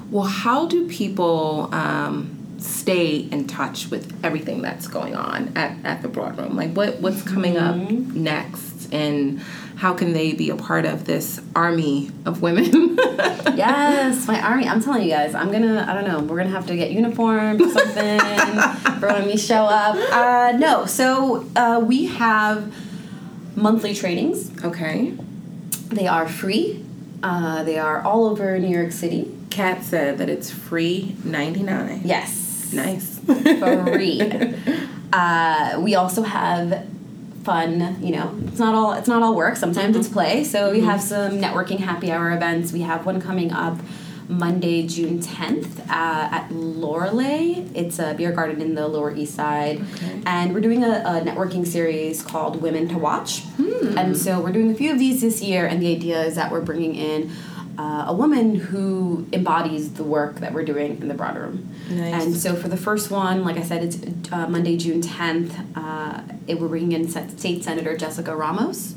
Well, 0.09 0.25
how 0.25 0.67
do 0.67 0.87
people 0.87 1.69
um, 1.73 2.36
stay 2.59 3.17
in 3.17 3.47
touch 3.47 3.89
with 3.89 4.13
everything 4.23 4.61
that's 4.61 4.87
going 4.87 5.15
on 5.15 5.51
at, 5.55 5.77
at 5.83 6.01
the 6.01 6.07
Broadroom? 6.07 6.53
Like, 6.55 6.71
what 6.71 6.99
what's 6.99 7.21
coming 7.21 7.57
up 7.57 7.75
next, 7.75 8.93
and 8.93 9.39
how 9.77 9.93
can 9.93 10.13
they 10.13 10.33
be 10.33 10.49
a 10.49 10.55
part 10.55 10.85
of 10.85 11.05
this 11.05 11.39
army 11.55 12.09
of 12.25 12.41
women? 12.41 12.95
yes, 13.55 14.27
my 14.27 14.41
army. 14.41 14.67
I'm 14.67 14.81
telling 14.81 15.03
you 15.03 15.09
guys, 15.11 15.35
I'm 15.35 15.51
gonna. 15.51 15.85
I 15.87 15.93
don't 15.93 16.07
know. 16.07 16.19
We're 16.19 16.37
gonna 16.37 16.49
have 16.49 16.67
to 16.67 16.75
get 16.75 16.91
uniforms 16.91 17.61
or 17.61 17.69
something 17.69 18.19
for 18.99 19.07
when 19.07 19.25
we 19.27 19.37
show 19.37 19.65
up. 19.65 19.95
Uh, 20.11 20.57
no, 20.57 20.85
so 20.85 21.45
uh, 21.55 21.79
we 21.83 22.05
have 22.05 22.73
monthly 23.55 23.93
trainings. 23.93 24.51
okay. 24.63 25.13
They 25.89 26.05
are 26.07 26.27
free. 26.27 26.83
Uh, 27.23 27.63
they 27.63 27.79
are 27.79 28.01
all 28.01 28.25
over 28.25 28.57
New 28.59 28.67
York 28.67 28.91
City. 28.91 29.31
Kat 29.49 29.83
said 29.83 30.17
that 30.17 30.29
it's 30.29 30.51
free 30.51 31.15
ninety 31.23 31.63
nine. 31.63 32.01
Yes, 32.03 32.29
Nice. 32.73 33.19
free. 33.19 34.21
uh, 35.13 35.79
we 35.81 35.95
also 35.95 36.23
have 36.23 36.87
fun. 37.43 37.97
You 38.01 38.11
know, 38.15 38.37
it's 38.47 38.59
not 38.59 38.75
all 38.75 38.93
it's 38.93 39.07
not 39.07 39.23
all 39.23 39.35
work. 39.35 39.55
Sometimes 39.55 39.95
it's 39.95 40.07
play. 40.09 40.43
So 40.43 40.71
we 40.71 40.81
have 40.81 41.01
some 41.01 41.33
networking 41.39 41.79
happy 41.79 42.11
hour 42.11 42.31
events. 42.31 42.71
We 42.71 42.81
have 42.81 43.05
one 43.05 43.21
coming 43.21 43.51
up 43.51 43.77
Monday, 44.29 44.85
June 44.85 45.21
tenth 45.21 45.79
uh, 45.81 45.83
at 45.89 46.51
Lorelei. 46.51 47.63
It's 47.73 47.97
a 47.99 48.13
beer 48.13 48.33
garden 48.33 48.61
in 48.61 48.75
the 48.75 48.85
Lower 48.87 49.15
East 49.15 49.35
Side, 49.35 49.81
Okay. 49.93 50.21
and 50.25 50.53
we're 50.53 50.59
doing 50.59 50.83
a, 50.83 50.89
a 51.05 51.21
networking 51.21 51.65
series 51.65 52.21
called 52.21 52.61
Women 52.61 52.89
to 52.89 52.97
Watch. 52.97 53.43
And 53.95 54.17
so 54.17 54.41
we're 54.41 54.51
doing 54.51 54.69
a 54.71 54.75
few 54.75 54.91
of 54.91 54.99
these 54.99 55.21
this 55.21 55.41
year. 55.41 55.65
And 55.65 55.81
the 55.81 55.95
idea 55.95 56.21
is 56.23 56.35
that 56.35 56.51
we're 56.51 56.61
bringing 56.61 56.95
in. 56.95 57.31
Uh, 57.77 58.05
a 58.07 58.13
woman 58.13 58.55
who 58.55 59.27
embodies 59.31 59.93
the 59.93 60.03
work 60.03 60.39
that 60.39 60.51
we're 60.51 60.65
doing 60.65 60.99
in 60.99 61.07
the 61.07 61.13
broad 61.13 61.35
room. 61.35 61.71
Nice. 61.89 62.23
And 62.25 62.35
so 62.35 62.55
for 62.55 62.69
the 62.69 62.77
first 62.77 63.11
one, 63.11 63.43
like 63.43 63.57
I 63.57 63.61
said, 63.61 63.83
it's 63.83 64.31
uh, 64.31 64.47
Monday, 64.47 64.77
June 64.77 65.01
10th. 65.01 65.53
Uh, 65.75 66.21
it, 66.47 66.59
we're 66.59 66.69
bringing 66.69 66.93
in 66.93 67.07
State 67.07 67.63
Senator 67.63 67.95
Jessica 67.95 68.35
Ramos. 68.35 68.95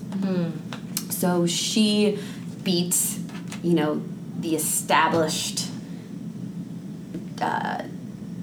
So 1.10 1.46
she 1.46 2.18
beats, 2.64 3.18
you 3.62 3.74
know, 3.74 4.02
the 4.38 4.56
established 4.56 5.68
uh, 7.42 7.82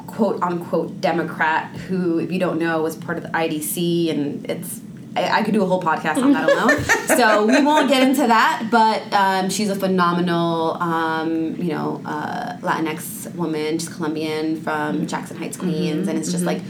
quote 0.06 0.42
unquote 0.44 1.02
Democrat 1.02 1.76
who, 1.76 2.20
if 2.20 2.32
you 2.32 2.40
don't 2.40 2.60
know, 2.60 2.82
was 2.82 2.96
part 2.96 3.18
of 3.18 3.24
the 3.24 3.30
IDC 3.30 4.12
and 4.12 4.50
it's. 4.50 4.82
I 5.18 5.40
I 5.40 5.44
could 5.44 5.54
do 5.54 5.64
a 5.64 5.66
whole 5.66 5.82
podcast 5.82 6.22
on 6.22 6.34
that 6.34 6.50
alone, 6.50 6.84
so 7.18 7.46
we 7.46 7.64
won't 7.64 7.90
get 7.90 8.04
into 8.04 8.28
that. 8.28 8.68
But 8.72 9.02
um, 9.14 9.50
she's 9.50 9.70
a 9.70 9.76
phenomenal, 9.76 10.78
um, 10.82 11.56
you 11.56 11.72
know, 11.74 12.02
uh, 12.06 12.58
Latinx 12.58 13.34
woman. 13.36 13.80
She's 13.80 13.90
Colombian 13.90 14.62
from 14.62 15.08
Jackson 15.08 15.38
Heights, 15.38 15.58
Queens, 15.58 16.08
and 16.08 16.18
it's 16.18 16.32
just 16.32 16.44
like 16.46 16.62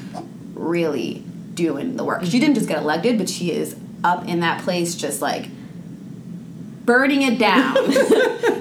really 0.54 1.24
doing 1.54 1.98
the 1.98 2.04
work. 2.04 2.24
She 2.24 2.39
didn't 2.39 2.56
just 2.56 2.68
get 2.68 2.78
elected, 2.78 3.18
but 3.18 3.30
she 3.30 3.52
is 3.52 3.76
up 4.04 4.28
in 4.28 4.39
that 4.41 4.62
place, 4.62 4.95
just 4.95 5.22
like 5.22 5.50
burning 6.88 7.22
it 7.22 7.38
down 7.38 7.76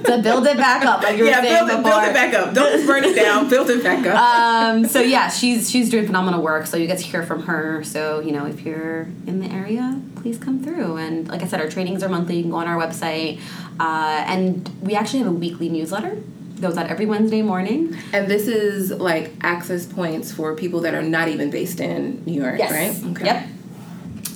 to 0.05 0.21
build 0.23 0.47
it 0.47 0.57
back 0.59 0.85
up, 0.85 1.03
like 1.03 1.17
you 1.17 1.25
were 1.25 1.33
saying 1.33 1.45
build 1.45 1.71
it, 1.71 1.77
before. 1.83 1.91
Build 2.01 2.09
it 2.11 2.13
back 2.13 2.35
up. 2.35 2.53
Don't 2.55 2.87
burn 2.87 3.05
it 3.05 3.15
down. 3.17 3.49
Build 3.49 3.71
it 3.71 3.83
back 3.83 4.05
up. 4.05 4.17
Um, 4.19 4.85
so 4.87 5.01
yeah, 5.01 5.29
she's 5.31 5.71
she's 5.71 5.89
doing 5.89 6.05
phenomenal 6.05 6.43
work. 6.43 6.67
So 6.67 6.77
you 6.77 6.87
get 6.87 6.99
to 6.99 7.05
hear 7.05 7.23
from 7.25 7.45
her. 7.45 7.83
So 7.85 8.21
you 8.21 8.33
know, 8.33 8.45
if 8.45 8.61
you're 8.67 9.03
in 9.27 9.41
the 9.41 9.47
area, 9.47 9.99
please 10.17 10.37
come 10.37 10.63
through. 10.63 10.97
And 10.99 11.27
like 11.29 11.43
I 11.43 11.47
said, 11.47 11.61
our 11.61 11.69
trainings 11.71 12.03
are 12.03 12.09
monthly. 12.11 12.37
You 12.37 12.43
can 12.43 12.51
go 12.51 12.59
on 12.59 12.67
our 12.67 12.77
website, 12.77 13.41
uh, 13.81 14.25
and 14.27 14.69
we 14.83 14.95
actually 14.95 15.21
have 15.21 15.29
a 15.29 15.33
weekly 15.33 15.71
newsletter. 15.71 16.21
Goes 16.61 16.77
out 16.79 16.87
every 16.87 17.05
Wednesday 17.07 17.43
morning. 17.43 17.95
and 18.13 18.29
this 18.29 18.49
is 18.49 18.91
like 18.91 19.33
access 19.43 19.85
points 19.87 20.33
for 20.33 20.55
people 20.55 20.81
that 20.81 20.95
are 20.95 21.03
not 21.03 21.29
even 21.29 21.51
based 21.51 21.81
in 21.81 22.25
New 22.25 22.33
York, 22.43 22.59
Yes. 22.59 22.73
right? 22.73 23.25
Yep. 23.25 23.49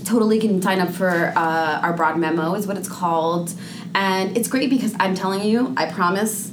Totally 0.05 0.39
can 0.39 0.61
sign 0.61 0.81
up 0.81 0.91
for 0.91 1.33
uh, 1.37 1.81
our 1.81 1.93
broad 1.95 2.19
memo 2.19 2.55
is 2.55 2.67
what 2.67 2.77
it's 2.77 2.89
called, 2.89 3.55
and 3.95 4.37
it's 4.37 4.49
great 4.49 4.71
because 4.71 4.95
I'm 5.01 5.15
telling 5.15 5.43
you, 5.43 5.75
I 5.77 5.87
promise. 5.91 6.53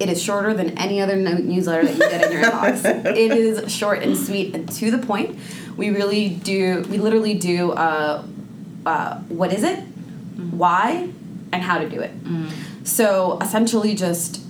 It 0.00 0.08
is 0.08 0.22
shorter 0.22 0.54
than 0.54 0.78
any 0.78 1.00
other 1.00 1.16
no- 1.16 1.38
newsletter 1.38 1.84
that 1.86 1.92
you 1.94 1.98
get 1.98 2.24
in 2.26 2.32
your 2.32 2.42
inbox. 2.50 2.84
It 3.04 3.32
is 3.32 3.72
short 3.72 4.00
and 4.04 4.16
sweet 4.16 4.54
and 4.54 4.70
to 4.74 4.92
the 4.92 4.98
point. 4.98 5.36
We 5.76 5.90
really 5.90 6.28
do. 6.28 6.84
We 6.88 6.98
literally 6.98 7.34
do. 7.34 7.72
Uh, 7.72 8.22
uh, 8.86 9.18
what 9.22 9.52
is 9.52 9.64
it? 9.64 9.80
Why? 9.80 11.10
And 11.52 11.62
how 11.62 11.78
to 11.78 11.88
do 11.88 12.00
it. 12.00 12.12
So 12.84 13.38
essentially, 13.40 13.94
just 13.96 14.40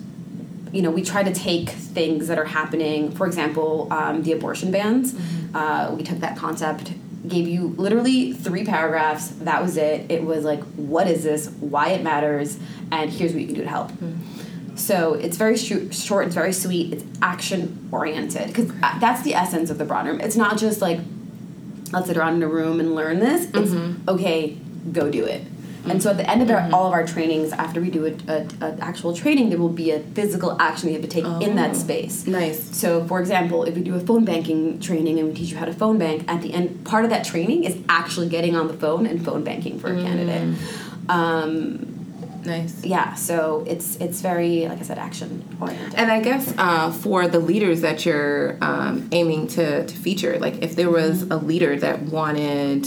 you 0.70 0.82
know, 0.82 0.91
we 0.91 1.01
try 1.03 1.22
to 1.22 1.32
take 1.32 1.70
things 1.70 2.28
that 2.28 2.39
are 2.39 2.45
happening. 2.45 3.11
For 3.12 3.26
example, 3.26 3.89
um, 3.91 4.22
the 4.22 4.32
abortion 4.32 4.70
bans. 4.70 5.14
Uh, 5.55 5.95
we 5.97 6.03
took 6.03 6.18
that 6.20 6.36
concept, 6.36 6.93
gave 7.29 7.47
you 7.49 7.68
literally 7.76 8.33
three 8.33 8.64
paragraphs. 8.64 9.29
That 9.29 9.62
was 9.62 9.76
it. 9.76 10.11
It 10.11 10.24
was 10.24 10.45
like, 10.45 10.62
what 10.74 11.07
is 11.07 11.22
this? 11.22 11.49
Why 11.61 11.91
it 11.91 12.03
matters? 12.03 12.59
And 12.91 13.11
here's 13.11 13.33
what 13.33 13.41
you 13.41 13.47
can 13.47 13.57
do 13.57 13.62
to 13.62 13.68
help. 13.68 13.91
Hmm. 13.93 14.14
So 14.76 15.14
it's 15.14 15.37
very 15.37 15.57
sh- 15.57 15.93
short. 15.93 16.26
It's 16.26 16.35
very 16.35 16.53
sweet. 16.53 16.93
It's 16.93 17.05
action 17.20 17.89
oriented 17.91 18.47
because 18.47 18.70
uh, 18.83 18.99
that's 19.01 19.22
the 19.22 19.35
essence 19.35 19.70
of 19.70 19.79
the 19.79 19.85
broad 19.85 20.07
room. 20.07 20.20
It's 20.20 20.37
not 20.37 20.57
just 20.57 20.81
like 20.81 21.01
let's 21.93 22.07
sit 22.07 22.16
around 22.16 22.37
in 22.37 22.43
a 22.43 22.49
room 22.49 22.81
and 22.81 22.95
learn 22.95 23.18
this. 23.18 23.45
It's 23.47 23.72
mm-hmm. 23.72 24.09
okay, 24.09 24.57
go 24.93 25.11
do 25.11 25.24
it. 25.24 25.43
And 25.87 26.03
so 26.03 26.11
at 26.11 26.16
the 26.16 26.29
end 26.29 26.43
of 26.43 26.51
our, 26.51 26.68
all 26.72 26.87
of 26.87 26.93
our 26.93 27.07
trainings, 27.07 27.53
after 27.53 27.81
we 27.81 27.91
do 27.91 28.07
a, 28.07 28.33
a, 28.33 28.47
a 28.61 28.79
actual 28.81 29.14
training, 29.14 29.51
there 29.51 29.59
will 29.59 29.68
be 29.68 29.91
a 29.91 30.01
physical 30.01 30.61
action 30.61 30.89
you 30.89 30.95
have 30.95 31.03
to 31.03 31.09
take 31.09 31.24
in 31.24 31.57
that 31.57 31.76
space. 31.76 32.26
Nice. 32.26 32.76
So, 32.76 33.05
for 33.07 33.20
example, 33.20 33.64
if 33.64 33.74
we 33.74 33.83
do 33.83 33.95
a 33.95 34.01
phone 34.01 34.24
banking 34.24 34.81
training 34.81 35.18
and 35.18 35.29
we 35.29 35.35
teach 35.35 35.51
you 35.51 35.57
how 35.57 35.64
to 35.64 35.72
phone 35.72 35.99
bank, 35.99 36.24
at 36.29 36.43
the 36.43 36.53
end, 36.53 36.85
part 36.85 37.05
of 37.05 37.11
that 37.11 37.24
training 37.24 37.64
is 37.64 37.79
actually 37.89 38.29
getting 38.29 38.57
on 38.57 38.68
the 38.68 38.74
phone 38.74 39.07
and 39.07 39.24
phone 39.24 39.45
banking 39.45 39.79
for 39.79 39.93
a 39.93 40.03
candidate. 40.03 40.59
Um, 41.09 41.95
Nice. 42.45 42.85
yeah, 42.85 43.14
so 43.14 43.64
it's 43.66 43.97
it's 43.97 44.20
very, 44.20 44.68
like 44.68 44.79
I 44.79 44.83
said, 44.83 44.99
action 44.99 45.45
oriented. 45.61 45.95
And 45.97 46.11
I 46.11 46.20
guess 46.20 46.55
uh, 46.57 46.93
for 46.93 47.29
the 47.29 47.39
leaders 47.39 47.81
that 47.83 48.07
you're 48.07 48.57
um, 48.62 49.09
aiming 49.12 49.49
to, 49.49 49.87
to 49.87 49.97
feature, 49.97 50.39
like 50.39 50.62
if 50.62 50.76
there 50.76 50.91
was 50.91 51.22
a 51.22 51.37
leader 51.37 51.76
that 51.76 52.03
wanted 52.03 52.87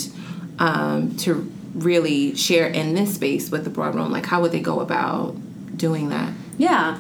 um, 0.59 1.15
to 1.17 1.51
really 1.73 2.35
share 2.35 2.67
in 2.67 2.93
this 2.95 3.15
space 3.15 3.49
with 3.51 3.63
the 3.63 3.69
broad 3.69 3.95
room, 3.95 4.11
like 4.11 4.25
how 4.25 4.41
would 4.41 4.51
they 4.51 4.59
go 4.59 4.79
about 4.79 5.35
doing 5.77 6.09
that? 6.09 6.33
Yeah. 6.57 6.99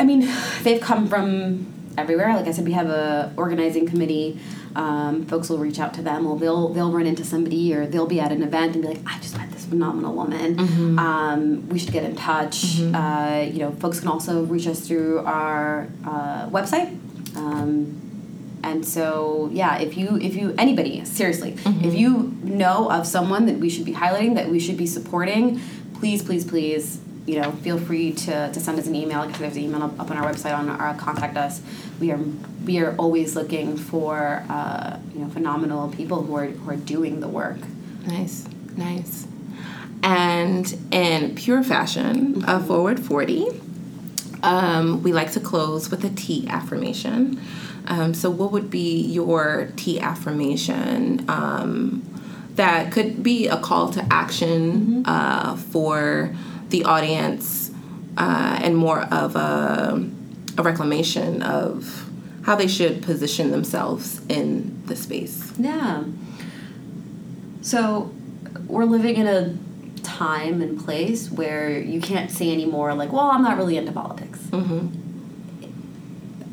I 0.00 0.04
mean, 0.04 0.28
they've 0.62 0.80
come 0.80 1.08
from 1.08 1.66
everywhere. 1.98 2.34
Like 2.34 2.46
I 2.46 2.52
said, 2.52 2.64
we 2.64 2.72
have 2.72 2.88
a 2.88 3.32
organizing 3.36 3.86
committee. 3.86 4.38
Um, 4.76 5.26
folks 5.26 5.48
will 5.48 5.58
reach 5.58 5.80
out 5.80 5.94
to 5.94 6.02
them, 6.02 6.26
or 6.26 6.38
they'll 6.38 6.68
they'll 6.68 6.92
run 6.92 7.06
into 7.06 7.24
somebody, 7.24 7.74
or 7.74 7.86
they'll 7.86 8.06
be 8.06 8.20
at 8.20 8.30
an 8.30 8.42
event 8.42 8.74
and 8.74 8.82
be 8.82 8.88
like, 8.88 9.00
"I 9.06 9.18
just 9.18 9.36
met 9.36 9.50
this 9.50 9.64
phenomenal 9.64 10.14
woman. 10.14 10.58
Um, 10.98 11.68
we 11.68 11.78
should 11.80 11.92
get 11.92 12.04
in 12.04 12.14
touch." 12.14 12.80
Uh, 12.80 13.46
you 13.50 13.58
know, 13.58 13.72
folks 13.72 13.98
can 13.98 14.08
also 14.08 14.44
reach 14.44 14.68
us 14.68 14.86
through 14.86 15.20
our 15.20 15.88
uh, 16.04 16.48
website. 16.50 16.96
Um, 17.36 18.00
and 18.62 18.84
so, 18.84 19.48
yeah, 19.52 19.78
if 19.78 19.96
you 19.96 20.16
if 20.16 20.34
you 20.34 20.54
anybody 20.58 21.04
seriously, 21.04 21.56
if 21.64 21.94
you 21.94 22.36
know 22.42 22.90
of 22.90 23.06
someone 23.06 23.46
that 23.46 23.58
we 23.58 23.70
should 23.70 23.84
be 23.84 23.94
highlighting, 23.94 24.34
that 24.34 24.48
we 24.48 24.58
should 24.58 24.76
be 24.76 24.86
supporting, 24.86 25.60
please, 25.94 26.22
please, 26.22 26.44
please, 26.44 27.00
you 27.26 27.40
know, 27.40 27.52
feel 27.52 27.78
free 27.78 28.12
to, 28.12 28.50
to 28.52 28.60
send 28.60 28.78
us 28.78 28.86
an 28.86 28.94
email. 28.94 29.20
Like 29.20 29.38
there's 29.38 29.56
an 29.56 29.62
email 29.62 29.82
up, 29.82 30.00
up 30.00 30.10
on 30.10 30.16
our 30.16 30.30
website 30.30 30.56
on 30.56 30.68
our 30.68 30.94
contact 30.94 31.36
us. 31.36 31.60
We 32.00 32.10
are 32.10 32.20
we 32.64 32.78
are 32.80 32.94
always 32.96 33.36
looking 33.36 33.76
for 33.76 34.44
uh, 34.48 34.98
you 35.14 35.20
know 35.20 35.28
phenomenal 35.28 35.88
people 35.90 36.22
who 36.22 36.34
are 36.36 36.46
who 36.46 36.70
are 36.70 36.76
doing 36.76 37.20
the 37.20 37.28
work. 37.28 37.58
Nice, 38.06 38.48
nice. 38.76 39.26
And 40.02 40.76
in 40.90 41.34
pure 41.34 41.62
fashion, 41.62 42.44
a 42.46 42.60
forward 42.60 43.00
40, 43.00 43.48
um, 44.42 45.02
we 45.02 45.12
like 45.12 45.32
to 45.32 45.40
close 45.40 45.90
with 45.90 46.04
a 46.04 46.10
T 46.10 46.46
affirmation. 46.48 47.40
Um, 47.88 48.14
so, 48.14 48.30
what 48.30 48.52
would 48.52 48.70
be 48.70 49.00
your 49.00 49.72
T 49.76 49.98
affirmation 49.98 51.24
um, 51.28 52.02
that 52.54 52.92
could 52.92 53.22
be 53.22 53.48
a 53.48 53.56
call 53.56 53.90
to 53.92 54.06
action 54.10 55.04
uh, 55.06 55.56
for 55.56 56.34
the 56.68 56.84
audience 56.84 57.70
uh, 58.16 58.58
and 58.62 58.76
more 58.76 59.02
of 59.02 59.36
a, 59.36 60.06
a 60.58 60.62
reclamation 60.62 61.42
of 61.42 62.10
how 62.42 62.56
they 62.56 62.66
should 62.66 63.02
position 63.02 63.50
themselves 63.50 64.20
in 64.28 64.82
the 64.86 64.96
space. 64.96 65.52
Yeah. 65.58 66.04
So 67.62 68.12
we're 68.66 68.84
living 68.84 69.16
in 69.16 69.26
a 69.26 69.56
time 70.02 70.60
and 70.60 70.82
place 70.82 71.30
where 71.30 71.78
you 71.78 72.00
can't 72.00 72.30
say 72.30 72.52
anymore 72.52 72.94
like, 72.94 73.12
well, 73.12 73.30
I'm 73.30 73.42
not 73.42 73.56
really 73.56 73.76
into 73.76 73.92
politics. 73.92 74.40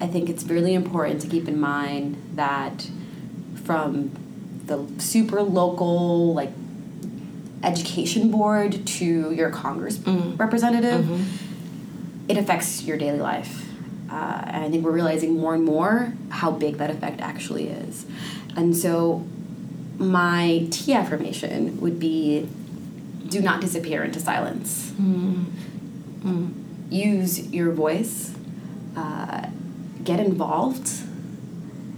I 0.02 0.08
think 0.08 0.30
it's 0.30 0.44
really 0.46 0.74
important 0.74 1.22
to 1.22 1.28
keep 1.28 1.48
in 1.48 1.60
mind 1.60 2.18
that 2.36 2.90
from 3.64 4.12
the 4.66 4.86
super 5.02 5.42
local 5.42 6.34
like 6.34 6.52
education 7.64 8.30
board 8.32 8.86
to 8.86 9.32
your 9.32 9.50
Congress 9.50 9.98
representative, 10.38 11.10
it 12.28 12.38
affects 12.38 12.84
your 12.84 12.98
daily 12.98 13.20
life. 13.20 13.64
Uh, 14.12 14.42
and 14.48 14.64
I 14.66 14.70
think 14.70 14.84
we're 14.86 14.92
realizing 14.92 15.38
more 15.40 15.56
and 15.56 15.64
more 15.64 16.14
how 16.30 16.52
big 16.52 16.78
that 16.78 16.90
effect 16.92 17.22
actually 17.22 17.70
is. 17.70 18.06
And 18.56 18.76
so, 18.76 19.26
my 19.98 20.68
T 20.72 20.94
affirmation 20.94 21.80
would 21.82 22.00
be 22.00 22.48
do 23.28 23.42
not 23.42 23.62
disappear 23.62 24.04
into 24.04 24.20
silence. 24.20 24.94
Use 26.90 27.48
your 27.50 27.72
voice, 27.72 28.34
uh, 28.96 29.48
get 30.06 30.20
involved. 30.20 30.90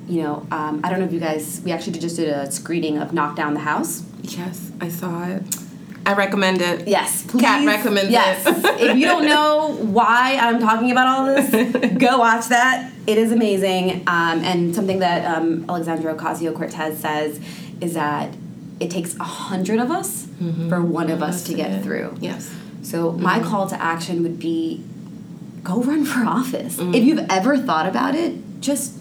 You 0.08 0.24
know, 0.24 0.47
um, 0.51 0.82
I 0.84 0.89
don't 0.89 0.99
know 0.99 1.05
if 1.05 1.14
you 1.14 1.20
guys, 1.20 1.62
we 1.64 1.72
actually 1.72 1.99
just 1.99 2.16
did 2.16 2.30
a 2.30 2.49
screening 2.49 2.97
of 2.97 3.14
Knock 3.14 3.36
Down 3.36 3.53
the 3.53 3.60
House. 3.60 4.03
Yes, 4.24 4.72
I 4.80 4.89
saw 4.89 5.26
it. 5.26 5.43
I 6.05 6.14
recommend 6.14 6.62
it. 6.62 6.88
Yes, 6.88 7.24
please. 7.24 7.41
Kat 7.41 7.66
recommends 7.66 8.10
yes. 8.10 8.45
it. 8.47 8.80
if 8.80 8.97
you 8.97 9.05
don't 9.05 9.26
know 9.26 9.76
why 9.82 10.38
I'm 10.39 10.60
talking 10.60 10.91
about 10.91 11.08
all 11.08 11.26
this, 11.26 11.97
go 11.97 12.20
watch 12.20 12.47
that. 12.47 12.93
It 13.05 13.18
is 13.18 13.34
amazing. 13.34 14.03
Um, 14.08 14.39
and 14.39 14.74
something 14.74 14.99
that 14.99 15.26
um, 15.26 15.66
Alexandria 15.70 16.16
Ocasio 16.16 16.55
Cortez 16.55 16.97
says 16.97 17.41
is 17.82 17.95
that 17.95 18.34
it 18.80 18.89
takes 18.89 19.18
a 19.18 19.24
hundred 19.24 19.80
of 19.80 19.91
us 19.91 20.28
for 20.70 20.82
one 20.82 21.10
of 21.10 21.22
us 21.22 21.43
to 21.45 21.53
get 21.53 21.84
through. 21.84 22.16
Yes. 22.22 22.53
So 22.84 23.12
my 23.12 23.41
call 23.41 23.68
to 23.68 23.82
action 23.82 24.24
would 24.24 24.39
be 24.39 24.86
go 25.68 25.82
run 25.82 26.05
for 26.05 26.26
office. 26.26 26.80
If 26.80 26.86
mm-hmm. 26.86 26.93
you've 26.93 27.26
ever 27.30 27.57
thought 27.57 27.88
about 27.88 28.15
it, 28.15 28.61
just 28.61 28.95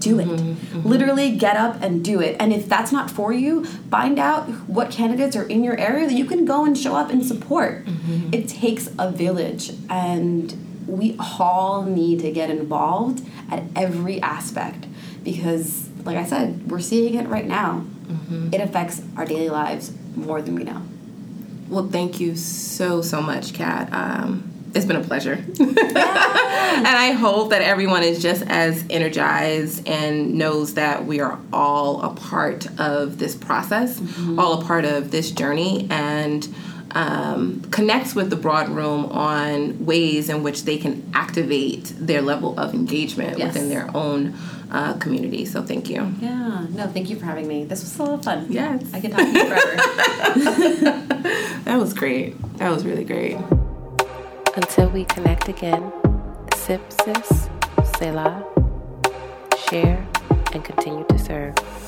do 0.00 0.18
it. 0.18 0.26
Mm-hmm. 0.26 0.78
Mm-hmm. 0.78 0.88
Literally 0.88 1.36
get 1.36 1.56
up 1.56 1.82
and 1.82 2.04
do 2.04 2.20
it. 2.20 2.36
And 2.40 2.52
if 2.52 2.68
that's 2.68 2.92
not 2.92 3.10
for 3.10 3.32
you, 3.32 3.64
find 3.64 4.18
out 4.18 4.48
what 4.68 4.90
candidates 4.90 5.36
are 5.36 5.44
in 5.44 5.62
your 5.62 5.78
area 5.78 6.06
that 6.06 6.14
you 6.14 6.24
can 6.24 6.44
go 6.44 6.64
and 6.64 6.76
show 6.76 6.94
up 6.94 7.10
and 7.10 7.24
support. 7.24 7.86
It 8.32 8.48
takes 8.48 8.88
a 8.98 9.10
village 9.10 9.72
and 9.88 10.84
we 10.86 11.16
all 11.40 11.84
need 11.84 12.20
to 12.20 12.30
get 12.30 12.50
involved 12.50 13.26
at 13.50 13.62
every 13.74 14.20
aspect 14.20 14.86
because 15.22 15.88
like 16.04 16.18
I 16.18 16.26
said, 16.26 16.70
we're 16.70 16.80
seeing 16.80 17.14
it 17.14 17.26
right 17.28 17.46
now. 17.46 17.86
It 18.52 18.60
affects 18.60 19.00
our 19.16 19.24
daily 19.24 19.48
lives 19.48 19.92
more 20.14 20.42
than 20.42 20.54
we 20.54 20.64
know. 20.64 20.82
Well, 21.68 21.88
thank 21.88 22.20
you 22.20 22.36
so, 22.36 23.00
so 23.00 23.22
much, 23.22 23.54
Kat. 23.54 23.90
Um, 23.90 24.53
it's 24.74 24.84
been 24.86 24.96
a 24.96 25.02
pleasure. 25.04 25.34
and 25.60 26.88
I 26.88 27.12
hope 27.12 27.50
that 27.50 27.62
everyone 27.62 28.02
is 28.02 28.20
just 28.20 28.42
as 28.48 28.84
energized 28.90 29.86
and 29.88 30.34
knows 30.34 30.74
that 30.74 31.04
we 31.06 31.20
are 31.20 31.38
all 31.52 32.02
a 32.02 32.10
part 32.14 32.66
of 32.80 33.18
this 33.18 33.34
process, 33.34 34.00
all 34.38 34.60
a 34.60 34.64
part 34.64 34.84
of 34.84 35.10
this 35.10 35.30
journey, 35.30 35.86
and 35.90 36.48
um, 36.92 37.60
connects 37.70 38.14
with 38.14 38.30
the 38.30 38.36
broad 38.36 38.68
room 38.68 39.06
on 39.06 39.84
ways 39.84 40.28
in 40.28 40.42
which 40.42 40.64
they 40.64 40.78
can 40.78 41.08
activate 41.14 41.92
their 41.98 42.22
level 42.22 42.58
of 42.58 42.72
engagement 42.74 43.38
Yes. 43.38 43.52
within 43.54 43.68
their 43.68 43.90
own 43.96 44.34
uh, 44.70 44.94
community. 44.94 45.44
So, 45.44 45.62
thank 45.62 45.88
you. 45.90 46.12
Yeah, 46.20 46.66
no, 46.70 46.86
thank 46.88 47.10
you 47.10 47.16
for 47.16 47.24
having 47.26 47.46
me. 47.48 47.64
This 47.64 47.82
was 47.82 47.98
a 47.98 48.02
lot 48.02 48.14
of 48.14 48.24
fun. 48.24 48.46
Yes. 48.50 48.82
I 48.92 49.00
can 49.00 49.10
talk 49.10 49.20
to 49.20 49.32
you 49.32 49.44
forever. 49.46 51.00
That 51.64 51.78
was 51.80 51.94
great. 51.94 52.40
That 52.58 52.70
was 52.70 52.84
really 52.84 53.04
great. 53.04 53.38
Until 54.56 54.88
we 54.90 55.04
connect 55.04 55.48
again, 55.48 55.92
sip, 56.54 56.80
sis, 56.92 57.48
Selah, 57.96 58.44
share, 59.68 60.06
and 60.52 60.64
continue 60.64 61.04
to 61.08 61.18
serve. 61.18 61.83